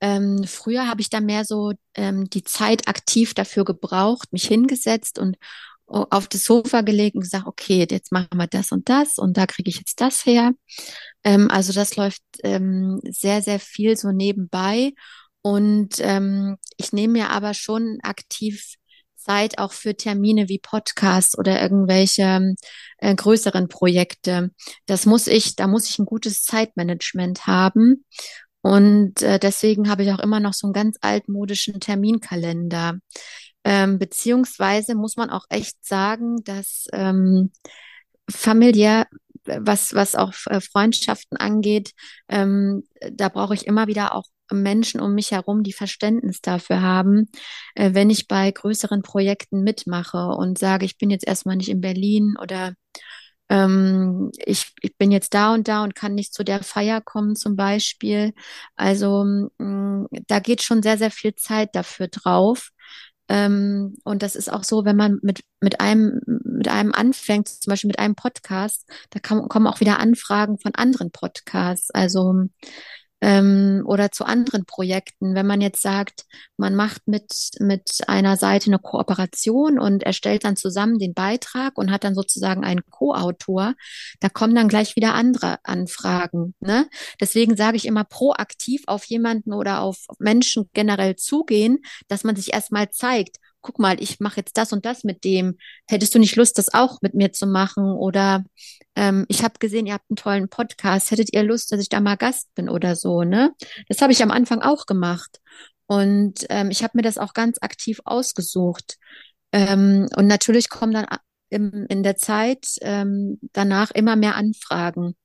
Ähm, 0.00 0.44
früher 0.44 0.88
habe 0.88 1.00
ich 1.00 1.10
da 1.10 1.20
mehr 1.20 1.44
so 1.44 1.72
ähm, 1.94 2.28
die 2.30 2.44
Zeit 2.44 2.88
aktiv 2.88 3.34
dafür 3.34 3.64
gebraucht, 3.64 4.32
mich 4.32 4.46
hingesetzt 4.46 5.18
und 5.18 5.36
auf 5.88 6.28
das 6.28 6.44
Sofa 6.44 6.82
gelegt 6.82 7.16
und 7.16 7.22
gesagt, 7.22 7.46
okay, 7.46 7.86
jetzt 7.90 8.12
machen 8.12 8.36
wir 8.36 8.46
das 8.46 8.72
und 8.72 8.88
das 8.88 9.16
und 9.16 9.36
da 9.36 9.46
kriege 9.46 9.70
ich 9.70 9.78
jetzt 9.78 10.00
das 10.00 10.26
her. 10.26 10.52
Ähm, 11.24 11.50
also 11.50 11.72
das 11.72 11.96
läuft 11.96 12.22
ähm, 12.42 13.00
sehr, 13.04 13.42
sehr 13.42 13.58
viel 13.58 13.96
so 13.96 14.12
nebenbei. 14.12 14.92
Und 15.42 15.96
ähm, 16.00 16.56
ich 16.76 16.92
nehme 16.92 17.14
mir 17.14 17.30
aber 17.30 17.54
schon 17.54 17.98
aktiv 18.02 18.74
Zeit 19.28 19.58
auch 19.58 19.72
für 19.72 19.94
Termine 19.94 20.48
wie 20.48 20.58
Podcasts 20.58 21.36
oder 21.36 21.60
irgendwelche 21.60 22.54
äh, 22.98 23.14
größeren 23.14 23.68
Projekte. 23.68 24.50
Das 24.86 25.06
muss 25.06 25.26
ich, 25.26 25.54
da 25.56 25.66
muss 25.66 25.88
ich 25.88 25.98
ein 25.98 26.06
gutes 26.06 26.44
Zeitmanagement 26.44 27.46
haben. 27.46 28.04
Und 28.62 29.22
äh, 29.22 29.38
deswegen 29.38 29.88
habe 29.88 30.02
ich 30.02 30.12
auch 30.12 30.18
immer 30.18 30.40
noch 30.40 30.54
so 30.54 30.66
einen 30.66 30.74
ganz 30.74 30.96
altmodischen 31.00 31.78
Terminkalender. 31.80 32.98
Ähm, 33.64 33.98
beziehungsweise 33.98 34.94
muss 34.94 35.16
man 35.16 35.30
auch 35.30 35.44
echt 35.50 35.84
sagen, 35.84 36.42
dass 36.44 36.86
ähm, 36.92 37.52
familiär, 38.30 39.06
was, 39.44 39.94
was 39.94 40.14
auch 40.14 40.32
äh, 40.46 40.60
Freundschaften 40.60 41.36
angeht, 41.36 41.92
ähm, 42.28 42.84
da 43.12 43.28
brauche 43.28 43.54
ich 43.54 43.66
immer 43.66 43.86
wieder 43.86 44.14
auch 44.14 44.24
Menschen 44.50 45.00
um 45.00 45.14
mich 45.14 45.32
herum, 45.32 45.62
die 45.62 45.72
Verständnis 45.72 46.40
dafür 46.40 46.82
haben, 46.82 47.28
äh, 47.74 47.94
wenn 47.94 48.10
ich 48.10 48.28
bei 48.28 48.50
größeren 48.50 49.02
Projekten 49.02 49.62
mitmache 49.62 50.28
und 50.28 50.58
sage, 50.58 50.84
ich 50.84 50.98
bin 50.98 51.10
jetzt 51.10 51.26
erstmal 51.26 51.56
nicht 51.56 51.68
in 51.68 51.80
Berlin 51.80 52.36
oder 52.40 52.74
ähm, 53.50 54.30
ich, 54.44 54.72
ich 54.82 54.96
bin 54.98 55.10
jetzt 55.10 55.34
da 55.34 55.54
und 55.54 55.68
da 55.68 55.82
und 55.84 55.94
kann 55.94 56.14
nicht 56.14 56.34
zu 56.34 56.44
der 56.44 56.62
Feier 56.62 57.00
kommen 57.00 57.36
zum 57.36 57.56
Beispiel. 57.56 58.34
Also 58.76 59.24
mh, 59.24 59.48
mm, 59.58 60.08
da 60.28 60.40
geht 60.40 60.62
schon 60.62 60.82
sehr, 60.82 60.98
sehr 60.98 61.10
viel 61.10 61.34
Zeit 61.34 61.74
dafür 61.74 62.08
drauf. 62.08 62.70
Ähm, 63.28 63.96
und 64.04 64.22
das 64.22 64.36
ist 64.36 64.50
auch 64.50 64.64
so, 64.64 64.84
wenn 64.84 64.96
man 64.96 65.18
mit, 65.22 65.42
mit 65.60 65.80
einem, 65.80 66.20
mit 66.26 66.68
einem 66.68 66.92
anfängt, 66.94 67.48
zum 67.48 67.70
Beispiel 67.70 67.88
mit 67.88 67.98
einem 67.98 68.14
Podcast, 68.14 68.88
da 69.10 69.20
kann, 69.20 69.48
kommen 69.48 69.66
auch 69.66 69.80
wieder 69.80 69.98
Anfragen 70.00 70.58
von 70.58 70.74
anderen 70.74 71.10
Podcasts. 71.10 71.90
Also 71.90 72.46
ähm, 73.20 73.82
oder 73.86 74.12
zu 74.12 74.24
anderen 74.24 74.64
Projekten. 74.64 75.34
Wenn 75.34 75.46
man 75.46 75.60
jetzt 75.60 75.82
sagt, 75.82 76.24
man 76.56 76.74
macht 76.74 77.06
mit, 77.06 77.32
mit 77.58 78.00
einer 78.06 78.36
Seite 78.36 78.66
eine 78.68 78.78
Kooperation 78.78 79.78
und 79.78 80.02
erstellt 80.02 80.44
dann 80.44 80.56
zusammen 80.56 80.98
den 80.98 81.14
Beitrag 81.14 81.76
und 81.76 81.90
hat 81.90 82.04
dann 82.04 82.14
sozusagen 82.14 82.64
einen 82.64 82.82
Co-Autor, 82.90 83.74
da 84.20 84.28
kommen 84.28 84.54
dann 84.54 84.68
gleich 84.68 84.96
wieder 84.96 85.14
andere 85.14 85.58
Anfragen. 85.64 86.54
Ne? 86.60 86.88
Deswegen 87.20 87.56
sage 87.56 87.76
ich 87.76 87.86
immer 87.86 88.04
proaktiv 88.04 88.82
auf 88.86 89.04
jemanden 89.04 89.52
oder 89.52 89.80
auf 89.80 90.06
Menschen 90.18 90.70
generell 90.72 91.16
zugehen, 91.16 91.78
dass 92.08 92.24
man 92.24 92.36
sich 92.36 92.52
erstmal 92.52 92.90
zeigt, 92.90 93.38
guck 93.60 93.78
mal, 93.78 94.00
ich 94.02 94.20
mache 94.20 94.38
jetzt 94.38 94.56
das 94.56 94.72
und 94.72 94.84
das 94.84 95.04
mit 95.04 95.24
dem. 95.24 95.58
Hättest 95.88 96.14
du 96.14 96.18
nicht 96.18 96.36
Lust, 96.36 96.58
das 96.58 96.72
auch 96.72 97.00
mit 97.02 97.14
mir 97.14 97.32
zu 97.32 97.46
machen? 97.46 97.84
Oder 97.84 98.44
ähm, 98.96 99.26
ich 99.28 99.42
habe 99.42 99.58
gesehen, 99.58 99.86
ihr 99.86 99.94
habt 99.94 100.10
einen 100.10 100.16
tollen 100.16 100.48
Podcast. 100.48 101.10
Hättet 101.10 101.32
ihr 101.32 101.42
Lust, 101.42 101.72
dass 101.72 101.80
ich 101.80 101.88
da 101.88 102.00
mal 102.00 102.16
Gast 102.16 102.54
bin 102.54 102.68
oder 102.68 102.96
so? 102.96 103.22
Ne? 103.22 103.52
Das 103.88 104.02
habe 104.02 104.12
ich 104.12 104.22
am 104.22 104.30
Anfang 104.30 104.62
auch 104.62 104.86
gemacht. 104.86 105.40
Und 105.86 106.46
ähm, 106.50 106.70
ich 106.70 106.82
habe 106.82 106.92
mir 106.96 107.02
das 107.02 107.18
auch 107.18 107.32
ganz 107.32 107.58
aktiv 107.60 108.00
ausgesucht. 108.04 108.98
Ähm, 109.52 110.08
und 110.16 110.26
natürlich 110.26 110.68
kommen 110.68 110.92
dann 110.92 111.06
im, 111.50 111.86
in 111.88 112.02
der 112.02 112.16
Zeit 112.16 112.66
ähm, 112.82 113.38
danach 113.52 113.90
immer 113.90 114.16
mehr 114.16 114.36
Anfragen. 114.36 115.16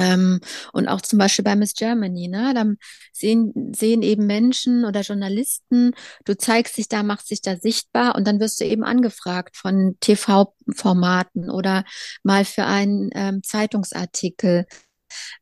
Ähm, 0.00 0.40
und 0.72 0.88
auch 0.88 1.02
zum 1.02 1.18
Beispiel 1.18 1.44
bei 1.44 1.54
Miss 1.56 1.74
Germany, 1.74 2.28
ne? 2.28 2.52
Da 2.54 2.64
sehen, 3.12 3.72
sehen 3.76 4.02
eben 4.02 4.26
Menschen 4.26 4.84
oder 4.86 5.02
Journalisten, 5.02 5.92
du 6.24 6.36
zeigst 6.36 6.78
dich 6.78 6.88
da, 6.88 7.02
machst 7.02 7.30
dich 7.30 7.42
da 7.42 7.56
sichtbar 7.56 8.14
und 8.16 8.26
dann 8.26 8.40
wirst 8.40 8.60
du 8.60 8.64
eben 8.64 8.82
angefragt 8.82 9.56
von 9.56 9.96
TV-Formaten 10.00 11.50
oder 11.50 11.84
mal 12.22 12.44
für 12.46 12.64
einen 12.64 13.10
ähm, 13.14 13.42
Zeitungsartikel. 13.42 14.64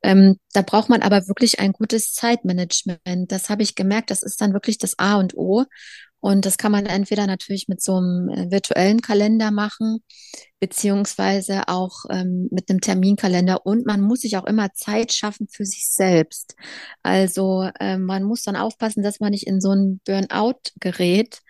Ähm, 0.02 0.38
da 0.52 0.62
braucht 0.62 0.88
man 0.88 1.02
aber 1.02 1.28
wirklich 1.28 1.60
ein 1.60 1.72
gutes 1.72 2.12
Zeitmanagement. 2.12 3.30
Das 3.30 3.50
habe 3.50 3.62
ich 3.62 3.74
gemerkt, 3.74 4.10
das 4.10 4.22
ist 4.22 4.40
dann 4.40 4.52
wirklich 4.52 4.78
das 4.78 4.98
A 4.98 5.16
und 5.16 5.36
O. 5.36 5.64
Und 6.20 6.46
das 6.46 6.58
kann 6.58 6.72
man 6.72 6.86
entweder 6.86 7.26
natürlich 7.26 7.68
mit 7.68 7.82
so 7.82 7.96
einem 7.96 8.28
äh, 8.28 8.50
virtuellen 8.50 9.02
Kalender 9.02 9.50
machen, 9.50 9.98
beziehungsweise 10.60 11.68
auch 11.68 12.04
ähm, 12.10 12.48
mit 12.50 12.68
einem 12.68 12.80
Terminkalender. 12.80 13.64
Und 13.64 13.86
man 13.86 14.00
muss 14.00 14.20
sich 14.20 14.36
auch 14.36 14.44
immer 14.44 14.72
Zeit 14.74 15.12
schaffen 15.12 15.48
für 15.48 15.64
sich 15.64 15.88
selbst. 15.88 16.56
Also 17.02 17.70
äh, 17.78 17.98
man 17.98 18.24
muss 18.24 18.42
dann 18.42 18.56
aufpassen, 18.56 19.02
dass 19.02 19.20
man 19.20 19.30
nicht 19.30 19.46
in 19.46 19.60
so 19.60 19.70
einen 19.70 20.00
Burnout 20.04 20.60
gerät, 20.80 21.40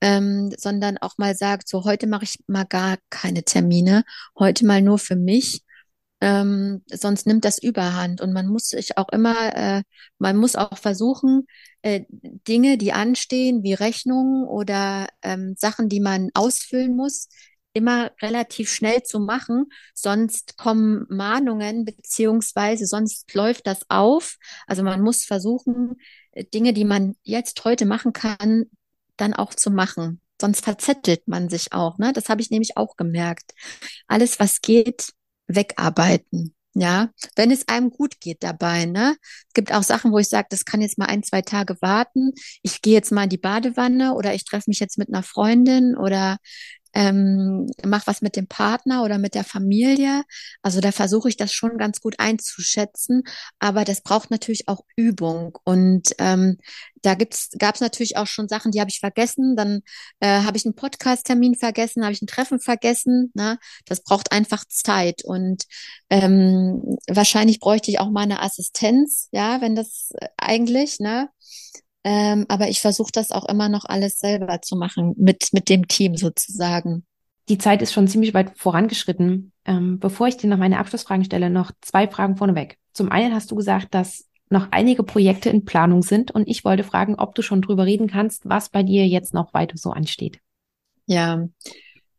ähm, 0.00 0.52
sondern 0.56 0.98
auch 0.98 1.18
mal 1.18 1.34
sagt, 1.34 1.68
so 1.68 1.84
heute 1.84 2.06
mache 2.06 2.24
ich 2.24 2.38
mal 2.46 2.64
gar 2.64 2.98
keine 3.10 3.44
Termine, 3.44 4.04
heute 4.38 4.66
mal 4.66 4.82
nur 4.82 4.98
für 4.98 5.16
mich 5.16 5.62
ähm, 6.22 6.84
sonst 6.86 7.26
nimmt 7.26 7.44
das 7.44 7.58
Überhand. 7.58 8.20
Und 8.20 8.32
man 8.32 8.46
muss 8.46 8.68
sich 8.68 8.96
auch 8.96 9.08
immer, 9.08 9.56
äh, 9.56 9.82
man 10.18 10.36
muss 10.36 10.54
auch 10.54 10.78
versuchen, 10.78 11.48
äh, 11.82 12.02
Dinge, 12.10 12.78
die 12.78 12.92
anstehen, 12.92 13.64
wie 13.64 13.74
Rechnungen 13.74 14.46
oder 14.46 15.08
ähm, 15.22 15.56
Sachen, 15.58 15.88
die 15.88 15.98
man 15.98 16.30
ausfüllen 16.34 16.94
muss, 16.94 17.28
immer 17.72 18.12
relativ 18.22 18.70
schnell 18.70 19.02
zu 19.02 19.18
machen, 19.18 19.66
sonst 19.94 20.56
kommen 20.56 21.06
Mahnungen 21.08 21.84
beziehungsweise 21.84 22.86
sonst 22.86 23.34
läuft 23.34 23.66
das 23.66 23.80
auf. 23.90 24.36
Also 24.68 24.84
man 24.84 25.00
muss 25.02 25.24
versuchen, 25.24 25.96
äh, 26.30 26.44
Dinge, 26.44 26.72
die 26.72 26.84
man 26.84 27.16
jetzt 27.24 27.64
heute 27.64 27.84
machen 27.84 28.12
kann, 28.12 28.66
dann 29.16 29.34
auch 29.34 29.54
zu 29.54 29.72
machen. 29.72 30.20
Sonst 30.40 30.62
verzettelt 30.62 31.26
man 31.26 31.48
sich 31.48 31.72
auch. 31.72 31.98
Ne? 31.98 32.12
Das 32.12 32.28
habe 32.28 32.42
ich 32.42 32.50
nämlich 32.50 32.76
auch 32.76 32.96
gemerkt. 32.96 33.54
Alles, 34.06 34.38
was 34.38 34.60
geht, 34.60 35.12
wegarbeiten. 35.48 36.54
Ja, 36.74 37.10
wenn 37.36 37.50
es 37.50 37.68
einem 37.68 37.90
gut 37.90 38.18
geht 38.18 38.42
dabei, 38.42 38.86
ne? 38.86 39.14
Es 39.20 39.52
gibt 39.52 39.74
auch 39.74 39.82
Sachen, 39.82 40.10
wo 40.10 40.18
ich 40.18 40.28
sage, 40.28 40.46
das 40.48 40.64
kann 40.64 40.80
jetzt 40.80 40.96
mal 40.96 41.04
ein, 41.04 41.22
zwei 41.22 41.42
Tage 41.42 41.76
warten. 41.82 42.32
Ich 42.62 42.80
gehe 42.80 42.94
jetzt 42.94 43.12
mal 43.12 43.24
in 43.24 43.28
die 43.28 43.36
Badewanne 43.36 44.14
oder 44.14 44.32
ich 44.34 44.44
treffe 44.46 44.70
mich 44.70 44.80
jetzt 44.80 44.96
mit 44.96 45.08
einer 45.08 45.22
Freundin 45.22 45.94
oder 45.98 46.38
ähm, 46.94 47.66
mach 47.84 48.06
was 48.06 48.22
mit 48.22 48.36
dem 48.36 48.46
Partner 48.46 49.02
oder 49.02 49.18
mit 49.18 49.34
der 49.34 49.44
Familie. 49.44 50.22
Also 50.62 50.80
da 50.80 50.92
versuche 50.92 51.28
ich 51.28 51.36
das 51.36 51.52
schon 51.52 51.78
ganz 51.78 52.00
gut 52.00 52.18
einzuschätzen, 52.18 53.22
aber 53.58 53.84
das 53.84 54.02
braucht 54.02 54.30
natürlich 54.30 54.68
auch 54.68 54.84
Übung. 54.96 55.58
Und 55.64 56.14
ähm, 56.18 56.58
da 57.02 57.14
gibt's, 57.14 57.50
gab 57.58 57.74
es 57.74 57.80
natürlich 57.80 58.16
auch 58.16 58.26
schon 58.26 58.48
Sachen, 58.48 58.72
die 58.72 58.80
habe 58.80 58.90
ich 58.90 59.00
vergessen. 59.00 59.56
Dann 59.56 59.82
äh, 60.20 60.42
habe 60.42 60.56
ich 60.56 60.64
einen 60.64 60.74
Podcast-Termin 60.74 61.56
vergessen, 61.56 62.04
habe 62.04 62.12
ich 62.12 62.22
ein 62.22 62.26
Treffen 62.26 62.60
vergessen. 62.60 63.32
Ne? 63.34 63.58
Das 63.86 64.02
braucht 64.02 64.32
einfach 64.32 64.64
Zeit. 64.68 65.24
Und 65.24 65.64
ähm, 66.10 66.98
wahrscheinlich 67.08 67.60
bräuchte 67.60 67.90
ich 67.90 68.00
auch 68.00 68.10
mal 68.10 68.22
eine 68.22 68.40
Assistenz, 68.40 69.28
ja, 69.32 69.60
wenn 69.60 69.74
das 69.74 70.12
äh, 70.14 70.28
eigentlich, 70.36 71.00
ne? 71.00 71.28
Ähm, 72.04 72.46
aber 72.48 72.68
ich 72.68 72.80
versuche 72.80 73.12
das 73.12 73.30
auch 73.30 73.44
immer 73.48 73.68
noch 73.68 73.84
alles 73.84 74.18
selber 74.18 74.60
zu 74.60 74.76
machen, 74.76 75.14
mit, 75.16 75.50
mit 75.52 75.68
dem 75.68 75.86
Team 75.86 76.16
sozusagen. 76.16 77.04
Die 77.48 77.58
Zeit 77.58 77.82
ist 77.82 77.92
schon 77.92 78.08
ziemlich 78.08 78.34
weit 78.34 78.52
vorangeschritten. 78.56 79.52
Ähm, 79.64 79.98
bevor 79.98 80.26
ich 80.26 80.36
dir 80.36 80.48
noch 80.48 80.58
meine 80.58 80.78
Abschlussfragen 80.78 81.24
stelle, 81.24 81.50
noch 81.50 81.70
zwei 81.80 82.08
Fragen 82.08 82.36
vorneweg. 82.36 82.78
Zum 82.92 83.10
einen 83.10 83.34
hast 83.34 83.50
du 83.50 83.54
gesagt, 83.54 83.94
dass 83.94 84.28
noch 84.50 84.68
einige 84.70 85.02
Projekte 85.02 85.48
in 85.48 85.64
Planung 85.64 86.02
sind 86.02 86.30
und 86.30 86.46
ich 86.46 86.64
wollte 86.64 86.84
fragen, 86.84 87.14
ob 87.16 87.34
du 87.34 87.42
schon 87.42 87.62
drüber 87.62 87.86
reden 87.86 88.06
kannst, 88.06 88.48
was 88.48 88.68
bei 88.68 88.82
dir 88.82 89.06
jetzt 89.06 89.32
noch 89.32 89.54
weiter 89.54 89.76
so 89.78 89.90
ansteht. 89.90 90.40
Ja, 91.06 91.46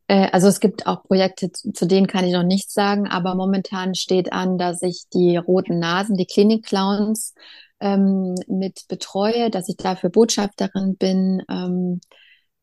äh, 0.07 0.29
also 0.31 0.47
es 0.47 0.59
gibt 0.59 0.87
auch 0.87 1.03
Projekte, 1.03 1.51
zu 1.51 1.85
denen 1.85 2.07
kann 2.07 2.25
ich 2.25 2.33
noch 2.33 2.43
nichts 2.43 2.73
sagen, 2.73 3.07
aber 3.07 3.35
momentan 3.35 3.95
steht 3.95 4.33
an, 4.33 4.57
dass 4.57 4.81
ich 4.81 5.03
die 5.13 5.37
roten 5.37 5.79
Nasen, 5.79 6.17
die 6.17 6.25
Klinik-Clowns 6.25 7.33
ähm, 7.83 8.35
mit 8.47 8.85
betreue, 8.87 9.49
dass 9.49 9.67
ich 9.67 9.75
dafür 9.75 10.09
Botschafterin 10.09 10.95
bin. 10.95 11.43
Ähm, 11.49 11.99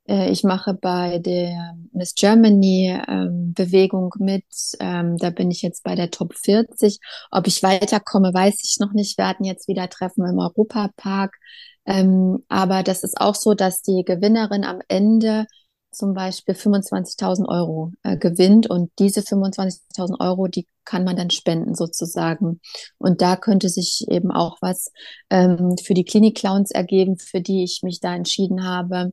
äh, 0.09 0.31
ich 0.31 0.45
mache 0.45 0.73
bei 0.75 1.18
der 1.18 1.77
Miss 1.93 2.14
Germany 2.14 2.99
ähm, 3.07 3.53
Bewegung 3.55 4.14
mit. 4.18 4.47
Ähm, 4.81 5.18
da 5.18 5.31
bin 5.31 5.51
ich 5.51 5.61
jetzt 5.61 5.85
bei 5.85 5.95
der 5.95 6.11
Top 6.11 6.35
40. 6.35 6.99
Ob 7.31 7.47
ich 7.47 7.62
weiterkomme, 7.62 8.33
weiß 8.33 8.62
ich 8.64 8.79
noch 8.81 8.93
nicht. 8.93 9.18
Wir 9.18 9.29
hatten 9.29 9.45
jetzt 9.45 9.68
wieder 9.68 9.91
Treffen 9.91 10.27
im 10.27 10.39
Europapark. 10.39 11.37
Ähm, 11.85 12.45
aber 12.49 12.83
das 12.83 13.05
ist 13.05 13.21
auch 13.21 13.35
so, 13.35 13.55
dass 13.55 13.83
die 13.83 14.05
Gewinnerin 14.07 14.64
am 14.64 14.81
Ende 14.89 15.47
zum 15.91 16.14
Beispiel 16.14 16.55
25.000 16.55 17.49
Euro 17.49 17.93
äh, 18.03 18.16
gewinnt 18.16 18.68
und 18.68 18.91
diese 18.99 19.20
25.000 19.20 20.20
Euro, 20.20 20.49
die 20.49 20.66
kann 20.84 21.05
man 21.05 21.16
dann 21.16 21.30
spenden 21.30 21.74
sozusagen. 21.74 22.61
Und 22.99 23.22
da 23.22 23.36
könnte 23.36 23.68
sich 23.68 24.05
eben 24.09 24.30
auch 24.30 24.59
was 24.61 24.93
ähm, 25.30 25.76
für 25.82 25.95
die 25.95 26.05
Klinik-Clowns 26.05 26.70
ergeben, 26.70 27.16
für 27.18 27.41
die 27.41 27.64
ich 27.64 27.80
mich 27.82 28.01
da 28.01 28.14
entschieden 28.14 28.64
habe. 28.64 29.12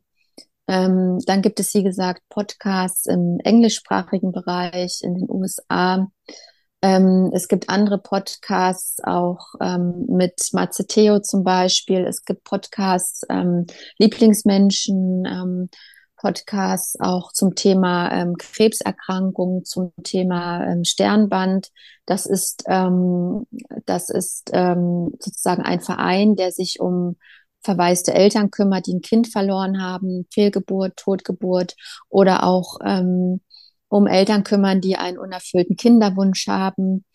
Ähm, 0.67 1.19
dann 1.25 1.41
gibt 1.41 1.59
es, 1.59 1.73
wie 1.73 1.83
gesagt, 1.83 2.21
Podcasts 2.29 3.05
im 3.05 3.39
englischsprachigen 3.43 4.31
Bereich 4.31 4.99
in 5.01 5.15
den 5.15 5.29
USA. 5.29 6.07
Ähm, 6.81 7.31
es 7.33 7.47
gibt 7.47 7.69
andere 7.69 7.97
Podcasts, 7.97 9.01
auch 9.03 9.55
ähm, 9.61 10.05
mit 10.09 10.35
Matze 10.53 10.85
zum 10.85 11.43
Beispiel. 11.43 12.05
Es 12.05 12.23
gibt 12.23 12.43
Podcasts, 12.43 13.23
ähm, 13.29 13.65
Lieblingsmenschen, 13.97 15.25
ähm, 15.25 15.69
Podcasts 16.17 16.99
auch 16.99 17.31
zum 17.31 17.55
Thema 17.55 18.11
ähm, 18.11 18.35
Krebserkrankungen, 18.37 19.63
zum 19.63 19.93
Thema 20.03 20.65
ähm, 20.65 20.83
Sternband. 20.83 21.69
Das 22.05 22.25
ist, 22.25 22.63
ähm, 22.67 23.45
das 23.85 24.09
ist 24.09 24.49
ähm, 24.53 25.11
sozusagen 25.19 25.61
ein 25.61 25.79
Verein, 25.79 26.35
der 26.35 26.51
sich 26.51 26.79
um 26.79 27.17
verwaiste 27.61 28.13
Eltern 28.13 28.51
kümmert, 28.51 28.87
die 28.87 28.95
ein 28.95 29.01
Kind 29.01 29.27
verloren 29.27 29.81
haben, 29.81 30.25
Fehlgeburt, 30.33 30.97
Totgeburt 30.97 31.75
oder 32.09 32.43
auch 32.43 32.79
ähm, 32.83 33.41
um 33.89 34.07
Eltern 34.07 34.43
kümmern, 34.43 34.81
die 34.81 34.97
einen 34.97 35.17
unerfüllten 35.17 35.75
Kinderwunsch 35.75 36.47
haben. 36.47 37.05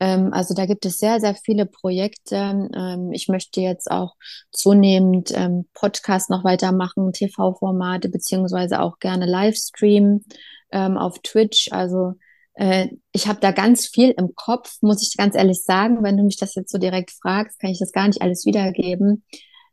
Ähm, 0.00 0.32
also 0.32 0.54
da 0.54 0.66
gibt 0.66 0.86
es 0.86 0.98
sehr, 0.98 1.20
sehr 1.20 1.34
viele 1.34 1.66
Projekte. 1.66 2.68
Ähm, 2.74 3.12
ich 3.12 3.28
möchte 3.28 3.60
jetzt 3.60 3.90
auch 3.90 4.16
zunehmend 4.50 5.30
ähm, 5.34 5.68
Podcasts 5.74 6.30
noch 6.30 6.42
weitermachen, 6.42 7.12
TV-Formate, 7.12 8.08
beziehungsweise 8.08 8.80
auch 8.80 8.98
gerne 8.98 9.26
Livestream 9.26 10.24
ähm, 10.72 10.96
auf 10.96 11.18
Twitch. 11.20 11.68
Also 11.70 12.14
äh, 12.54 12.88
ich 13.12 13.28
habe 13.28 13.40
da 13.40 13.52
ganz 13.52 13.86
viel 13.86 14.10
im 14.16 14.34
Kopf, 14.34 14.78
muss 14.80 15.02
ich 15.06 15.16
ganz 15.16 15.36
ehrlich 15.36 15.62
sagen. 15.62 16.02
Wenn 16.02 16.16
du 16.16 16.24
mich 16.24 16.38
das 16.38 16.54
jetzt 16.54 16.72
so 16.72 16.78
direkt 16.78 17.10
fragst, 17.10 17.60
kann 17.60 17.70
ich 17.70 17.78
das 17.78 17.92
gar 17.92 18.08
nicht 18.08 18.22
alles 18.22 18.46
wiedergeben. 18.46 19.24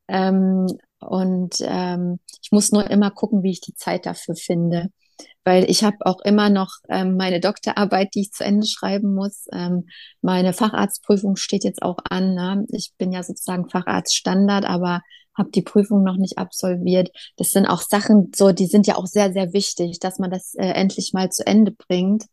Und 0.10 1.60
ich 1.60 2.52
muss 2.52 2.72
nur 2.72 2.90
immer 2.90 3.12
gucken, 3.12 3.44
wie 3.44 3.52
ich 3.52 3.60
die 3.60 3.76
Zeit 3.76 4.06
dafür 4.06 4.36
finde 4.36 4.90
weil 5.44 5.70
ich 5.70 5.84
habe 5.84 5.98
auch 6.02 6.20
immer 6.22 6.50
noch 6.50 6.72
ähm, 6.90 7.16
meine 7.16 7.40
Doktorarbeit, 7.40 8.10
die 8.14 8.22
ich 8.22 8.32
zu 8.32 8.44
Ende 8.44 8.68
schreiben 8.68 9.14
muss. 9.14 9.46
Ähm, 9.54 9.88
meine 10.22 10.54
Facharztprüfung 10.54 11.36
steht 11.36 11.64
jetzt 11.64 11.82
auch 11.82 11.98
an. 12.10 12.34
Ne? 12.34 12.66
Ich 12.72 12.92
bin 12.98 13.12
ja 13.12 13.24
sozusagen 13.24 13.70
Facharztstandard, 13.70 14.66
aber 14.66 15.02
habe 15.38 15.52
die 15.52 15.62
Prüfung 15.62 16.04
noch 16.04 16.18
nicht 16.18 16.38
absolviert. 16.38 17.10
Das 17.38 17.52
sind 17.52 17.68
auch 17.68 17.82
Sachen, 17.82 18.32
so 18.36 18.52
die 18.52 18.66
sind 18.66 18.88
ja 18.88 18.96
auch 18.96 19.06
sehr, 19.06 19.32
sehr 19.32 19.54
wichtig, 19.54 20.00
dass 20.00 20.20
man 20.20 20.32
das 20.32 20.56
äh, 20.56 20.68
endlich 20.68 21.14
mal 21.14 21.30
zu 21.30 21.46
Ende 21.46 21.72
bringt. 21.72 22.26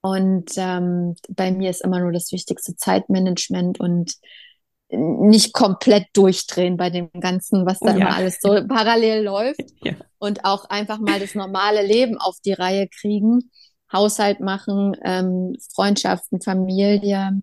Und 0.00 0.52
ähm, 0.56 1.16
bei 1.28 1.50
mir 1.50 1.70
ist 1.70 1.84
immer 1.84 2.00
nur 2.00 2.12
das 2.12 2.32
wichtigste 2.32 2.76
Zeitmanagement 2.76 3.80
und 3.80 4.14
nicht 4.88 5.52
komplett 5.52 6.06
durchdrehen 6.12 6.76
bei 6.76 6.90
dem 6.90 7.10
Ganzen, 7.20 7.66
was 7.66 7.80
da 7.80 7.86
oh, 7.86 7.90
ja. 7.90 7.96
immer 7.96 8.16
alles 8.16 8.38
so 8.40 8.50
parallel 8.68 9.24
läuft. 9.24 9.64
Ja. 9.82 9.94
Und 10.26 10.44
auch 10.44 10.64
einfach 10.70 10.98
mal 10.98 11.20
das 11.20 11.34
normale 11.34 11.84
Leben 11.86 12.18
auf 12.18 12.36
die 12.44 12.52
Reihe 12.52 12.88
kriegen, 12.88 13.50
Haushalt 13.92 14.40
machen, 14.40 14.96
ähm, 15.04 15.56
Freundschaften, 15.74 16.40
Familie, 16.40 17.40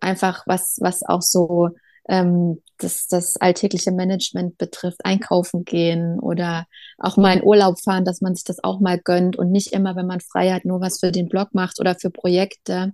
einfach 0.00 0.42
was, 0.46 0.78
was 0.80 1.02
auch 1.02 1.22
so 1.22 1.70
ähm, 2.08 2.62
das, 2.78 3.06
das 3.06 3.36
alltägliche 3.36 3.92
Management 3.92 4.58
betrifft, 4.58 5.04
einkaufen 5.04 5.64
gehen 5.64 6.18
oder 6.18 6.66
auch 6.98 7.16
mal 7.16 7.36
in 7.36 7.44
Urlaub 7.44 7.80
fahren, 7.80 8.04
dass 8.04 8.20
man 8.20 8.34
sich 8.34 8.44
das 8.44 8.62
auch 8.62 8.80
mal 8.80 8.98
gönnt 8.98 9.36
und 9.36 9.50
nicht 9.50 9.72
immer, 9.72 9.96
wenn 9.96 10.06
man 10.06 10.20
frei 10.20 10.52
hat, 10.52 10.64
nur 10.64 10.80
was 10.80 11.00
für 11.00 11.12
den 11.12 11.28
Blog 11.28 11.50
macht 11.52 11.80
oder 11.80 11.94
für 11.94 12.10
Projekte. 12.10 12.92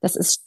Das 0.00 0.16
ist 0.16 0.44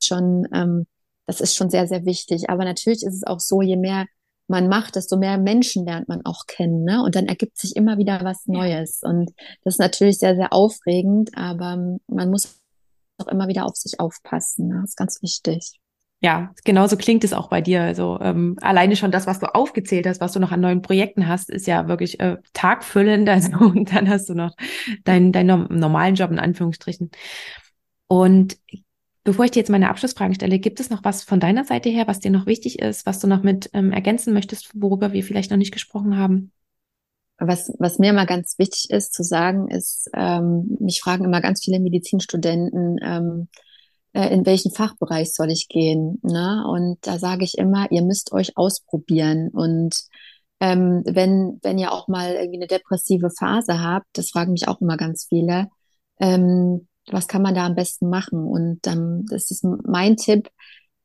schon 0.00 0.46
ähm, 0.52 0.86
das 1.26 1.40
ist 1.40 1.56
schon 1.56 1.70
sehr, 1.70 1.86
sehr 1.86 2.04
wichtig. 2.04 2.50
Aber 2.50 2.64
natürlich 2.64 3.02
ist 3.02 3.14
es 3.14 3.24
auch 3.24 3.40
so, 3.40 3.62
je 3.62 3.76
mehr 3.76 4.06
man 4.48 4.68
macht, 4.68 4.96
desto 4.96 5.16
mehr 5.16 5.38
Menschen 5.38 5.84
lernt 5.84 6.08
man 6.08 6.22
auch 6.24 6.46
kennen. 6.46 6.84
Ne? 6.84 7.02
Und 7.02 7.14
dann 7.14 7.26
ergibt 7.26 7.58
sich 7.58 7.76
immer 7.76 7.98
wieder 7.98 8.20
was 8.22 8.46
Neues. 8.46 9.00
Und 9.02 9.30
das 9.64 9.74
ist 9.74 9.80
natürlich 9.80 10.18
sehr, 10.18 10.36
sehr 10.36 10.52
aufregend, 10.52 11.30
aber 11.34 11.98
man 12.06 12.30
muss 12.30 12.58
auch 13.18 13.28
immer 13.28 13.48
wieder 13.48 13.66
auf 13.66 13.76
sich 13.76 14.00
aufpassen. 14.00 14.68
Ne? 14.68 14.78
Das 14.82 14.90
ist 14.90 14.96
ganz 14.96 15.22
wichtig. 15.22 15.78
Ja, 16.24 16.52
genauso 16.64 16.96
klingt 16.96 17.24
es 17.24 17.32
auch 17.32 17.48
bei 17.48 17.60
dir. 17.60 17.82
Also 17.82 18.18
ähm, 18.20 18.56
alleine 18.60 18.94
schon 18.94 19.10
das, 19.10 19.26
was 19.26 19.40
du 19.40 19.52
aufgezählt 19.52 20.06
hast, 20.06 20.20
was 20.20 20.32
du 20.32 20.38
noch 20.38 20.52
an 20.52 20.60
neuen 20.60 20.80
Projekten 20.80 21.26
hast, 21.26 21.50
ist 21.50 21.66
ja 21.66 21.88
wirklich 21.88 22.20
äh, 22.20 22.36
tagfüllend. 22.52 23.28
Also 23.32 23.56
und 23.58 23.92
dann 23.92 24.08
hast 24.08 24.28
du 24.28 24.34
noch 24.34 24.54
deinen, 25.04 25.32
deinen 25.32 25.66
normalen 25.68 26.14
Job 26.14 26.30
in 26.30 26.38
Anführungsstrichen. 26.38 27.10
Und 28.06 28.56
Bevor 29.24 29.44
ich 29.44 29.52
dir 29.52 29.60
jetzt 29.60 29.70
meine 29.70 29.88
Abschlussfragen 29.88 30.34
stelle, 30.34 30.58
gibt 30.58 30.80
es 30.80 30.90
noch 30.90 31.04
was 31.04 31.22
von 31.22 31.38
deiner 31.38 31.64
Seite 31.64 31.88
her, 31.88 32.08
was 32.08 32.18
dir 32.18 32.32
noch 32.32 32.46
wichtig 32.46 32.80
ist, 32.80 33.06
was 33.06 33.20
du 33.20 33.28
noch 33.28 33.44
mit 33.44 33.70
ähm, 33.72 33.92
ergänzen 33.92 34.32
möchtest, 34.32 34.70
worüber 34.74 35.12
wir 35.12 35.22
vielleicht 35.22 35.50
noch 35.50 35.58
nicht 35.58 35.72
gesprochen 35.72 36.16
haben? 36.16 36.50
Was, 37.38 37.72
was 37.78 37.98
mir 37.98 38.10
immer 38.10 38.26
ganz 38.26 38.58
wichtig 38.58 38.90
ist 38.90 39.14
zu 39.14 39.22
sagen, 39.22 39.68
ist, 39.68 40.10
ähm, 40.14 40.76
mich 40.80 41.00
fragen 41.00 41.24
immer 41.24 41.40
ganz 41.40 41.62
viele 41.64 41.78
Medizinstudenten, 41.78 42.98
ähm, 43.00 43.48
äh, 44.12 44.28
in 44.34 44.44
welchen 44.44 44.72
Fachbereich 44.72 45.32
soll 45.32 45.50
ich 45.50 45.68
gehen? 45.68 46.18
Ne? 46.22 46.64
Und 46.68 46.98
da 47.02 47.18
sage 47.18 47.44
ich 47.44 47.58
immer, 47.58 47.90
ihr 47.92 48.02
müsst 48.02 48.32
euch 48.32 48.56
ausprobieren. 48.56 49.48
Und 49.50 49.94
ähm, 50.60 51.02
wenn, 51.04 51.60
wenn 51.62 51.78
ihr 51.78 51.92
auch 51.92 52.08
mal 52.08 52.34
irgendwie 52.34 52.58
eine 52.58 52.66
depressive 52.66 53.30
Phase 53.30 53.80
habt, 53.80 54.06
das 54.14 54.30
fragen 54.30 54.52
mich 54.52 54.66
auch 54.68 54.80
immer 54.80 54.96
ganz 54.96 55.26
viele, 55.28 55.68
ähm, 56.20 56.88
was 57.10 57.28
kann 57.28 57.42
man 57.42 57.54
da 57.54 57.66
am 57.66 57.74
besten 57.74 58.08
machen? 58.08 58.44
Und 58.44 58.86
ähm, 58.86 59.26
das 59.28 59.50
ist 59.50 59.64
mein 59.64 60.16
Tipp, 60.16 60.48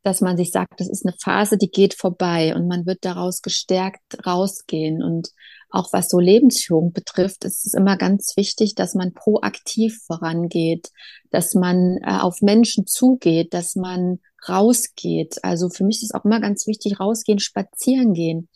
dass 0.04 0.22
man 0.22 0.38
sich 0.38 0.52
sagt, 0.52 0.80
das 0.80 0.90
ist 0.90 1.06
eine 1.06 1.16
Phase, 1.22 1.58
die 1.58 1.70
geht 1.70 1.94
vorbei 1.94 2.56
und 2.56 2.68
man 2.68 2.86
wird 2.86 3.04
daraus 3.04 3.42
gestärkt 3.42 4.26
rausgehen. 4.26 5.04
Und 5.04 5.32
auch 5.70 5.92
was 5.92 6.08
so 6.10 6.20
Lebensführung 6.20 6.94
betrifft, 6.94 7.44
ist 7.44 7.66
es 7.66 7.74
immer 7.74 7.98
ganz 7.98 8.38
wichtig, 8.38 8.76
dass 8.76 8.96
man 8.96 9.14
proaktiv 9.14 10.00
vorangeht, 10.06 10.92
dass 11.30 11.56
man 11.56 11.98
äh, 12.04 12.20
auf 12.20 12.42
Menschen 12.42 12.88
zugeht, 12.88 13.54
dass 13.54 13.76
man 13.76 14.20
rausgeht. 14.48 15.44
Also 15.44 15.70
für 15.70 15.84
mich 15.84 16.02
ist 16.04 16.16
auch 16.16 16.24
immer 16.24 16.40
ganz 16.40 16.68
wichtig, 16.68 17.00
rausgehen, 17.00 17.40
spazieren 17.40 18.14
gehen. 18.14 18.48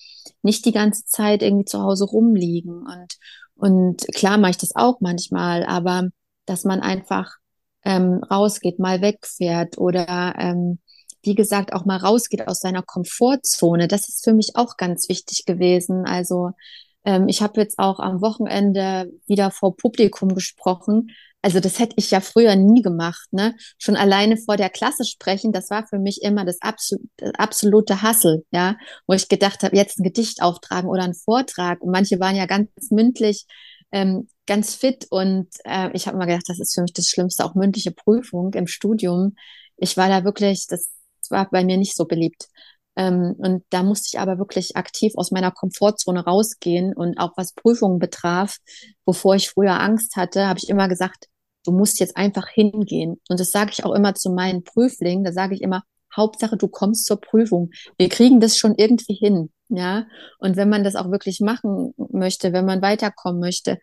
Nicht 0.41 0.65
die 0.65 0.71
ganze 0.71 1.03
Zeit 1.05 1.43
irgendwie 1.43 1.65
zu 1.65 1.81
Hause 1.81 2.05
rumliegen. 2.05 2.85
Und, 2.85 3.17
und 3.55 4.07
klar 4.15 4.37
mache 4.37 4.51
ich 4.51 4.57
das 4.57 4.75
auch 4.75 5.01
manchmal, 5.01 5.65
aber 5.65 6.09
dass 6.45 6.63
man 6.63 6.81
einfach 6.81 7.35
ähm, 7.83 8.21
rausgeht, 8.29 8.79
mal 8.79 9.01
wegfährt 9.01 9.77
oder 9.77 10.35
ähm, 10.37 10.79
wie 11.23 11.35
gesagt 11.35 11.73
auch 11.73 11.85
mal 11.85 11.97
rausgeht 11.97 12.47
aus 12.47 12.59
seiner 12.59 12.83
Komfortzone. 12.83 13.87
Das 13.87 14.09
ist 14.09 14.23
für 14.23 14.33
mich 14.33 14.51
auch 14.55 14.77
ganz 14.77 15.07
wichtig 15.09 15.45
gewesen. 15.45 16.05
Also 16.05 16.51
ähm, 17.05 17.27
ich 17.27 17.41
habe 17.41 17.61
jetzt 17.61 17.79
auch 17.79 17.99
am 17.99 18.21
Wochenende 18.21 19.11
wieder 19.27 19.51
vor 19.51 19.75
Publikum 19.75 20.33
gesprochen. 20.33 21.11
Also 21.43 21.59
das 21.59 21.79
hätte 21.79 21.95
ich 21.97 22.11
ja 22.11 22.21
früher 22.21 22.55
nie 22.55 22.83
gemacht, 22.83 23.33
ne? 23.33 23.55
Schon 23.79 23.95
alleine 23.95 24.37
vor 24.37 24.57
der 24.57 24.69
Klasse 24.69 25.05
sprechen, 25.05 25.51
das 25.51 25.71
war 25.71 25.87
für 25.87 25.97
mich 25.97 26.21
immer 26.21 26.45
das, 26.45 26.61
absol 26.61 26.99
das 27.17 27.31
absolute 27.35 28.03
Hassel, 28.03 28.45
ja, 28.51 28.77
wo 29.07 29.13
ich 29.13 29.27
gedacht 29.27 29.63
habe, 29.63 29.75
jetzt 29.75 29.99
ein 29.99 30.03
Gedicht 30.03 30.43
auftragen 30.43 30.87
oder 30.87 31.03
einen 31.03 31.15
Vortrag. 31.15 31.81
Und 31.81 31.91
manche 31.91 32.19
waren 32.19 32.35
ja 32.35 32.45
ganz 32.45 32.69
mündlich 32.91 33.45
ähm, 33.91 34.27
ganz 34.47 34.75
fit 34.75 35.07
und 35.09 35.47
äh, 35.65 35.89
ich 35.93 36.07
habe 36.07 36.17
mal 36.17 36.25
gedacht, 36.25 36.47
das 36.47 36.59
ist 36.59 36.73
für 36.75 36.81
mich 36.81 36.93
das 36.93 37.07
Schlimmste, 37.07 37.45
auch 37.45 37.55
mündliche 37.55 37.91
Prüfung 37.91 38.53
im 38.53 38.67
Studium. 38.67 39.35
Ich 39.77 39.97
war 39.97 40.09
da 40.09 40.23
wirklich, 40.23 40.67
das 40.67 40.89
war 41.29 41.49
bei 41.49 41.63
mir 41.63 41.77
nicht 41.77 41.95
so 41.95 42.05
beliebt. 42.05 42.47
Ähm, 42.95 43.35
und 43.37 43.63
da 43.69 43.83
musste 43.83 44.09
ich 44.13 44.19
aber 44.19 44.37
wirklich 44.37 44.75
aktiv 44.75 45.13
aus 45.15 45.31
meiner 45.31 45.51
Komfortzone 45.51 46.23
rausgehen 46.25 46.93
und 46.93 47.17
auch 47.17 47.31
was 47.37 47.53
Prüfungen 47.53 47.99
betraf, 47.99 48.57
wovor 49.05 49.35
ich 49.35 49.49
früher 49.49 49.79
Angst 49.79 50.15
hatte, 50.17 50.47
habe 50.47 50.59
ich 50.59 50.69
immer 50.69 50.89
gesagt, 50.89 51.27
du 51.65 51.71
musst 51.71 51.99
jetzt 51.99 52.17
einfach 52.17 52.47
hingehen. 52.49 53.21
Und 53.29 53.39
das 53.39 53.51
sage 53.51 53.71
ich 53.71 53.85
auch 53.85 53.93
immer 53.93 54.15
zu 54.15 54.31
meinen 54.31 54.63
Prüflingen, 54.63 55.23
da 55.23 55.31
sage 55.31 55.55
ich 55.55 55.61
immer, 55.61 55.83
Hauptsache, 56.15 56.57
du 56.57 56.67
kommst 56.67 57.05
zur 57.05 57.19
Prüfung. 57.19 57.71
Wir 57.97 58.09
kriegen 58.09 58.39
das 58.39 58.57
schon 58.57 58.75
irgendwie 58.75 59.13
hin. 59.13 59.51
Ja, 59.69 60.05
und 60.39 60.57
wenn 60.57 60.69
man 60.69 60.83
das 60.83 60.95
auch 60.95 61.11
wirklich 61.11 61.39
machen 61.39 61.93
möchte, 62.11 62.51
wenn 62.51 62.65
man 62.65 62.81
weiterkommen 62.81 63.39
möchte, 63.39 63.79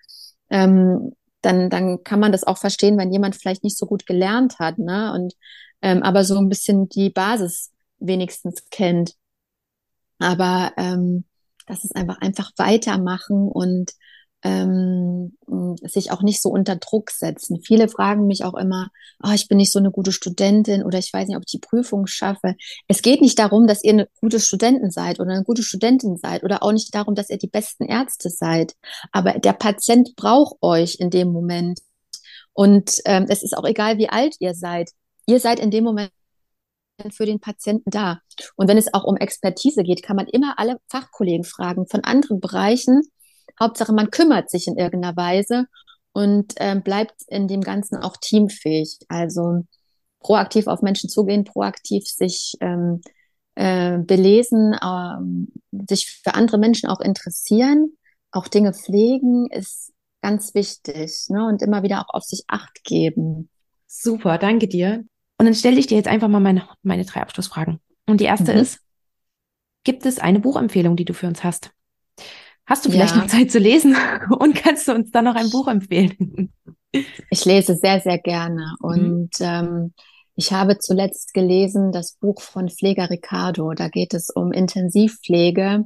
ähm, 0.51 1.13
dann, 1.41 1.71
dann 1.71 2.05
kann 2.05 2.21
man 2.21 2.33
das 2.33 2.45
auch 2.45 2.59
verstehen, 2.59 2.99
wenn 2.99 3.13
jemand 3.13 3.37
vielleicht 3.37 3.65
nicht 3.65 3.79
so 3.79 3.87
gut 3.87 4.05
gelernt 4.07 4.59
hat, 4.59 4.79
ne? 4.79 5.13
Und 5.15 5.35
ähm, 5.81 6.03
aber 6.03 6.25
so 6.25 6.37
ein 6.39 6.49
bisschen 6.49 6.89
die 6.89 7.11
Basis 7.11 7.73
wenigstens 7.99 8.65
kennt. 8.71 9.15
Aber 10.19 10.73
ähm, 10.77 11.25
das 11.67 11.85
ist 11.85 11.95
einfach 11.97 12.21
einfach 12.21 12.51
weitermachen 12.57 13.49
und 13.49 13.93
ähm, 14.43 15.37
sich 15.83 16.13
auch 16.13 16.23
nicht 16.23 16.41
so 16.41 16.51
unter 16.51 16.77
Druck 16.77 17.11
setzen. 17.11 17.61
Viele 17.61 17.89
fragen 17.89 18.27
mich 18.27 18.45
auch 18.45 18.55
immer, 18.55 18.89
oh, 19.23 19.33
ich 19.35 19.49
bin 19.49 19.57
nicht 19.57 19.73
so 19.73 19.79
eine 19.79 19.91
gute 19.91 20.13
Studentin 20.13 20.85
oder 20.85 20.99
ich 20.99 21.13
weiß 21.13 21.27
nicht, 21.27 21.37
ob 21.37 21.43
ich 21.47 21.53
die 21.53 21.67
Prüfung 21.67 22.07
schaffe. 22.07 22.55
Es 22.87 23.03
geht 23.03 23.21
nicht 23.21 23.39
darum, 23.39 23.67
dass 23.67 23.83
ihr 23.83 23.93
eine 23.93 24.09
gute 24.21 24.39
Studentin 24.39 24.91
seid 24.91 25.19
oder 25.19 25.33
eine 25.33 25.45
gute 25.45 25.63
Studentin 25.63 26.17
seid 26.17 26.45
oder 26.45 26.63
auch 26.63 26.73
nicht 26.73 26.95
darum, 26.95 27.15
dass 27.15 27.31
ihr 27.31 27.39
die 27.39 27.49
besten 27.49 27.85
Ärzte 27.85 28.31
seid. 28.31 28.75
Aber 29.13 29.33
der 29.33 29.55
Patient 29.55 30.15
braucht 30.17 30.57
euch 30.63 30.97
in 31.01 31.11
dem 31.11 31.33
Moment. 31.33 31.81
Und 32.53 33.01
ähm, 33.05 33.27
es 33.29 33.43
ist 33.43 33.57
auch 33.57 33.65
egal, 33.65 33.99
wie 33.99 34.09
alt 34.09 34.37
ihr 34.41 34.55
seid. 34.55 34.91
Ihr 35.27 35.41
seid 35.41 35.61
in 35.61 35.71
dem 35.71 35.85
Moment 35.85 36.13
für 37.11 37.27
den 37.27 37.41
Patienten 37.41 37.91
da. 37.91 38.21
Und 38.57 38.69
wenn 38.69 38.79
es 38.79 38.93
auch 38.93 39.05
um 39.05 39.17
Expertise 39.17 39.83
geht, 39.83 40.03
kann 40.03 40.17
man 40.17 40.27
immer 40.27 40.59
alle 40.59 40.79
Fachkollegen 40.89 41.45
fragen 41.45 41.87
von 41.87 42.03
anderen 42.03 42.41
Bereichen, 42.41 43.03
Hauptsache, 43.61 43.93
man 43.93 44.11
kümmert 44.11 44.51
sich 44.51 44.67
in 44.67 44.77
irgendeiner 44.77 45.17
Weise 45.17 45.67
und 46.13 46.55
ähm, 46.57 46.83
bleibt 46.83 47.23
in 47.29 47.49
dem 47.49 47.61
Ganzen 47.61 47.97
auch 47.97 48.17
teamfähig. 48.17 48.99
Also 49.09 49.65
proaktiv 50.21 50.67
auf 50.67 50.83
Menschen 50.83 51.09
zugehen, 51.09 51.45
proaktiv 51.45 52.05
sich 52.07 52.55
ähm, 52.61 53.01
äh, 53.55 53.99
belesen, 53.99 54.77
ähm, 54.83 55.53
sich 55.89 56.21
für 56.25 56.35
andere 56.35 56.59
Menschen 56.59 56.89
auch 56.89 57.01
interessieren, 57.01 57.97
auch 58.31 58.49
Dinge 58.49 58.73
pflegen, 58.73 59.49
ist 59.51 59.93
ganz 60.23 60.55
wichtig. 60.55 61.27
Ne? 61.29 61.47
Und 61.47 61.63
immer 61.63 61.83
wieder 61.83 62.01
auch 62.01 62.15
auf 62.15 62.25
sich 62.25 62.45
acht 62.49 62.83
geben. 62.85 63.49
Super, 63.87 64.39
danke 64.39 64.69
dir. 64.69 65.05
Und 65.39 65.47
dann 65.47 65.55
stelle 65.55 65.79
ich 65.79 65.87
dir 65.87 65.97
jetzt 65.97 66.09
einfach 66.09 66.29
mal 66.29 66.41
meine, 66.41 66.69
meine 66.83 67.05
drei 67.05 67.21
Abschlussfragen. 67.21 67.81
Und 68.07 68.21
die 68.21 68.25
erste 68.25 68.53
mhm. 68.53 68.61
ist, 68.61 68.81
gibt 69.85 70.05
es 70.05 70.19
eine 70.19 70.41
Buchempfehlung, 70.41 70.97
die 70.97 71.05
du 71.05 71.15
für 71.15 71.29
uns 71.29 71.45
hast? 71.45 71.71
Hast 72.69 72.85
du 72.85 72.91
vielleicht 72.91 73.17
ja. 73.17 73.23
noch 73.23 73.29
Zeit 73.29 73.51
zu 73.51 73.59
lesen 73.59 73.97
und 74.39 74.55
kannst 74.55 74.87
du 74.89 74.93
uns 74.93 75.11
dann 75.11 75.25
noch 75.25 75.35
ein 75.35 75.51
Buch 75.51 75.69
empfehlen? 75.69 76.53
Ich 77.31 77.45
lese 77.45 77.75
sehr, 77.77 78.01
sehr 78.01 78.19
gerne 78.19 78.75
mhm. 78.81 78.89
und 78.89 79.41
mhm. 79.41 79.47
ähm, 79.47 79.95
ich 80.37 80.53
habe 80.53 80.79
zuletzt 80.79 81.35
gelesen 81.35 81.91
das 81.91 82.13
Buch 82.13 82.41
von 82.41 82.69
Pfleger 82.69 83.11
Ricardo. 83.11 83.73
Da 83.73 83.89
geht 83.89 84.15
es 84.15 84.31
um 84.31 84.53
Intensivpflege 84.53 85.85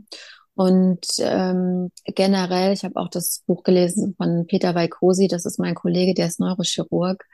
und 0.55 1.07
ähm, 1.21 1.91
generell, 2.05 2.73
ich 2.73 2.85
habe 2.85 2.97
auch 2.97 3.09
das 3.09 3.43
Buch 3.47 3.63
gelesen 3.63 4.15
von 4.17 4.47
Peter 4.47 4.75
Weikosi, 4.75 5.29
das 5.29 5.47
ist 5.47 5.59
mein 5.59 5.75
Kollege, 5.75 6.15
der 6.15 6.27
ist 6.27 6.41
Neurochirurg. 6.41 7.25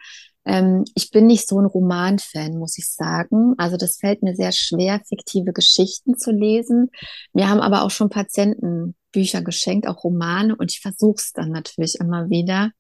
Ähm, 0.44 0.84
ich 0.94 1.11
bin 1.11 1.26
nicht 1.26 1.49
so 1.49 1.59
ein 1.59 1.66
Roman-Fan, 1.66 2.57
muss 2.57 2.78
ich 2.78 2.88
sagen. 2.88 3.55
Also 3.59 3.76
das 3.76 3.96
fällt 3.96 4.22
mir 4.22 4.36
sehr 4.36 4.53
schwer, 4.53 5.01
fiktive 5.09 5.53
Geschichten 5.53 6.16
zu 6.16 6.30
lesen. 6.30 6.90
Mir 7.32 7.49
haben 7.49 7.61
aber 7.61 7.82
auch 7.82 7.90
schon 7.90 8.09
Patienten 8.09 8.94
Bücher 9.18 9.42
geschenkt, 9.42 9.88
auch 9.88 10.04
Romane, 10.04 10.54
und 10.54 10.70
ich 10.70 10.80
versuche 10.80 11.16
es 11.16 11.32
dann 11.32 11.50
natürlich 11.50 11.96
immer 11.98 12.30
wieder. 12.30 12.70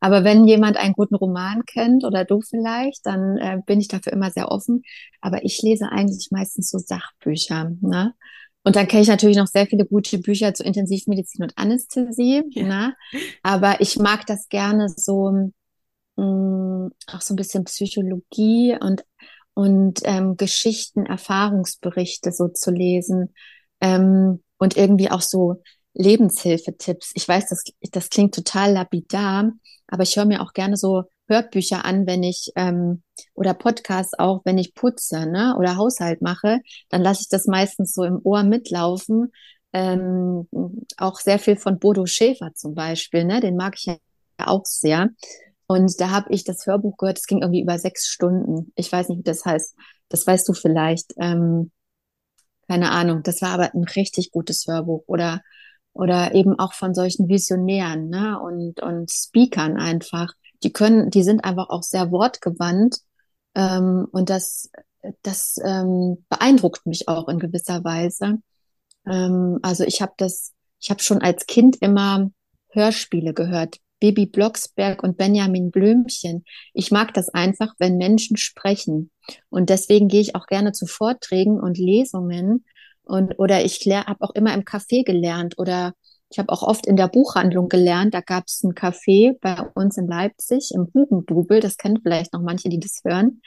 Aber 0.00 0.24
wenn 0.24 0.46
jemand 0.46 0.78
einen 0.78 0.94
guten 0.94 1.14
Roman 1.14 1.62
kennt 1.66 2.04
oder 2.04 2.24
du 2.24 2.40
vielleicht, 2.40 3.04
dann 3.04 3.36
äh, 3.36 3.58
bin 3.66 3.80
ich 3.80 3.88
dafür 3.88 4.14
immer 4.14 4.30
sehr 4.30 4.50
offen. 4.50 4.82
Aber 5.20 5.44
ich 5.44 5.60
lese 5.60 5.90
eigentlich 5.92 6.28
meistens 6.30 6.70
so 6.70 6.78
Sachbücher. 6.78 7.72
Ne? 7.82 8.14
Und 8.62 8.76
dann 8.76 8.88
kenne 8.88 9.02
ich 9.02 9.08
natürlich 9.08 9.36
noch 9.36 9.46
sehr 9.46 9.66
viele 9.66 9.84
gute 9.84 10.16
Bücher 10.16 10.54
zu 10.54 10.64
Intensivmedizin 10.64 11.42
und 11.42 11.52
Anästhesie. 11.58 12.44
Ja. 12.52 12.64
Ne? 12.64 12.94
Aber 13.42 13.82
ich 13.82 13.98
mag 13.98 14.24
das 14.24 14.48
gerne 14.48 14.88
so, 14.88 15.52
mh, 16.16 16.24
mm, 16.24 16.92
auch 17.08 17.20
so 17.20 17.34
ein 17.34 17.36
bisschen 17.36 17.64
Psychologie 17.64 18.74
und, 18.80 19.04
und 19.52 20.00
ähm, 20.04 20.38
Geschichten, 20.38 21.04
Erfahrungsberichte 21.04 22.32
so 22.32 22.48
zu 22.48 22.70
lesen. 22.70 23.34
Ähm, 23.82 24.40
und 24.58 24.76
irgendwie 24.76 25.10
auch 25.10 25.20
so 25.20 25.62
Lebenshilfetipps. 25.94 27.12
Ich 27.14 27.26
weiß, 27.26 27.48
das, 27.48 27.64
das 27.92 28.10
klingt 28.10 28.34
total 28.34 28.72
lapidar, 28.72 29.52
aber 29.86 30.02
ich 30.02 30.16
höre 30.16 30.24
mir 30.24 30.42
auch 30.42 30.52
gerne 30.52 30.76
so 30.76 31.04
Hörbücher 31.28 31.84
an, 31.84 32.06
wenn 32.06 32.22
ich 32.22 32.52
ähm, 32.56 33.02
oder 33.34 33.54
Podcasts 33.54 34.18
auch, 34.18 34.42
wenn 34.44 34.58
ich 34.58 34.74
putze 34.74 35.26
ne, 35.26 35.54
oder 35.58 35.76
Haushalt 35.76 36.20
mache, 36.20 36.60
dann 36.90 37.02
lasse 37.02 37.22
ich 37.22 37.28
das 37.28 37.46
meistens 37.46 37.94
so 37.94 38.04
im 38.04 38.20
Ohr 38.24 38.42
mitlaufen. 38.42 39.32
Ähm, 39.72 40.48
auch 40.98 41.18
sehr 41.18 41.38
viel 41.38 41.56
von 41.56 41.78
Bodo 41.78 42.06
Schäfer 42.06 42.52
zum 42.54 42.74
Beispiel, 42.74 43.24
ne, 43.24 43.40
den 43.40 43.56
mag 43.56 43.74
ich 43.76 43.86
ja 43.86 43.96
auch 44.38 44.64
sehr. 44.66 45.10
Und 45.66 45.98
da 46.00 46.10
habe 46.10 46.32
ich 46.32 46.44
das 46.44 46.66
Hörbuch 46.66 46.96
gehört, 46.98 47.18
es 47.18 47.26
ging 47.26 47.40
irgendwie 47.40 47.62
über 47.62 47.78
sechs 47.78 48.06
Stunden. 48.06 48.72
Ich 48.76 48.92
weiß 48.92 49.08
nicht, 49.08 49.18
wie 49.18 49.22
das 49.22 49.44
heißt. 49.44 49.74
Das 50.10 50.26
weißt 50.26 50.46
du 50.48 50.52
vielleicht. 50.52 51.14
Ähm, 51.18 51.70
keine 52.68 52.90
Ahnung. 52.90 53.22
Das 53.22 53.42
war 53.42 53.50
aber 53.50 53.74
ein 53.74 53.84
richtig 53.84 54.30
gutes 54.30 54.66
Hörbuch 54.66 55.04
oder 55.06 55.42
oder 55.92 56.34
eben 56.34 56.58
auch 56.58 56.72
von 56.74 56.92
solchen 56.92 57.28
Visionären 57.28 58.08
ne? 58.08 58.40
und 58.40 58.80
und 58.80 59.10
Speakern 59.10 59.76
einfach. 59.76 60.32
Die 60.62 60.72
können, 60.72 61.10
die 61.10 61.22
sind 61.22 61.44
einfach 61.44 61.68
auch 61.70 61.82
sehr 61.82 62.10
wortgewandt 62.10 62.98
ähm, 63.54 64.06
und 64.10 64.30
das 64.30 64.70
das 65.22 65.58
ähm, 65.64 66.24
beeindruckt 66.28 66.86
mich 66.86 67.08
auch 67.08 67.28
in 67.28 67.38
gewisser 67.38 67.84
Weise. 67.84 68.38
Ähm, 69.06 69.58
also 69.62 69.84
ich 69.84 70.02
habe 70.02 70.12
das, 70.16 70.52
ich 70.80 70.90
habe 70.90 71.02
schon 71.02 71.20
als 71.20 71.46
Kind 71.46 71.76
immer 71.76 72.30
Hörspiele 72.70 73.34
gehört, 73.34 73.78
Bibi 74.04 74.26
Blocksberg 74.26 75.02
und 75.02 75.16
Benjamin 75.16 75.70
Blümchen. 75.70 76.44
Ich 76.74 76.90
mag 76.90 77.14
das 77.14 77.30
einfach, 77.30 77.72
wenn 77.78 77.96
Menschen 77.96 78.36
sprechen. 78.36 79.10
Und 79.48 79.70
deswegen 79.70 80.08
gehe 80.08 80.20
ich 80.20 80.34
auch 80.34 80.46
gerne 80.46 80.72
zu 80.72 80.84
Vorträgen 80.84 81.58
und 81.58 81.78
Lesungen. 81.78 82.66
Und, 83.04 83.38
oder 83.38 83.64
ich 83.64 83.80
habe 83.86 84.22
auch 84.22 84.32
immer 84.34 84.52
im 84.52 84.64
Café 84.64 85.06
gelernt 85.06 85.58
oder 85.58 85.94
ich 86.28 86.38
habe 86.38 86.52
auch 86.52 86.62
oft 86.62 86.84
in 86.86 86.96
der 86.96 87.08
Buchhandlung 87.08 87.70
gelernt. 87.70 88.12
Da 88.12 88.20
gab 88.20 88.44
es 88.46 88.62
ein 88.62 88.74
Café 88.74 89.38
bei 89.40 89.62
uns 89.74 89.96
in 89.96 90.06
Leipzig 90.06 90.72
im 90.74 90.90
Hugendubel. 90.92 91.60
Das 91.60 91.78
kennen 91.78 92.00
vielleicht 92.02 92.34
noch 92.34 92.42
manche, 92.42 92.68
die 92.68 92.80
das 92.80 93.00
hören. 93.04 93.40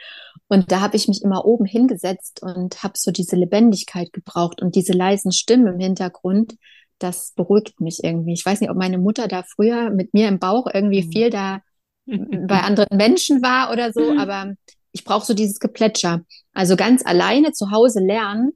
Und 0.48 0.72
da 0.72 0.82
habe 0.82 0.98
ich 0.98 1.08
mich 1.08 1.22
immer 1.22 1.46
oben 1.46 1.66
hingesetzt 1.66 2.42
und 2.42 2.82
habe 2.82 2.94
so 2.96 3.12
diese 3.12 3.36
Lebendigkeit 3.36 4.12
gebraucht 4.12 4.64
und 4.64 4.74
diese 4.74 4.94
leisen 4.94 5.32
Stimmen 5.32 5.68
im 5.68 5.80
Hintergrund 5.80 6.56
das 7.00 7.34
beruhigt 7.36 7.80
mich 7.80 8.04
irgendwie. 8.04 8.34
Ich 8.34 8.46
weiß 8.46 8.62
nicht, 8.62 8.70
ob 8.70 8.78
meine 8.78 8.98
Mutter 8.98 9.28
da 9.28 9.44
früher 9.44 9.90
mit 9.90 10.14
mir 10.14 10.28
im 10.28 10.40
Bauch 10.40 10.68
irgendwie 10.74 11.04
mhm. 11.04 11.12
viel 11.12 11.30
da 11.30 11.62
bei 12.06 12.62
anderen 12.62 12.98
Menschen 12.98 13.42
war 13.42 13.72
oder 13.72 13.92
so, 13.94 14.14
mhm. 14.14 14.20
aber 14.20 14.54
ich 14.92 15.04
brauche 15.04 15.26
so 15.26 15.34
dieses 15.34 15.60
Geplätscher. 15.60 16.22
Also 16.54 16.76
ganz 16.76 17.06
alleine 17.06 17.52
zu 17.52 17.72
Hause 17.72 18.00
lernen, 18.00 18.54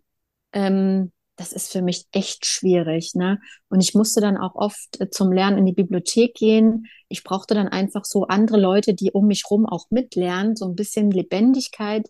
ähm, 0.54 1.12
das 1.36 1.54
ist 1.54 1.72
für 1.72 1.82
mich 1.82 2.06
echt 2.12 2.46
schwierig. 2.46 3.16
Ne? 3.16 3.40
Und 3.70 3.82
ich 3.82 3.96
musste 3.96 4.22
dann 4.22 4.38
auch 4.38 4.56
oft 4.56 5.00
äh, 5.00 5.10
zum 5.10 5.32
Lernen 5.32 5.58
in 5.58 5.66
die 5.66 5.74
Bibliothek 5.74 6.36
gehen. 6.36 6.86
Ich 7.10 7.24
brauchte 7.24 7.54
dann 7.54 7.68
einfach 7.68 8.06
so 8.06 8.28
andere 8.28 8.60
Leute, 8.60 8.94
die 8.94 9.12
um 9.12 9.28
mich 9.28 9.50
rum 9.50 9.66
auch 9.66 9.88
mitlernen. 9.90 10.56
So 10.56 10.66
ein 10.66 10.76
bisschen 10.76 11.10
Lebendigkeit 11.10 12.10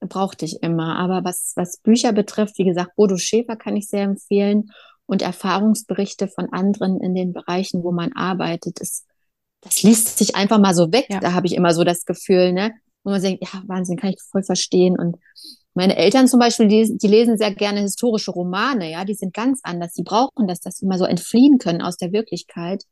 brauchte 0.00 0.44
ich 0.44 0.62
immer. 0.62 0.96
Aber 0.96 1.24
was, 1.24 1.52
was 1.56 1.78
Bücher 1.78 2.12
betrifft, 2.12 2.58
wie 2.58 2.64
gesagt, 2.64 2.96
Bodo 2.96 3.16
Schäfer 3.16 3.56
kann 3.56 3.76
ich 3.76 3.88
sehr 3.88 4.02
empfehlen 4.02 4.70
und 5.10 5.22
Erfahrungsberichte 5.22 6.28
von 6.28 6.52
anderen 6.52 7.00
in 7.00 7.16
den 7.16 7.32
Bereichen, 7.32 7.82
wo 7.82 7.90
man 7.90 8.12
arbeitet. 8.12 8.80
Das, 8.80 9.04
das 9.60 9.82
liest 9.82 10.16
sich 10.16 10.36
einfach 10.36 10.60
mal 10.60 10.72
so 10.72 10.92
weg. 10.92 11.06
Ja. 11.10 11.18
Da 11.18 11.32
habe 11.32 11.48
ich 11.48 11.56
immer 11.56 11.74
so 11.74 11.82
das 11.82 12.04
Gefühl, 12.04 12.52
ne? 12.52 12.72
Wo 13.02 13.10
man 13.10 13.20
denkt, 13.20 13.42
ja, 13.42 13.62
Wahnsinn, 13.66 13.96
kann 13.96 14.10
ich 14.10 14.20
voll 14.30 14.44
verstehen. 14.44 14.96
Und 14.96 15.16
meine 15.74 15.96
Eltern 15.96 16.28
zum 16.28 16.38
Beispiel, 16.38 16.68
die, 16.68 16.96
die 16.96 17.08
lesen 17.08 17.38
sehr 17.38 17.52
gerne 17.52 17.80
historische 17.80 18.30
Romane, 18.30 18.88
ja, 18.88 19.04
die 19.04 19.14
sind 19.14 19.34
ganz 19.34 19.58
anders. 19.64 19.94
Die 19.94 20.04
brauchen 20.04 20.46
das, 20.46 20.60
dass 20.60 20.76
sie 20.76 20.86
mal 20.86 20.98
so 20.98 21.06
entfliehen 21.06 21.58
können 21.58 21.82
aus 21.82 21.96
der 21.96 22.12
Wirklichkeit. 22.12 22.84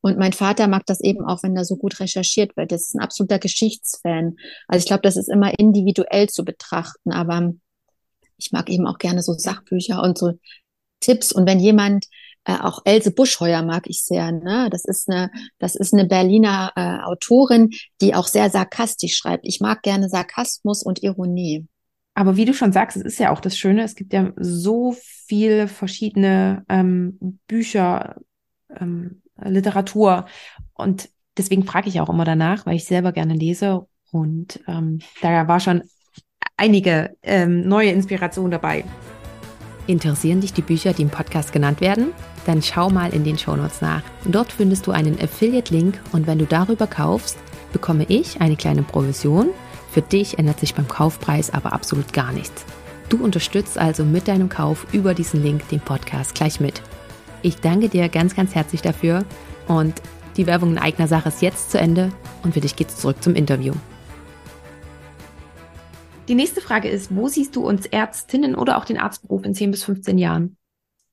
Und 0.00 0.16
mein 0.16 0.32
Vater 0.32 0.68
mag 0.68 0.86
das 0.86 1.02
eben 1.02 1.26
auch, 1.26 1.42
wenn 1.42 1.54
da 1.54 1.64
so 1.64 1.76
gut 1.76 2.00
recherchiert 2.00 2.56
wird. 2.56 2.72
Das 2.72 2.82
ist 2.82 2.94
ein 2.94 3.02
absoluter 3.02 3.38
Geschichtsfan. 3.38 4.36
Also 4.68 4.84
ich 4.84 4.86
glaube, 4.86 5.02
das 5.02 5.18
ist 5.18 5.28
immer 5.28 5.58
individuell 5.58 6.30
zu 6.30 6.46
betrachten, 6.46 7.12
aber 7.12 7.52
ich 8.38 8.52
mag 8.52 8.70
eben 8.70 8.86
auch 8.86 8.96
gerne 8.96 9.22
so 9.22 9.34
Sachbücher 9.34 10.02
und 10.02 10.16
so 10.16 10.32
Tipps. 11.00 11.32
Und 11.32 11.46
wenn 11.46 11.60
jemand 11.60 12.06
äh, 12.44 12.56
auch 12.60 12.80
Else 12.84 13.10
Buschheuer 13.10 13.62
mag 13.62 13.84
ich 13.86 14.02
sehr. 14.04 14.32
Ne? 14.32 14.68
Das 14.70 14.84
ist 14.84 15.08
eine, 15.08 15.30
das 15.58 15.74
ist 15.74 15.92
eine 15.92 16.06
Berliner 16.06 16.72
äh, 16.76 17.04
Autorin, 17.04 17.70
die 18.00 18.14
auch 18.14 18.26
sehr 18.26 18.48
sarkastisch 18.50 19.16
schreibt. 19.16 19.46
Ich 19.46 19.60
mag 19.60 19.82
gerne 19.82 20.08
Sarkasmus 20.08 20.82
und 20.82 21.02
Ironie. 21.02 21.66
Aber 22.14 22.36
wie 22.36 22.46
du 22.46 22.54
schon 22.54 22.72
sagst, 22.72 22.96
es 22.96 23.04
ist 23.04 23.18
ja 23.20 23.30
auch 23.30 23.40
das 23.40 23.56
Schöne, 23.56 23.84
es 23.84 23.94
gibt 23.94 24.12
ja 24.12 24.32
so 24.36 24.96
viele 25.26 25.68
verschiedene 25.68 26.64
ähm, 26.68 27.38
Bücher, 27.46 28.16
ähm, 28.80 29.22
Literatur. 29.40 30.26
Und 30.74 31.10
deswegen 31.36 31.64
frage 31.64 31.88
ich 31.88 32.00
auch 32.00 32.08
immer 32.08 32.24
danach, 32.24 32.66
weil 32.66 32.76
ich 32.76 32.86
selber 32.86 33.12
gerne 33.12 33.34
lese. 33.34 33.86
Und 34.10 34.58
ähm, 34.66 35.00
da 35.20 35.46
war 35.46 35.60
schon 35.60 35.82
einige 36.56 37.16
ähm, 37.22 37.68
neue 37.68 37.90
Inspiration 37.90 38.50
dabei. 38.50 38.84
Interessieren 39.88 40.42
dich 40.42 40.52
die 40.52 40.60
Bücher, 40.60 40.92
die 40.92 41.00
im 41.00 41.08
Podcast 41.08 41.50
genannt 41.50 41.80
werden? 41.80 42.12
Dann 42.44 42.60
schau 42.60 42.90
mal 42.90 43.14
in 43.14 43.24
den 43.24 43.38
Shownotes 43.38 43.80
nach. 43.80 44.02
Dort 44.26 44.52
findest 44.52 44.86
du 44.86 44.90
einen 44.90 45.18
Affiliate-Link 45.18 45.98
und 46.12 46.26
wenn 46.26 46.38
du 46.38 46.44
darüber 46.44 46.86
kaufst, 46.86 47.38
bekomme 47.72 48.04
ich 48.06 48.42
eine 48.42 48.56
kleine 48.56 48.82
Provision. 48.82 49.48
Für 49.90 50.02
dich 50.02 50.38
ändert 50.38 50.60
sich 50.60 50.74
beim 50.74 50.88
Kaufpreis 50.88 51.48
aber 51.50 51.72
absolut 51.72 52.12
gar 52.12 52.32
nichts. 52.32 52.66
Du 53.08 53.24
unterstützt 53.24 53.78
also 53.78 54.04
mit 54.04 54.28
deinem 54.28 54.50
Kauf 54.50 54.86
über 54.92 55.14
diesen 55.14 55.42
Link 55.42 55.66
den 55.70 55.80
Podcast 55.80 56.34
gleich 56.34 56.60
mit. 56.60 56.82
Ich 57.40 57.56
danke 57.56 57.88
dir 57.88 58.10
ganz, 58.10 58.36
ganz 58.36 58.54
herzlich 58.54 58.82
dafür 58.82 59.24
und 59.68 60.02
die 60.36 60.46
Werbung 60.46 60.72
in 60.72 60.78
eigener 60.78 61.08
Sache 61.08 61.30
ist 61.30 61.40
jetzt 61.40 61.70
zu 61.70 61.78
Ende 61.78 62.12
und 62.42 62.52
für 62.52 62.60
dich 62.60 62.76
geht's 62.76 62.96
zurück 62.96 63.22
zum 63.22 63.34
Interview. 63.34 63.72
Die 66.28 66.34
nächste 66.34 66.60
Frage 66.60 66.90
ist, 66.90 67.14
wo 67.16 67.28
siehst 67.28 67.56
du 67.56 67.66
uns 67.66 67.86
Ärztinnen 67.86 68.54
oder 68.54 68.76
auch 68.76 68.84
den 68.84 68.98
Arztberuf 68.98 69.44
in 69.44 69.54
10 69.54 69.70
bis 69.70 69.84
15 69.84 70.18
Jahren? 70.18 70.58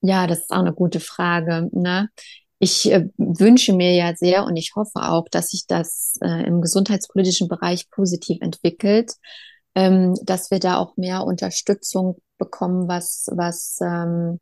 Ja, 0.01 0.27
das 0.27 0.39
ist 0.39 0.51
auch 0.51 0.59
eine 0.59 0.73
gute 0.73 0.99
Frage. 0.99 1.69
Ne? 1.71 2.09
Ich 2.59 2.91
äh, 2.91 3.07
wünsche 3.17 3.73
mir 3.73 3.93
ja 3.95 4.13
sehr 4.13 4.43
und 4.43 4.57
ich 4.57 4.73
hoffe 4.75 5.09
auch, 5.09 5.29
dass 5.29 5.49
sich 5.49 5.67
das 5.67 6.17
äh, 6.21 6.45
im 6.45 6.61
gesundheitspolitischen 6.61 7.47
Bereich 7.47 7.89
positiv 7.89 8.41
entwickelt, 8.41 9.13
ähm, 9.73 10.15
dass 10.23 10.51
wir 10.51 10.59
da 10.59 10.77
auch 10.77 10.97
mehr 10.97 11.23
Unterstützung 11.23 12.17
bekommen, 12.37 12.89
was, 12.89 13.27
was 13.31 13.79
ähm, 13.81 14.39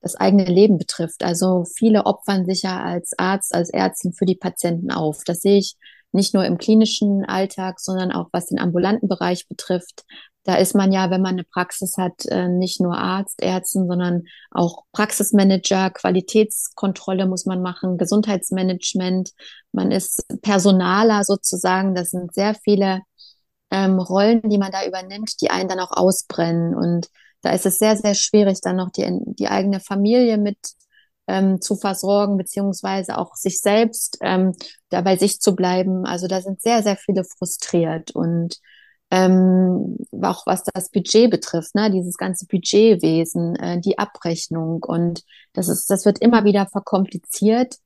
das 0.00 0.16
eigene 0.16 0.44
Leben 0.44 0.78
betrifft. 0.78 1.24
Also 1.24 1.64
viele 1.64 2.06
opfern 2.06 2.46
sich 2.46 2.62
ja 2.62 2.82
als 2.82 3.12
Arzt, 3.18 3.54
als 3.54 3.68
Ärztin 3.68 4.14
für 4.14 4.24
die 4.24 4.34
Patienten 4.34 4.90
auf. 4.90 5.24
Das 5.24 5.40
sehe 5.40 5.58
ich 5.58 5.76
nicht 6.16 6.34
nur 6.34 6.44
im 6.44 6.58
klinischen 6.58 7.24
Alltag, 7.24 7.78
sondern 7.78 8.10
auch 8.10 8.28
was 8.32 8.46
den 8.46 8.58
ambulanten 8.58 9.08
Bereich 9.08 9.46
betrifft. 9.48 10.04
Da 10.42 10.54
ist 10.54 10.74
man 10.74 10.92
ja, 10.92 11.10
wenn 11.10 11.22
man 11.22 11.32
eine 11.32 11.44
Praxis 11.44 11.96
hat, 11.96 12.24
äh, 12.26 12.48
nicht 12.48 12.80
nur 12.80 12.96
Arzt, 12.96 13.42
Ärztin, 13.42 13.88
sondern 13.88 14.24
auch 14.50 14.84
Praxismanager, 14.92 15.90
Qualitätskontrolle 15.90 17.26
muss 17.26 17.46
man 17.46 17.62
machen, 17.62 17.98
Gesundheitsmanagement. 17.98 19.32
Man 19.72 19.90
ist 19.90 20.24
Personaler 20.42 21.24
sozusagen. 21.24 21.94
Das 21.94 22.10
sind 22.10 22.32
sehr 22.32 22.54
viele 22.54 23.00
ähm, 23.70 23.98
Rollen, 23.98 24.48
die 24.48 24.58
man 24.58 24.70
da 24.70 24.86
übernimmt, 24.86 25.40
die 25.40 25.50
einen 25.50 25.68
dann 25.68 25.80
auch 25.80 25.90
ausbrennen. 25.90 26.76
Und 26.76 27.08
da 27.42 27.50
ist 27.50 27.66
es 27.66 27.78
sehr, 27.78 27.96
sehr 27.96 28.14
schwierig, 28.14 28.60
dann 28.60 28.76
noch 28.76 28.90
die, 28.90 29.04
die 29.24 29.48
eigene 29.48 29.80
Familie 29.80 30.38
mit 30.38 30.58
ähm, 31.26 31.60
zu 31.60 31.76
versorgen, 31.76 32.36
beziehungsweise 32.36 33.18
auch 33.18 33.34
sich 33.34 33.60
selbst 33.60 34.18
ähm, 34.20 34.52
da 34.90 35.00
bei 35.00 35.16
sich 35.16 35.40
zu 35.40 35.54
bleiben. 35.54 36.04
Also 36.06 36.26
da 36.28 36.40
sind 36.40 36.60
sehr, 36.60 36.82
sehr 36.82 36.96
viele 36.96 37.24
frustriert 37.24 38.12
und 38.12 38.58
ähm, 39.10 39.98
auch 40.20 40.46
was 40.46 40.64
das 40.64 40.90
Budget 40.90 41.30
betrifft, 41.30 41.74
ne, 41.74 41.90
dieses 41.90 42.16
ganze 42.16 42.46
Budgetwesen, 42.46 43.54
äh, 43.56 43.80
die 43.80 43.98
Abrechnung 43.98 44.82
und 44.82 45.22
das 45.52 45.68
ist, 45.68 45.88
das 45.90 46.04
wird 46.04 46.18
immer 46.20 46.44
wieder 46.44 46.66
verkompliziert. 46.66 47.76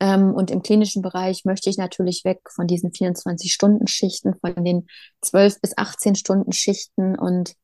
Ähm, 0.00 0.32
und 0.32 0.50
im 0.50 0.62
klinischen 0.62 1.02
Bereich 1.02 1.44
möchte 1.44 1.70
ich 1.70 1.76
natürlich 1.76 2.24
weg 2.24 2.40
von 2.54 2.66
diesen 2.66 2.92
24-Stunden-Schichten, 2.92 4.34
von 4.34 4.64
den 4.64 4.86
12 5.22 5.60
bis 5.60 5.76
18 5.76 6.14
Stunden 6.14 6.52
Schichten 6.52 7.18
und 7.18 7.54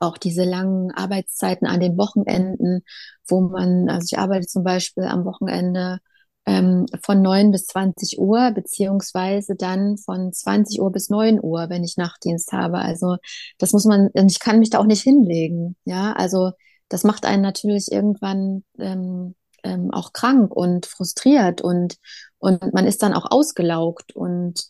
auch 0.00 0.18
diese 0.18 0.44
langen 0.44 0.90
Arbeitszeiten 0.92 1.66
an 1.66 1.80
den 1.80 1.96
Wochenenden, 1.96 2.82
wo 3.28 3.40
man, 3.40 3.88
also 3.88 4.06
ich 4.10 4.18
arbeite 4.18 4.46
zum 4.46 4.64
Beispiel 4.64 5.04
am 5.04 5.24
Wochenende 5.24 5.98
ähm, 6.46 6.86
von 7.04 7.22
9 7.22 7.50
bis 7.52 7.66
20 7.66 8.18
Uhr, 8.18 8.50
beziehungsweise 8.52 9.54
dann 9.56 9.98
von 9.98 10.32
20 10.32 10.80
Uhr 10.80 10.90
bis 10.90 11.10
9 11.10 11.38
Uhr, 11.42 11.68
wenn 11.68 11.84
ich 11.84 11.96
Nachtdienst 11.96 12.52
habe. 12.52 12.78
Also 12.78 13.16
das 13.58 13.72
muss 13.72 13.84
man, 13.84 14.10
ich 14.14 14.40
kann 14.40 14.58
mich 14.58 14.70
da 14.70 14.78
auch 14.78 14.86
nicht 14.86 15.02
hinlegen. 15.02 15.76
Ja, 15.84 16.12
also 16.12 16.52
das 16.88 17.04
macht 17.04 17.24
einen 17.24 17.42
natürlich 17.42 17.92
irgendwann 17.92 18.64
ähm, 18.78 19.34
ähm, 19.62 19.90
auch 19.92 20.12
krank 20.12 20.54
und 20.54 20.86
frustriert 20.86 21.60
und, 21.60 21.96
und 22.38 22.72
man 22.72 22.86
ist 22.86 23.02
dann 23.02 23.14
auch 23.14 23.30
ausgelaugt 23.30 24.16
und 24.16 24.64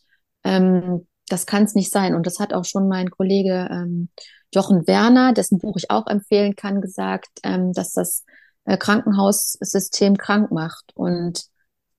ähm, 0.45 1.07
das 1.29 1.47
kann 1.47 1.65
es 1.65 1.75
nicht 1.75 1.93
sein. 1.93 2.15
Und 2.15 2.27
das 2.27 2.41
hat 2.41 2.53
auch 2.53 2.65
schon 2.65 2.89
mein 2.89 3.11
Kollege 3.11 3.69
ähm, 3.71 4.09
Jochen 4.53 4.87
Werner, 4.87 5.33
dessen 5.33 5.59
Buch 5.59 5.77
ich 5.77 5.91
auch 5.91 6.07
empfehlen 6.07 6.57
kann, 6.57 6.81
gesagt, 6.81 7.29
ähm, 7.43 7.73
dass 7.73 7.93
das 7.93 8.25
äh, 8.65 8.77
Krankenhaussystem 8.77 10.17
krank 10.17 10.51
macht. 10.51 10.93
Und 10.95 11.45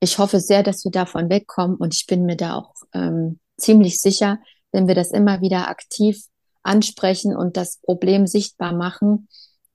ich 0.00 0.18
hoffe 0.18 0.40
sehr, 0.40 0.62
dass 0.62 0.84
wir 0.84 0.90
davon 0.90 1.30
wegkommen. 1.30 1.76
Und 1.76 1.94
ich 1.94 2.06
bin 2.06 2.24
mir 2.24 2.36
da 2.36 2.56
auch 2.56 2.74
ähm, 2.92 3.38
ziemlich 3.56 4.00
sicher, 4.00 4.38
wenn 4.70 4.88
wir 4.88 4.94
das 4.94 5.10
immer 5.10 5.40
wieder 5.40 5.68
aktiv 5.68 6.24
ansprechen 6.62 7.36
und 7.36 7.56
das 7.56 7.78
Problem 7.78 8.26
sichtbar 8.26 8.72
machen, 8.72 9.28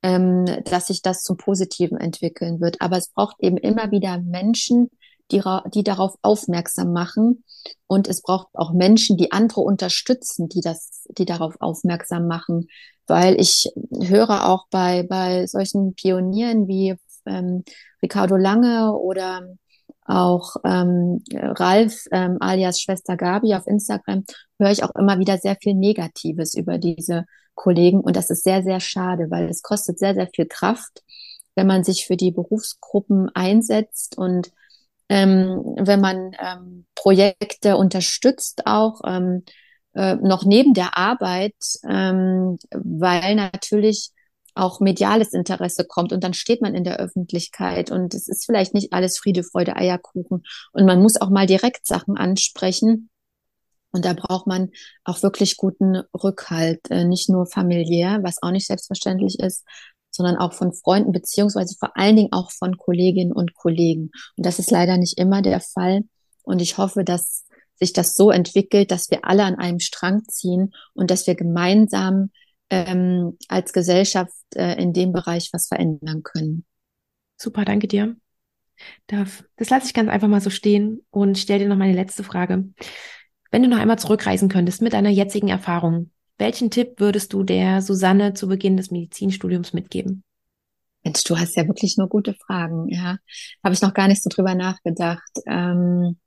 ähm, 0.04 0.46
dass 0.66 0.88
sich 0.88 1.02
das 1.02 1.24
zum 1.24 1.38
Positiven 1.38 1.98
entwickeln 1.98 2.62
wird. 2.62 2.82
Aber 2.82 2.98
es 2.98 3.10
braucht 3.10 3.38
eben 3.40 3.58
immer 3.58 3.92
wieder 3.92 4.20
Menschen, 4.20 4.90
die, 5.32 5.42
die 5.74 5.84
darauf 5.84 6.16
aufmerksam 6.22 6.94
machen. 6.94 7.44
Und 7.88 8.08
es 8.08 8.22
braucht 8.22 8.48
auch 8.54 8.74
Menschen, 8.74 9.18
die 9.18 9.32
andere 9.32 9.62
unterstützen, 9.62 10.50
die 10.50 10.62
das, 10.62 11.06
die 11.10 11.26
darauf 11.26 11.56
aufmerksam 11.60 12.28
machen. 12.28 12.68
Weil 13.08 13.40
ich 13.40 13.72
höre 14.02 14.48
auch 14.48 14.68
bei, 14.70 15.04
bei 15.04 15.48
solchen 15.48 15.96
Pionieren 15.96 16.68
wie 16.68 16.96
ähm, 17.26 17.64
Ricardo 18.02 18.36
Lange 18.36 18.94
oder 18.94 19.42
auch 20.08 20.56
ähm, 20.64 21.22
Ralf 21.34 22.06
ähm, 22.12 22.38
alias 22.40 22.80
Schwester 22.80 23.18
Gabi 23.18 23.54
auf 23.54 23.68
Instagram 23.68 24.24
höre 24.58 24.72
ich 24.72 24.84
auch 24.84 24.96
immer 24.96 25.20
wieder 25.20 25.38
sehr 25.38 25.58
viel 25.62 25.74
Negatives 25.74 26.54
über 26.56 26.78
diese 26.78 27.26
Kollegen 27.56 28.00
und 28.00 28.16
das 28.16 28.30
ist 28.30 28.44
sehr, 28.44 28.64
sehr 28.64 28.80
schade, 28.80 29.30
weil 29.30 29.50
es 29.50 29.62
kostet 29.62 30.00
sehr, 30.00 30.14
sehr 30.14 30.30
viel 30.34 30.46
Kraft, 30.46 31.04
wenn 31.56 31.68
man 31.68 31.84
sich 31.84 32.06
für 32.06 32.16
die 32.16 32.32
Berufsgruppen 32.32 33.30
einsetzt 33.34 34.18
und 34.18 34.52
ähm, 35.10 35.76
wenn 35.80 36.02
man 36.02 36.32
ähm, 36.40 36.86
Projekte 36.96 37.78
unterstützt, 37.78 38.64
auch 38.66 39.02
ähm, 39.06 39.44
äh, 39.94 40.16
noch 40.16 40.46
neben 40.46 40.74
der 40.74 40.98
Arbeit, 40.98 41.56
ähm, 41.88 42.58
weil 42.72 43.36
natürlich 43.36 44.12
auch 44.56 44.80
mediales 44.80 45.34
Interesse 45.34 45.86
kommt 45.86 46.12
und 46.12 46.24
dann 46.24 46.34
steht 46.34 46.62
man 46.62 46.76
in 46.76 46.84
der 46.84 46.98
Öffentlichkeit 46.98 47.92
und 47.92 48.14
es 48.14 48.28
ist 48.28 48.46
vielleicht 48.46 48.74
nicht 48.74 48.92
alles 48.92 49.18
Friede, 49.18 49.44
Freude, 49.44 49.76
Eierkuchen 49.76 50.44
und 50.74 50.86
man 50.86 51.02
muss 51.02 51.20
auch 51.22 51.30
mal 51.30 51.46
direkt 51.46 51.86
Sachen 51.86 52.18
ansprechen. 52.18 53.10
Und 53.92 54.04
da 54.04 54.14
braucht 54.14 54.48
man 54.48 54.70
auch 55.06 55.24
wirklich 55.24 55.56
guten 55.58 56.02
Rückhalt, 56.14 56.82
äh, 56.92 57.06
nicht 57.06 57.30
nur 57.30 57.48
familiär, 57.48 58.20
was 58.22 58.44
auch 58.44 58.52
nicht 58.52 58.68
selbstverständlich 58.68 59.40
ist, 59.40 59.64
sondern 60.18 60.38
auch 60.38 60.54
von 60.54 60.74
Freunden, 60.74 61.12
beziehungsweise 61.12 61.76
vor 61.80 61.96
allen 61.96 62.16
Dingen 62.16 62.34
auch 62.34 62.52
von 62.52 62.78
Kolleginnen 62.78 63.32
und 63.32 63.54
Kollegen. 63.54 64.12
Und 64.36 64.46
das 64.46 64.60
ist 64.60 64.72
leider 64.72 64.98
nicht 64.98 65.18
immer 65.18 65.42
der 65.42 65.62
Fall. 65.62 66.02
Und 66.44 66.62
ich 66.62 66.78
hoffe, 66.78 67.04
dass 67.04 67.46
sich 67.76 67.94
das 67.94 68.16
so 68.16 68.32
entwickelt, 68.32 68.92
dass 68.92 69.10
wir 69.12 69.24
alle 69.24 69.44
an 69.44 69.56
einem 69.56 69.80
Strang 69.80 70.24
ziehen 70.28 70.74
und 70.94 71.12
dass 71.12 71.28
wir 71.28 71.36
gemeinsam 71.36 72.32
ähm, 72.70 73.38
als 73.48 73.72
Gesellschaft 73.72 74.34
äh, 74.56 74.82
in 74.82 74.94
dem 74.94 75.14
Bereich 75.14 75.50
was 75.54 75.68
verändern 75.68 76.24
können. 76.24 76.66
Super, 77.38 77.66
danke 77.66 77.88
dir. 77.88 78.16
Das 79.08 79.44
lasse 79.70 79.88
ich 79.88 79.94
ganz 79.94 80.10
einfach 80.10 80.28
mal 80.28 80.42
so 80.42 80.50
stehen 80.50 81.06
und 81.10 81.38
stelle 81.38 81.60
dir 81.60 81.70
noch 81.70 81.78
meine 81.78 81.94
letzte 81.96 82.24
Frage. 82.24 82.66
Wenn 83.52 83.64
du 83.64 83.70
noch 83.70 83.80
einmal 83.80 84.00
zurückreisen 84.00 84.50
könntest 84.50 84.82
mit 84.82 84.94
deiner 84.94 85.10
jetzigen 85.10 85.48
Erfahrung, 85.48 86.12
welchen 86.38 86.72
Tipp 86.72 87.00
würdest 87.00 87.34
du 87.34 87.44
der 87.44 87.82
Susanne 87.82 88.34
zu 88.34 88.48
Beginn 88.48 88.78
des 88.78 88.92
Medizinstudiums 88.92 89.74
mitgeben? 89.74 90.24
Mensch, 91.04 91.24
du 91.24 91.38
hast 91.38 91.56
ja 91.56 91.68
wirklich 91.68 91.98
nur 91.98 92.10
gute 92.10 92.34
Fragen, 92.34 92.90
ja. 92.90 93.18
Habe 93.64 93.74
ich 93.74 93.82
noch 93.82 93.94
gar 93.94 94.08
nicht 94.08 94.22
so 94.24 94.30
drüber 94.30 94.56
nachgedacht. 94.56 95.32
Ähm, 95.48 96.18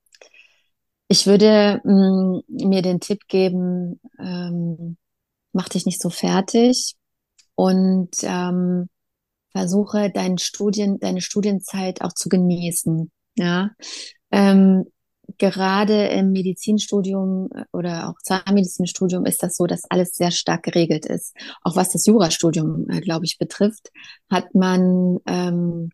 ich 1.09 1.27
würde 1.27 1.81
mh, 1.85 2.43
mm, 2.49 2.69
mir 2.69 2.83
den 2.83 3.01
Tipp 3.01 3.27
geben, 3.29 4.01
ähm, 4.19 4.97
mach 5.53 5.69
dich 5.69 5.85
nicht 5.87 6.01
so 6.01 6.09
fertig 6.09 6.95
und 7.57 8.11
ähm, 8.23 8.89
versuche 9.53 10.11
deinen 10.11 10.39
Studien, 10.39 10.99
deine 11.01 11.21
Studienzeit 11.21 12.01
auch 12.03 12.13
zu 12.13 12.29
genießen. 12.29 13.11
Ja, 13.37 13.71
ähm, 14.31 14.85
gerade 15.39 16.07
im 16.09 16.33
Medizinstudium 16.33 17.49
äh, 17.55 17.65
oder 17.73 18.09
auch 18.09 18.21
Zahnmedizinstudium 18.23 19.27
ist 19.27 19.43
das 19.43 19.57
so, 19.57 19.67
dass 19.67 19.85
alles 19.91 20.13
sehr 20.13 20.31
stark 20.31 20.63
geregelt 20.65 21.07
ist. 21.07 21.35
Auch 21.63 21.77
was 21.77 21.91
das 21.91 22.07
Jurastudium, 22.07 22.89
äh, 22.91 23.01
glaube 23.01 23.25
ich, 23.25 23.39
betrifft, 23.39 23.91
hat 24.31 24.55
man 24.55 25.19
ähm, 25.27 25.91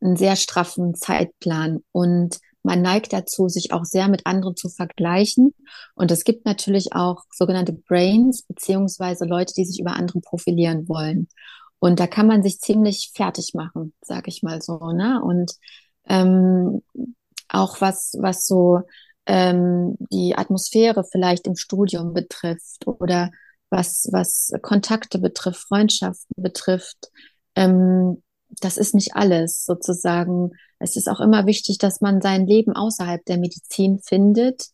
einen 0.00 0.16
sehr 0.16 0.36
straffen 0.36 0.94
Zeitplan 0.94 1.80
und 1.92 2.38
man 2.64 2.80
neigt 2.80 3.12
dazu, 3.12 3.48
sich 3.48 3.72
auch 3.72 3.84
sehr 3.84 4.08
mit 4.08 4.26
anderen 4.26 4.56
zu 4.56 4.68
vergleichen. 4.68 5.52
Und 5.94 6.10
es 6.10 6.24
gibt 6.24 6.46
natürlich 6.46 6.92
auch 6.92 7.24
sogenannte 7.32 7.72
Brains, 7.72 8.42
beziehungsweise 8.42 9.24
Leute, 9.24 9.52
die 9.54 9.64
sich 9.64 9.80
über 9.80 9.94
andere 9.94 10.20
profilieren 10.20 10.88
wollen. 10.88 11.28
Und 11.80 11.98
da 11.98 12.06
kann 12.06 12.28
man 12.28 12.44
sich 12.44 12.60
ziemlich 12.60 13.10
fertig 13.14 13.54
machen, 13.54 13.92
sage 14.00 14.28
ich 14.28 14.44
mal 14.44 14.62
so. 14.62 14.78
Ne? 14.92 15.20
Und 15.24 15.56
ähm, 16.06 16.82
auch 17.52 17.80
was, 17.80 18.14
was 18.18 18.46
so 18.46 18.80
ähm, 19.26 19.96
die 20.10 20.34
Atmosphäre 20.36 21.04
vielleicht 21.04 21.46
im 21.46 21.56
Studium 21.56 22.12
betrifft 22.12 22.86
oder 22.86 23.30
was, 23.70 24.08
was 24.12 24.52
Kontakte 24.60 25.18
betrifft, 25.18 25.66
Freundschaften 25.68 26.42
betrifft. 26.42 27.10
Ähm, 27.54 28.22
das 28.60 28.76
ist 28.76 28.94
nicht 28.94 29.14
alles 29.14 29.64
sozusagen. 29.64 30.50
Es 30.78 30.96
ist 30.96 31.08
auch 31.08 31.20
immer 31.20 31.46
wichtig, 31.46 31.78
dass 31.78 32.00
man 32.00 32.20
sein 32.20 32.46
Leben 32.46 32.72
außerhalb 32.74 33.24
der 33.24 33.38
Medizin 33.38 34.00
findet 34.00 34.68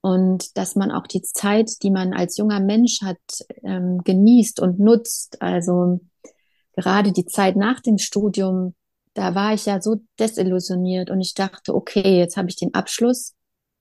und 0.00 0.56
dass 0.56 0.76
man 0.76 0.90
auch 0.92 1.06
die 1.06 1.22
Zeit, 1.22 1.82
die 1.82 1.90
man 1.90 2.12
als 2.12 2.36
junger 2.36 2.60
Mensch 2.60 3.00
hat, 3.02 3.18
ähm, 3.62 4.02
genießt 4.04 4.60
und 4.60 4.78
nutzt. 4.78 5.42
Also 5.42 6.00
gerade 6.76 7.12
die 7.12 7.26
Zeit 7.26 7.56
nach 7.56 7.80
dem 7.80 7.98
Studium 7.98 8.74
da 9.14 9.34
war 9.34 9.54
ich 9.54 9.66
ja 9.66 9.80
so 9.80 9.96
desillusioniert 10.18 11.10
und 11.10 11.20
ich 11.20 11.34
dachte, 11.34 11.74
okay, 11.74 12.18
jetzt 12.18 12.36
habe 12.36 12.48
ich 12.48 12.56
den 12.56 12.74
Abschluss, 12.74 13.34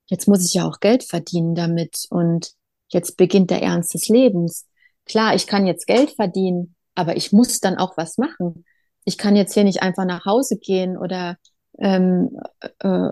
jetzt 0.07 0.27
muss 0.27 0.45
ich 0.45 0.53
ja 0.53 0.67
auch 0.67 0.79
Geld 0.79 1.03
verdienen 1.03 1.55
damit 1.55 2.05
und 2.09 2.51
jetzt 2.89 3.17
beginnt 3.17 3.51
der 3.51 3.61
Ernst 3.61 3.93
des 3.93 4.07
Lebens. 4.07 4.67
Klar, 5.05 5.35
ich 5.35 5.47
kann 5.47 5.67
jetzt 5.67 5.87
Geld 5.87 6.11
verdienen, 6.11 6.75
aber 6.95 7.15
ich 7.15 7.31
muss 7.31 7.59
dann 7.59 7.77
auch 7.77 7.97
was 7.97 8.17
machen. 8.17 8.65
Ich 9.05 9.17
kann 9.17 9.35
jetzt 9.35 9.53
hier 9.53 9.63
nicht 9.63 9.81
einfach 9.81 10.05
nach 10.05 10.25
Hause 10.25 10.57
gehen 10.57 10.97
oder 10.97 11.37
ähm, 11.79 12.37
äh, 12.79 13.09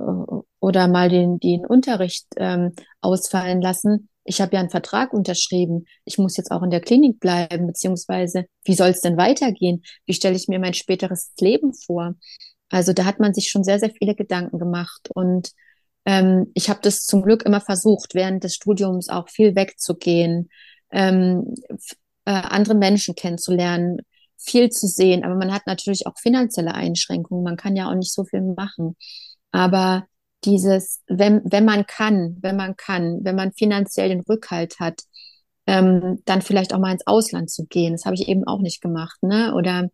oder 0.59 0.87
mal 0.87 1.09
den, 1.09 1.39
den 1.39 1.65
Unterricht 1.65 2.27
ähm, 2.37 2.73
ausfallen 3.01 3.61
lassen. 3.61 4.09
Ich 4.27 4.41
habe 4.41 4.53
ja 4.53 4.59
einen 4.59 4.69
Vertrag 4.69 5.13
unterschrieben. 5.13 5.85
Ich 6.05 6.17
muss 6.17 6.37
jetzt 6.37 6.51
auch 6.51 6.61
in 6.61 6.69
der 6.69 6.81
Klinik 6.81 7.19
bleiben, 7.19 7.65
beziehungsweise 7.65 8.45
wie 8.65 8.75
soll 8.75 8.89
es 8.89 9.01
denn 9.01 9.17
weitergehen? 9.17 9.83
Wie 10.05 10.13
stelle 10.13 10.35
ich 10.35 10.47
mir 10.47 10.59
mein 10.59 10.73
späteres 10.73 11.31
Leben 11.39 11.73
vor? 11.73 12.15
Also 12.69 12.93
da 12.93 13.05
hat 13.05 13.19
man 13.19 13.33
sich 13.33 13.49
schon 13.49 13.63
sehr, 13.63 13.79
sehr 13.79 13.91
viele 13.91 14.15
Gedanken 14.15 14.59
gemacht. 14.59 15.09
Und 15.13 15.51
ähm, 16.05 16.51
ich 16.53 16.69
habe 16.69 16.79
das 16.83 17.05
zum 17.05 17.21
Glück 17.21 17.43
immer 17.43 17.61
versucht, 17.61 18.15
während 18.15 18.43
des 18.43 18.55
Studiums 18.55 19.09
auch 19.09 19.29
viel 19.29 19.55
wegzugehen, 19.55 20.49
ähm, 20.91 21.55
äh, 22.25 22.31
andere 22.31 22.75
Menschen 22.75 23.15
kennenzulernen, 23.15 23.99
viel 24.37 24.69
zu 24.69 24.87
sehen. 24.87 25.23
Aber 25.23 25.35
man 25.35 25.53
hat 25.53 25.67
natürlich 25.67 26.05
auch 26.05 26.17
finanzielle 26.17 26.75
Einschränkungen. 26.75 27.43
Man 27.43 27.57
kann 27.57 27.75
ja 27.75 27.89
auch 27.89 27.95
nicht 27.95 28.13
so 28.13 28.25
viel 28.25 28.41
machen. 28.41 28.97
Aber 29.51 30.05
dieses, 30.47 31.03
wenn, 31.07 31.41
wenn 31.43 31.65
man 31.65 31.85
kann, 31.85 32.37
wenn 32.41 32.55
man 32.55 32.75
kann, 32.75 33.19
wenn 33.23 33.35
man 33.35 33.51
finanziell 33.51 34.09
den 34.09 34.21
Rückhalt 34.21 34.79
hat, 34.79 35.01
ähm, 35.67 36.21
dann 36.25 36.41
vielleicht 36.41 36.73
auch 36.73 36.79
mal 36.79 36.93
ins 36.93 37.05
Ausland 37.05 37.51
zu 37.51 37.65
gehen. 37.65 37.93
Das 37.93 38.05
habe 38.05 38.15
ich 38.15 38.27
eben 38.27 38.47
auch 38.47 38.61
nicht 38.61 38.81
gemacht, 38.81 39.21
ne? 39.21 39.53
Oder 39.53 39.89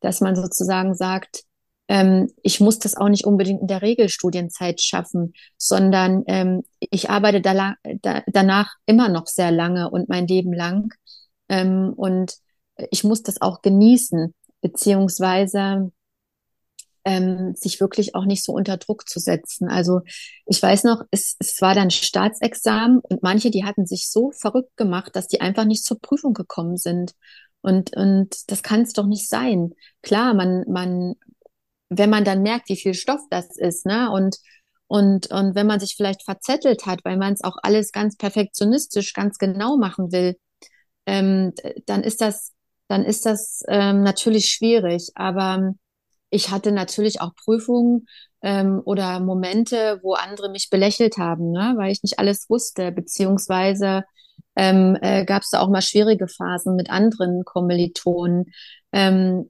dass 0.00 0.20
man 0.20 0.36
sozusagen 0.36 0.94
sagt, 0.94 1.44
ähm, 1.88 2.30
ich 2.42 2.60
muss 2.60 2.78
das 2.78 2.96
auch 2.96 3.08
nicht 3.08 3.24
unbedingt 3.24 3.60
in 3.60 3.66
der 3.68 3.82
Regelstudienzeit 3.82 4.82
schaffen, 4.82 5.34
sondern 5.56 6.24
ähm, 6.26 6.62
ich 6.78 7.10
arbeite 7.10 7.40
da, 7.40 7.74
da, 8.02 8.22
danach 8.26 8.74
immer 8.86 9.08
noch 9.08 9.26
sehr 9.26 9.50
lange 9.50 9.90
und 9.90 10.08
mein 10.08 10.26
Leben 10.26 10.52
lang. 10.52 10.92
Ähm, 11.48 11.92
und 11.96 12.34
ich 12.90 13.04
muss 13.04 13.22
das 13.22 13.40
auch 13.40 13.62
genießen, 13.62 14.34
beziehungsweise 14.60 15.92
ähm, 17.04 17.54
sich 17.54 17.80
wirklich 17.80 18.14
auch 18.14 18.24
nicht 18.24 18.44
so 18.44 18.52
unter 18.52 18.76
Druck 18.76 19.08
zu 19.08 19.20
setzen. 19.20 19.68
Also 19.68 20.00
ich 20.46 20.62
weiß 20.62 20.84
noch, 20.84 21.02
es, 21.10 21.36
es 21.38 21.60
war 21.60 21.74
dann 21.74 21.90
Staatsexamen 21.90 23.00
und 23.00 23.22
manche, 23.22 23.50
die 23.50 23.64
hatten 23.64 23.86
sich 23.86 24.10
so 24.10 24.30
verrückt 24.32 24.76
gemacht, 24.76 25.14
dass 25.14 25.28
die 25.28 25.40
einfach 25.40 25.64
nicht 25.64 25.84
zur 25.84 26.00
Prüfung 26.00 26.32
gekommen 26.32 26.76
sind. 26.76 27.12
Und, 27.60 27.96
und 27.96 28.50
das 28.50 28.62
kann 28.62 28.82
es 28.82 28.92
doch 28.92 29.06
nicht 29.06 29.28
sein. 29.28 29.72
Klar, 30.02 30.34
man, 30.34 30.64
man, 30.68 31.14
wenn 31.88 32.10
man 32.10 32.24
dann 32.24 32.42
merkt, 32.42 32.68
wie 32.68 32.76
viel 32.76 32.94
Stoff 32.94 33.22
das 33.30 33.56
ist, 33.56 33.86
ne, 33.86 34.10
und, 34.10 34.36
und, 34.86 35.30
und 35.30 35.54
wenn 35.54 35.66
man 35.66 35.80
sich 35.80 35.94
vielleicht 35.96 36.24
verzettelt 36.24 36.86
hat, 36.86 37.00
weil 37.04 37.16
man 37.16 37.32
es 37.32 37.42
auch 37.42 37.56
alles 37.62 37.90
ganz 37.92 38.16
perfektionistisch, 38.16 39.14
ganz 39.14 39.38
genau 39.38 39.76
machen 39.76 40.12
will, 40.12 40.36
ähm, 41.06 41.52
dann 41.86 42.02
ist 42.02 42.20
das, 42.20 42.52
dann 42.88 43.04
ist 43.04 43.26
das 43.26 43.62
ähm, 43.68 44.02
natürlich 44.02 44.48
schwierig. 44.48 45.10
Aber 45.14 45.74
ich 46.34 46.50
hatte 46.50 46.72
natürlich 46.72 47.20
auch 47.20 47.36
Prüfungen 47.36 48.06
ähm, 48.42 48.82
oder 48.84 49.20
Momente, 49.20 50.00
wo 50.02 50.14
andere 50.14 50.50
mich 50.50 50.68
belächelt 50.68 51.16
haben, 51.16 51.52
ne? 51.52 51.74
weil 51.76 51.92
ich 51.92 52.02
nicht 52.02 52.18
alles 52.18 52.50
wusste, 52.50 52.90
beziehungsweise 52.90 54.02
ähm, 54.56 54.98
äh, 55.00 55.24
gab 55.24 55.42
es 55.42 55.50
da 55.50 55.60
auch 55.60 55.68
mal 55.68 55.80
schwierige 55.80 56.26
Phasen 56.26 56.74
mit 56.74 56.90
anderen 56.90 57.44
Kommilitonen. 57.44 58.46
Ähm, 58.90 59.48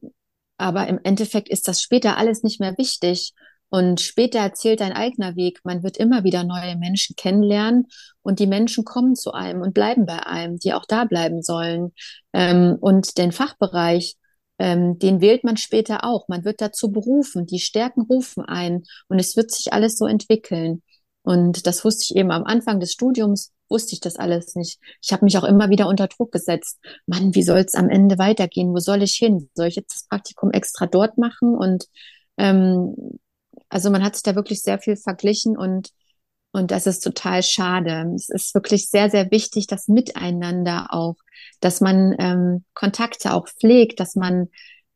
aber 0.58 0.86
im 0.86 1.00
Endeffekt 1.04 1.48
ist 1.48 1.68
das 1.68 1.80
später 1.80 2.18
alles 2.18 2.42
nicht 2.42 2.60
mehr 2.60 2.76
wichtig. 2.76 3.32
Und 3.70 4.02
später 4.02 4.40
erzählt 4.40 4.80
dein 4.80 4.92
eigener 4.92 5.36
Weg. 5.36 5.60
Man 5.64 5.82
wird 5.82 5.96
immer 5.96 6.22
wieder 6.22 6.44
neue 6.44 6.76
Menschen 6.76 7.16
kennenlernen 7.16 7.86
und 8.22 8.38
die 8.40 8.46
Menschen 8.46 8.84
kommen 8.84 9.16
zu 9.16 9.32
einem 9.32 9.62
und 9.62 9.72
bleiben 9.72 10.04
bei 10.04 10.24
einem, 10.26 10.58
die 10.58 10.74
auch 10.74 10.84
da 10.86 11.06
bleiben 11.06 11.42
sollen. 11.42 11.92
Ähm, 12.34 12.76
und 12.78 13.16
den 13.16 13.32
Fachbereich, 13.32 14.16
ähm, 14.58 14.98
den 14.98 15.20
wählt 15.20 15.44
man 15.44 15.56
später 15.56 16.04
auch. 16.04 16.28
Man 16.28 16.44
wird 16.44 16.60
dazu 16.60 16.90
berufen, 16.92 17.46
die 17.46 17.58
Stärken 17.58 18.02
rufen 18.02 18.44
ein 18.44 18.84
und 19.08 19.18
es 19.18 19.36
wird 19.36 19.50
sich 19.50 19.72
alles 19.72 19.96
so 19.96 20.06
entwickeln. 20.06 20.82
Und 21.22 21.66
das 21.66 21.84
wusste 21.84 22.04
ich 22.04 22.16
eben 22.16 22.30
am 22.30 22.44
Anfang 22.44 22.80
des 22.80 22.92
Studiums, 22.92 23.52
wusste 23.68 23.94
ich 23.94 24.00
das 24.00 24.16
alles 24.16 24.54
nicht. 24.54 24.78
Ich 25.02 25.12
habe 25.12 25.24
mich 25.24 25.38
auch 25.38 25.44
immer 25.44 25.70
wieder 25.70 25.88
unter 25.88 26.06
Druck 26.06 26.32
gesetzt. 26.32 26.78
Mann, 27.06 27.34
wie 27.34 27.42
soll 27.42 27.60
es 27.60 27.74
am 27.74 27.88
Ende 27.88 28.18
weitergehen? 28.18 28.72
Wo 28.74 28.78
soll 28.78 29.02
ich 29.02 29.14
hin? 29.14 29.48
Soll 29.54 29.68
ich 29.68 29.76
jetzt 29.76 29.94
das 29.94 30.06
Praktikum 30.08 30.50
extra 30.50 30.86
dort 30.86 31.16
machen? 31.16 31.56
Und 31.56 31.86
ähm, 32.36 33.18
also 33.68 33.90
man 33.90 34.04
hat 34.04 34.14
sich 34.16 34.22
da 34.22 34.34
wirklich 34.34 34.60
sehr 34.60 34.78
viel 34.78 34.96
verglichen 34.96 35.56
und 35.56 35.90
und 36.54 36.70
das 36.70 36.86
ist 36.86 37.00
total 37.00 37.42
schade. 37.42 38.12
Es 38.14 38.28
ist 38.28 38.54
wirklich 38.54 38.88
sehr, 38.88 39.10
sehr 39.10 39.32
wichtig, 39.32 39.66
das 39.66 39.88
Miteinander 39.88 40.86
auch, 40.90 41.16
dass 41.58 41.80
man 41.80 42.14
ähm, 42.20 42.64
Kontakte 42.74 43.34
auch 43.34 43.48
pflegt, 43.48 43.98
dass 43.98 44.14
man 44.14 44.46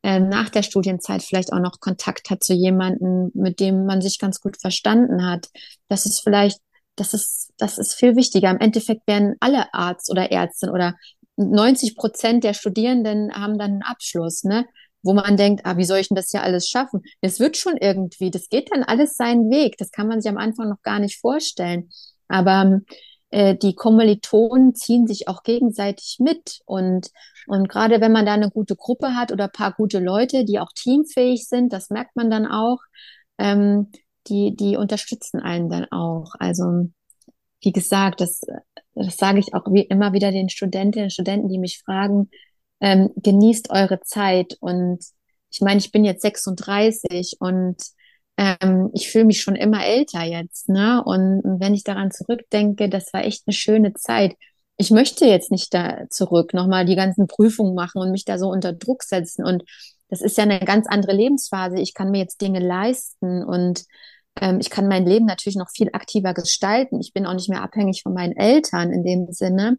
äh, 0.01 0.21
nach 0.21 0.47
der 0.47 0.63
Studienzeit 0.63 1.21
vielleicht 1.21 1.51
auch 1.51 1.59
noch 1.59 1.81
Kontakt 1.81 2.29
hat 2.29 2.45
zu 2.45 2.53
jemandem, 2.53 3.31
mit 3.33 3.59
dem 3.59 3.85
man 3.85 4.01
sich 4.01 4.19
ganz 4.19 4.39
gut 4.39 4.55
verstanden 4.55 5.25
hat. 5.25 5.49
Das 5.89 6.05
ist 6.05 6.21
vielleicht, 6.21 6.61
das 6.95 7.13
ist, 7.13 7.51
das 7.57 7.77
ist 7.77 7.93
viel 7.93 8.15
wichtiger. 8.15 8.49
Im 8.51 8.61
Endeffekt 8.61 9.05
werden 9.05 9.35
alle 9.41 9.73
Arzt 9.73 10.09
oder 10.09 10.31
Ärztin 10.31 10.69
oder 10.69 10.95
90 11.35 11.97
Prozent 11.97 12.45
der 12.45 12.53
Studierenden 12.53 13.33
haben 13.33 13.57
dann 13.57 13.71
einen 13.71 13.83
Abschluss, 13.83 14.45
ne? 14.45 14.65
Wo 15.01 15.13
man 15.13 15.37
denkt, 15.37 15.65
ah, 15.65 15.77
wie 15.77 15.85
soll 15.85 15.99
ich 15.99 16.09
denn 16.09 16.15
das 16.15 16.31
ja 16.31 16.41
alles 16.41 16.67
schaffen? 16.67 17.01
Es 17.21 17.39
wird 17.39 17.57
schon 17.57 17.77
irgendwie, 17.77 18.31
das 18.31 18.49
geht 18.49 18.71
dann 18.71 18.83
alles 18.83 19.15
seinen 19.15 19.49
Weg. 19.49 19.77
Das 19.77 19.91
kann 19.91 20.07
man 20.07 20.21
sich 20.21 20.29
am 20.29 20.37
Anfang 20.37 20.69
noch 20.69 20.81
gar 20.81 20.99
nicht 20.99 21.19
vorstellen. 21.19 21.89
Aber 22.27 22.81
äh, 23.31 23.55
die 23.55 23.75
Kommilitonen 23.75 24.75
ziehen 24.75 25.07
sich 25.07 25.27
auch 25.27 25.43
gegenseitig 25.43 26.17
mit. 26.19 26.59
Und, 26.65 27.09
und 27.47 27.69
gerade 27.69 28.01
wenn 28.01 28.11
man 28.11 28.25
da 28.25 28.33
eine 28.33 28.49
gute 28.49 28.75
Gruppe 28.75 29.15
hat 29.15 29.31
oder 29.31 29.47
paar 29.47 29.73
gute 29.73 29.99
Leute, 29.99 30.45
die 30.45 30.59
auch 30.59 30.71
teamfähig 30.73 31.47
sind, 31.47 31.71
das 31.73 31.89
merkt 31.89 32.15
man 32.15 32.29
dann 32.29 32.45
auch, 32.45 32.79
ähm, 33.37 33.91
die, 34.27 34.55
die 34.55 34.77
unterstützen 34.77 35.39
einen 35.39 35.69
dann 35.69 35.85
auch. 35.91 36.33
Also, 36.39 36.89
wie 37.61 37.71
gesagt, 37.71 38.21
das, 38.21 38.41
das 38.93 39.17
sage 39.17 39.39
ich 39.39 39.53
auch 39.53 39.65
wie 39.71 39.81
immer 39.81 40.13
wieder 40.13 40.31
den 40.31 40.49
Studentinnen 40.49 41.05
und 41.05 41.13
Studenten, 41.13 41.49
die 41.49 41.57
mich 41.57 41.81
fragen, 41.83 42.29
ähm, 42.81 43.11
genießt 43.15 43.69
eure 43.71 44.01
Zeit. 44.01 44.57
Und 44.59 44.99
ich 45.51 45.61
meine, 45.61 45.79
ich 45.79 45.91
bin 45.91 46.05
jetzt 46.05 46.21
36 46.21 47.37
und 47.39 47.77
ähm, 48.37 48.89
ich 48.93 49.09
fühle 49.11 49.25
mich 49.25 49.41
schon 49.41 49.55
immer 49.55 49.85
älter 49.85 50.23
jetzt. 50.23 50.69
Ne? 50.69 51.03
Und 51.03 51.41
wenn 51.59 51.73
ich 51.73 51.83
daran 51.83 52.11
zurückdenke, 52.11 52.89
das 52.89 53.13
war 53.13 53.23
echt 53.25 53.43
eine 53.45 53.53
schöne 53.53 53.93
Zeit. 53.93 54.35
Ich 54.77 54.91
möchte 54.91 55.25
jetzt 55.25 55.51
nicht 55.51 55.73
da 55.73 56.05
zurück, 56.09 56.53
nochmal 56.53 56.85
die 56.85 56.95
ganzen 56.95 57.27
Prüfungen 57.27 57.75
machen 57.75 58.01
und 58.01 58.11
mich 58.11 58.23
da 58.23 58.37
so 58.37 58.49
unter 58.49 58.71
Druck 58.71 59.03
setzen. 59.03 59.43
Und 59.45 59.63
das 60.07 60.21
ist 60.21 60.37
ja 60.37 60.43
eine 60.43 60.59
ganz 60.59 60.87
andere 60.87 61.13
Lebensphase. 61.13 61.79
Ich 61.79 61.93
kann 61.93 62.11
mir 62.11 62.19
jetzt 62.19 62.41
Dinge 62.41 62.59
leisten 62.59 63.43
und 63.43 63.83
ähm, 64.39 64.59
ich 64.61 64.69
kann 64.69 64.87
mein 64.87 65.05
Leben 65.05 65.25
natürlich 65.25 65.57
noch 65.57 65.69
viel 65.69 65.89
aktiver 65.93 66.33
gestalten. 66.33 67.01
Ich 67.01 67.13
bin 67.13 67.25
auch 67.25 67.33
nicht 67.33 67.49
mehr 67.49 67.61
abhängig 67.61 68.03
von 68.03 68.13
meinen 68.13 68.37
Eltern 68.37 68.91
in 68.91 69.03
dem 69.03 69.31
Sinne. 69.31 69.77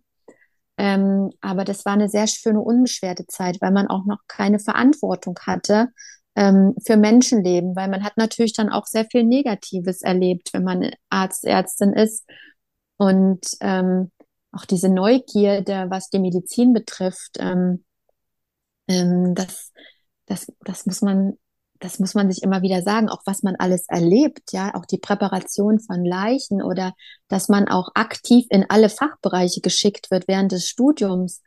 Ähm, 0.81 1.28
aber 1.43 1.64
das 1.64 1.85
war 1.85 1.93
eine 1.93 2.09
sehr 2.09 2.26
schöne, 2.26 2.59
unbeschwerte 2.59 3.26
Zeit, 3.26 3.61
weil 3.61 3.70
man 3.70 3.89
auch 3.89 4.07
noch 4.07 4.20
keine 4.28 4.59
Verantwortung 4.59 5.39
hatte 5.43 5.89
ähm, 6.37 6.74
für 6.83 6.97
Menschenleben, 6.97 7.76
weil 7.76 7.91
man 7.91 8.03
hat 8.03 8.16
natürlich 8.16 8.55
dann 8.55 8.70
auch 8.70 8.87
sehr 8.87 9.05
viel 9.05 9.24
Negatives 9.24 10.01
erlebt, 10.01 10.55
wenn 10.55 10.64
man 10.64 10.91
Arzt, 11.11 11.45
Ärztin 11.45 11.93
ist. 11.93 12.26
Und 12.97 13.47
ähm, 13.61 14.11
auch 14.53 14.64
diese 14.64 14.89
Neugierde, 14.89 15.89
was 15.91 16.09
die 16.09 16.18
Medizin 16.18 16.72
betrifft, 16.72 17.37
ähm, 17.39 17.85
ähm, 18.89 19.35
das, 19.35 19.74
das, 20.24 20.51
das 20.61 20.87
muss 20.87 21.03
man 21.03 21.37
das 21.81 21.99
muss 21.99 22.14
man 22.14 22.31
sich 22.31 22.43
immer 22.43 22.62
wieder 22.62 22.83
sagen, 22.83 23.09
auch 23.09 23.22
was 23.24 23.43
man 23.43 23.57
alles 23.57 23.89
erlebt, 23.89 24.53
ja, 24.53 24.74
auch 24.74 24.85
die 24.85 24.99
Präparation 24.99 25.81
von 25.81 26.05
Leichen 26.05 26.62
oder 26.62 26.93
dass 27.28 27.49
man 27.49 27.68
auch 27.68 27.89
aktiv 27.95 28.47
in 28.51 28.66
alle 28.68 28.91
Fachbereiche 28.91 29.62
geschickt 29.62 30.11
wird 30.11 30.28
während 30.28 30.53
des 30.53 30.68
Studiums. 30.68 31.43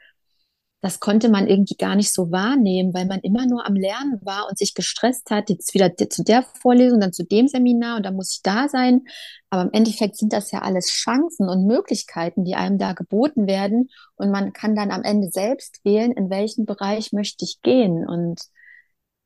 Das 0.81 0.99
konnte 0.99 1.29
man 1.29 1.47
irgendwie 1.47 1.77
gar 1.77 1.95
nicht 1.95 2.11
so 2.11 2.31
wahrnehmen, 2.31 2.93
weil 2.93 3.05
man 3.05 3.21
immer 3.21 3.45
nur 3.45 3.65
am 3.65 3.75
Lernen 3.75 4.19
war 4.23 4.49
und 4.49 4.57
sich 4.57 4.73
gestresst 4.73 5.29
hat, 5.29 5.49
jetzt 5.49 5.73
wieder 5.73 5.95
zu 5.95 6.23
der 6.23 6.43
Vorlesung, 6.43 6.99
dann 6.99 7.13
zu 7.13 7.23
dem 7.23 7.47
Seminar 7.47 7.97
und 7.97 8.03
dann 8.03 8.15
muss 8.15 8.33
ich 8.35 8.41
da 8.41 8.67
sein. 8.67 9.03
Aber 9.49 9.61
im 9.61 9.71
Endeffekt 9.71 10.17
sind 10.17 10.33
das 10.33 10.51
ja 10.51 10.59
alles 10.59 10.87
Chancen 10.87 11.47
und 11.47 11.67
Möglichkeiten, 11.67 12.43
die 12.43 12.55
einem 12.55 12.79
da 12.79 12.91
geboten 12.91 13.47
werden. 13.47 13.91
Und 14.15 14.31
man 14.31 14.51
kann 14.51 14.75
dann 14.75 14.91
am 14.91 15.03
Ende 15.03 15.29
selbst 15.29 15.79
wählen, 15.85 16.11
in 16.11 16.29
welchen 16.29 16.65
Bereich 16.65 17.13
möchte 17.13 17.45
ich 17.45 17.61
gehen. 17.61 18.05
Und 18.05 18.41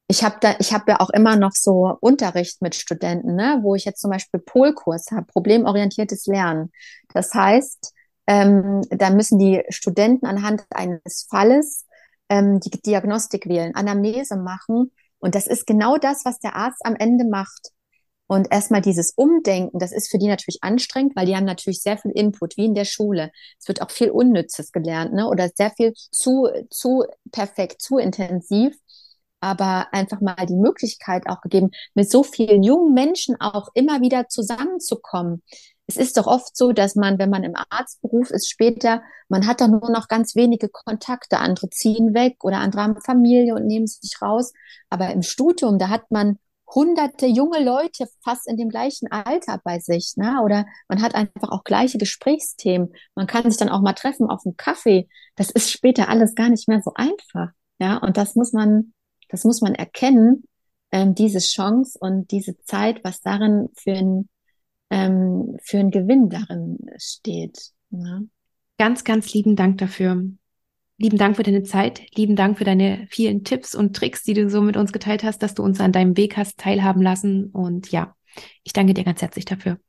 ich 0.07 0.23
habe 0.23 0.37
da, 0.39 0.55
ich 0.59 0.73
habe 0.73 0.91
ja 0.91 0.99
auch 1.01 1.09
immer 1.09 1.35
noch 1.35 1.51
so 1.51 1.97
Unterricht 1.99 2.61
mit 2.61 2.75
Studenten, 2.75 3.35
ne, 3.35 3.59
wo 3.61 3.75
ich 3.75 3.85
jetzt 3.85 4.01
zum 4.01 4.11
Beispiel 4.11 4.39
Polkurs 4.39 5.07
habe, 5.11 5.25
problemorientiertes 5.25 6.25
Lernen. 6.27 6.71
Das 7.13 7.33
heißt, 7.33 7.93
ähm, 8.27 8.81
da 8.89 9.09
müssen 9.09 9.39
die 9.39 9.63
Studenten 9.69 10.25
anhand 10.25 10.63
eines 10.69 11.27
Falles 11.29 11.85
ähm, 12.29 12.59
die 12.59 12.69
Diagnostik 12.69 13.47
wählen, 13.47 13.75
Anamnese 13.75 14.37
machen. 14.37 14.91
Und 15.19 15.35
das 15.35 15.47
ist 15.47 15.65
genau 15.65 15.97
das, 15.97 16.25
was 16.25 16.39
der 16.39 16.55
Arzt 16.55 16.85
am 16.85 16.95
Ende 16.95 17.25
macht. 17.25 17.71
Und 18.27 18.51
erstmal 18.51 18.81
dieses 18.81 19.13
Umdenken, 19.15 19.79
das 19.79 19.93
ist 19.93 20.11
für 20.11 20.17
die 20.17 20.27
natürlich 20.27 20.59
anstrengend, 20.61 21.15
weil 21.15 21.25
die 21.25 21.35
haben 21.35 21.45
natürlich 21.45 21.81
sehr 21.81 21.97
viel 21.97 22.11
Input, 22.11 22.57
wie 22.57 22.65
in 22.65 22.75
der 22.75 22.83
Schule. 22.85 23.31
Es 23.59 23.69
wird 23.69 23.81
auch 23.81 23.89
viel 23.89 24.09
Unnützes 24.09 24.73
gelernt, 24.73 25.13
ne? 25.13 25.27
Oder 25.29 25.49
sehr 25.55 25.71
viel 25.71 25.93
zu, 25.93 26.49
zu 26.69 27.05
perfekt, 27.31 27.81
zu 27.81 27.97
intensiv. 27.97 28.75
Aber 29.39 29.87
einfach 29.93 30.19
mal 30.19 30.45
die 30.47 30.55
Möglichkeit 30.55 31.27
auch 31.27 31.41
gegeben, 31.41 31.71
mit 31.93 32.09
so 32.09 32.23
vielen 32.23 32.63
jungen 32.63 32.93
Menschen 32.93 33.39
auch 33.39 33.69
immer 33.73 34.01
wieder 34.01 34.27
zusammenzukommen. 34.29 35.43
Es 35.85 35.95
ist 35.95 36.17
doch 36.17 36.27
oft 36.27 36.57
so, 36.57 36.73
dass 36.73 36.95
man, 36.95 37.17
wenn 37.17 37.29
man 37.29 37.43
im 37.43 37.53
Arztberuf 37.69 38.31
ist, 38.31 38.49
später, 38.49 39.01
man 39.29 39.47
hat 39.47 39.61
dann 39.61 39.71
nur 39.71 39.89
noch 39.89 40.07
ganz 40.09 40.35
wenige 40.35 40.67
Kontakte. 40.69 41.37
Andere 41.37 41.69
ziehen 41.69 42.13
weg 42.13 42.43
oder 42.43 42.57
andere 42.57 42.81
haben 42.81 43.01
Familie 43.01 43.55
und 43.55 43.65
nehmen 43.65 43.87
sich 43.87 44.21
raus. 44.21 44.51
Aber 44.89 45.11
im 45.11 45.21
Studium, 45.21 45.79
da 45.79 45.89
hat 45.89 46.11
man 46.11 46.39
hunderte 46.73 47.25
junge 47.25 47.63
Leute 47.63 48.07
fast 48.23 48.47
in 48.47 48.57
dem 48.57 48.69
gleichen 48.69 49.09
Alter 49.09 49.61
bei 49.63 49.79
sich, 49.79 50.13
ne? 50.17 50.41
Oder 50.43 50.65
man 50.89 51.01
hat 51.01 51.15
einfach 51.15 51.49
auch 51.49 51.63
gleiche 51.63 51.97
Gesprächsthemen. 51.97 52.93
Man 53.15 53.27
kann 53.27 53.49
sich 53.49 53.57
dann 53.57 53.69
auch 53.69 53.81
mal 53.81 53.93
treffen 53.93 54.29
auf 54.29 54.45
einem 54.45 54.57
Kaffee. 54.57 55.07
Das 55.35 55.49
ist 55.49 55.71
später 55.71 56.09
alles 56.09 56.35
gar 56.35 56.49
nicht 56.49 56.67
mehr 56.67 56.81
so 56.81 56.91
einfach, 56.95 57.49
ja? 57.79 57.97
Und 57.97 58.17
das 58.17 58.35
muss 58.35 58.51
man, 58.51 58.93
das 59.29 59.43
muss 59.43 59.61
man 59.61 59.75
erkennen, 59.75 60.43
ähm, 60.91 61.15
diese 61.15 61.39
Chance 61.39 61.97
und 61.99 62.31
diese 62.31 62.57
Zeit, 62.59 63.03
was 63.03 63.21
darin 63.21 63.69
für 63.75 63.93
ein, 63.93 64.29
ähm, 64.89 65.57
für 65.61 65.79
ein 65.79 65.91
Gewinn 65.91 66.29
darin 66.29 66.77
steht. 66.97 67.71
Ne? 67.89 68.27
Ganz, 68.77 69.03
ganz 69.03 69.33
lieben 69.33 69.55
Dank 69.55 69.79
dafür. 69.79 70.23
Lieben 70.99 71.17
Dank 71.17 71.35
für 71.35 71.43
deine 71.43 71.61
Zeit, 71.61 72.01
lieben 72.15 72.35
Dank 72.35 72.57
für 72.57 72.63
deine 72.63 73.07
vielen 73.11 73.43
Tipps 73.43 73.75
und 73.75 73.95
Tricks, 73.95 74.23
die 74.23 74.33
du 74.33 74.49
so 74.49 74.61
mit 74.61 74.77
uns 74.77 74.91
geteilt 74.91 75.23
hast, 75.23 75.43
dass 75.43 75.53
du 75.53 75.61
uns 75.61 75.79
an 75.79 75.91
deinem 75.91 76.17
Weg 76.17 76.37
hast 76.37 76.57
teilhaben 76.57 77.03
lassen. 77.03 77.51
Und 77.51 77.91
ja, 77.91 78.15
ich 78.63 78.73
danke 78.73 78.95
dir 78.95 79.03
ganz 79.03 79.21
herzlich 79.21 79.45
dafür. 79.45 79.79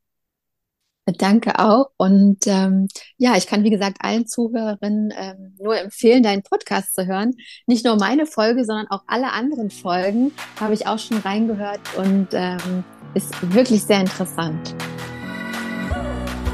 Danke 1.12 1.58
auch. 1.58 1.90
Und 1.96 2.46
ähm, 2.46 2.88
ja, 3.16 3.36
ich 3.36 3.46
kann, 3.46 3.64
wie 3.64 3.70
gesagt, 3.70 3.98
allen 4.00 4.26
Zuhörerinnen 4.26 5.12
ähm, 5.16 5.54
nur 5.60 5.78
empfehlen, 5.78 6.22
deinen 6.22 6.42
Podcast 6.42 6.94
zu 6.94 7.06
hören. 7.06 7.34
Nicht 7.66 7.84
nur 7.84 7.96
meine 7.96 8.26
Folge, 8.26 8.64
sondern 8.64 8.88
auch 8.88 9.02
alle 9.06 9.32
anderen 9.32 9.70
Folgen 9.70 10.32
habe 10.60 10.74
ich 10.74 10.86
auch 10.86 10.98
schon 10.98 11.18
reingehört 11.18 11.80
und 11.96 12.28
ähm, 12.32 12.84
ist 13.14 13.34
wirklich 13.54 13.82
sehr 13.82 14.00
interessant. 14.00 14.74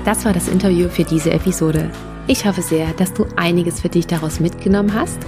Das 0.05 0.25
war 0.25 0.33
das 0.33 0.49
Interview 0.49 0.89
für 0.89 1.05
diese 1.05 1.31
Episode. 1.31 1.91
Ich 2.27 2.47
hoffe 2.47 2.63
sehr, 2.63 2.93
dass 2.95 3.13
du 3.13 3.27
einiges 3.37 3.81
für 3.81 3.89
dich 3.89 4.07
daraus 4.07 4.41
mitgenommen 4.41 4.95
hast. 4.95 5.19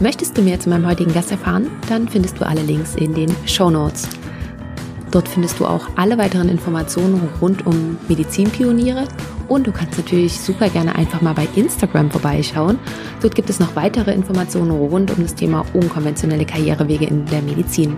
Möchtest 0.00 0.36
du 0.36 0.42
mehr 0.42 0.58
zu 0.58 0.68
meinem 0.68 0.86
heutigen 0.86 1.12
Gast 1.12 1.30
erfahren? 1.30 1.70
Dann 1.88 2.08
findest 2.08 2.40
du 2.40 2.46
alle 2.46 2.62
Links 2.62 2.94
in 2.96 3.14
den 3.14 3.34
Show 3.46 3.70
Notes. 3.70 4.08
Dort 5.14 5.28
findest 5.28 5.60
du 5.60 5.66
auch 5.66 5.86
alle 5.94 6.18
weiteren 6.18 6.48
Informationen 6.48 7.28
rund 7.40 7.64
um 7.66 7.96
Medizinpioniere 8.08 9.06
und 9.46 9.64
du 9.64 9.70
kannst 9.70 9.96
natürlich 9.96 10.40
super 10.40 10.68
gerne 10.68 10.96
einfach 10.96 11.20
mal 11.20 11.34
bei 11.34 11.46
Instagram 11.54 12.10
vorbeischauen. 12.10 12.80
Dort 13.22 13.36
gibt 13.36 13.48
es 13.48 13.60
noch 13.60 13.76
weitere 13.76 14.12
Informationen 14.12 14.72
rund 14.72 15.16
um 15.16 15.22
das 15.22 15.36
Thema 15.36 15.64
unkonventionelle 15.72 16.44
Karrierewege 16.44 17.04
in 17.04 17.26
der 17.26 17.42
Medizin. 17.42 17.96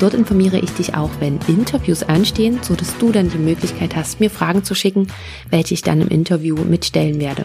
Dort 0.00 0.14
informiere 0.14 0.58
ich 0.58 0.70
dich 0.70 0.94
auch, 0.94 1.10
wenn 1.20 1.38
Interviews 1.48 2.02
anstehen, 2.02 2.60
so 2.62 2.74
dass 2.74 2.96
du 2.96 3.12
dann 3.12 3.28
die 3.28 3.36
Möglichkeit 3.36 3.94
hast, 3.94 4.18
mir 4.18 4.30
Fragen 4.30 4.64
zu 4.64 4.74
schicken, 4.74 5.08
welche 5.50 5.74
ich 5.74 5.82
dann 5.82 6.00
im 6.00 6.08
Interview 6.08 6.56
mitstellen 6.56 7.20
werde. 7.20 7.44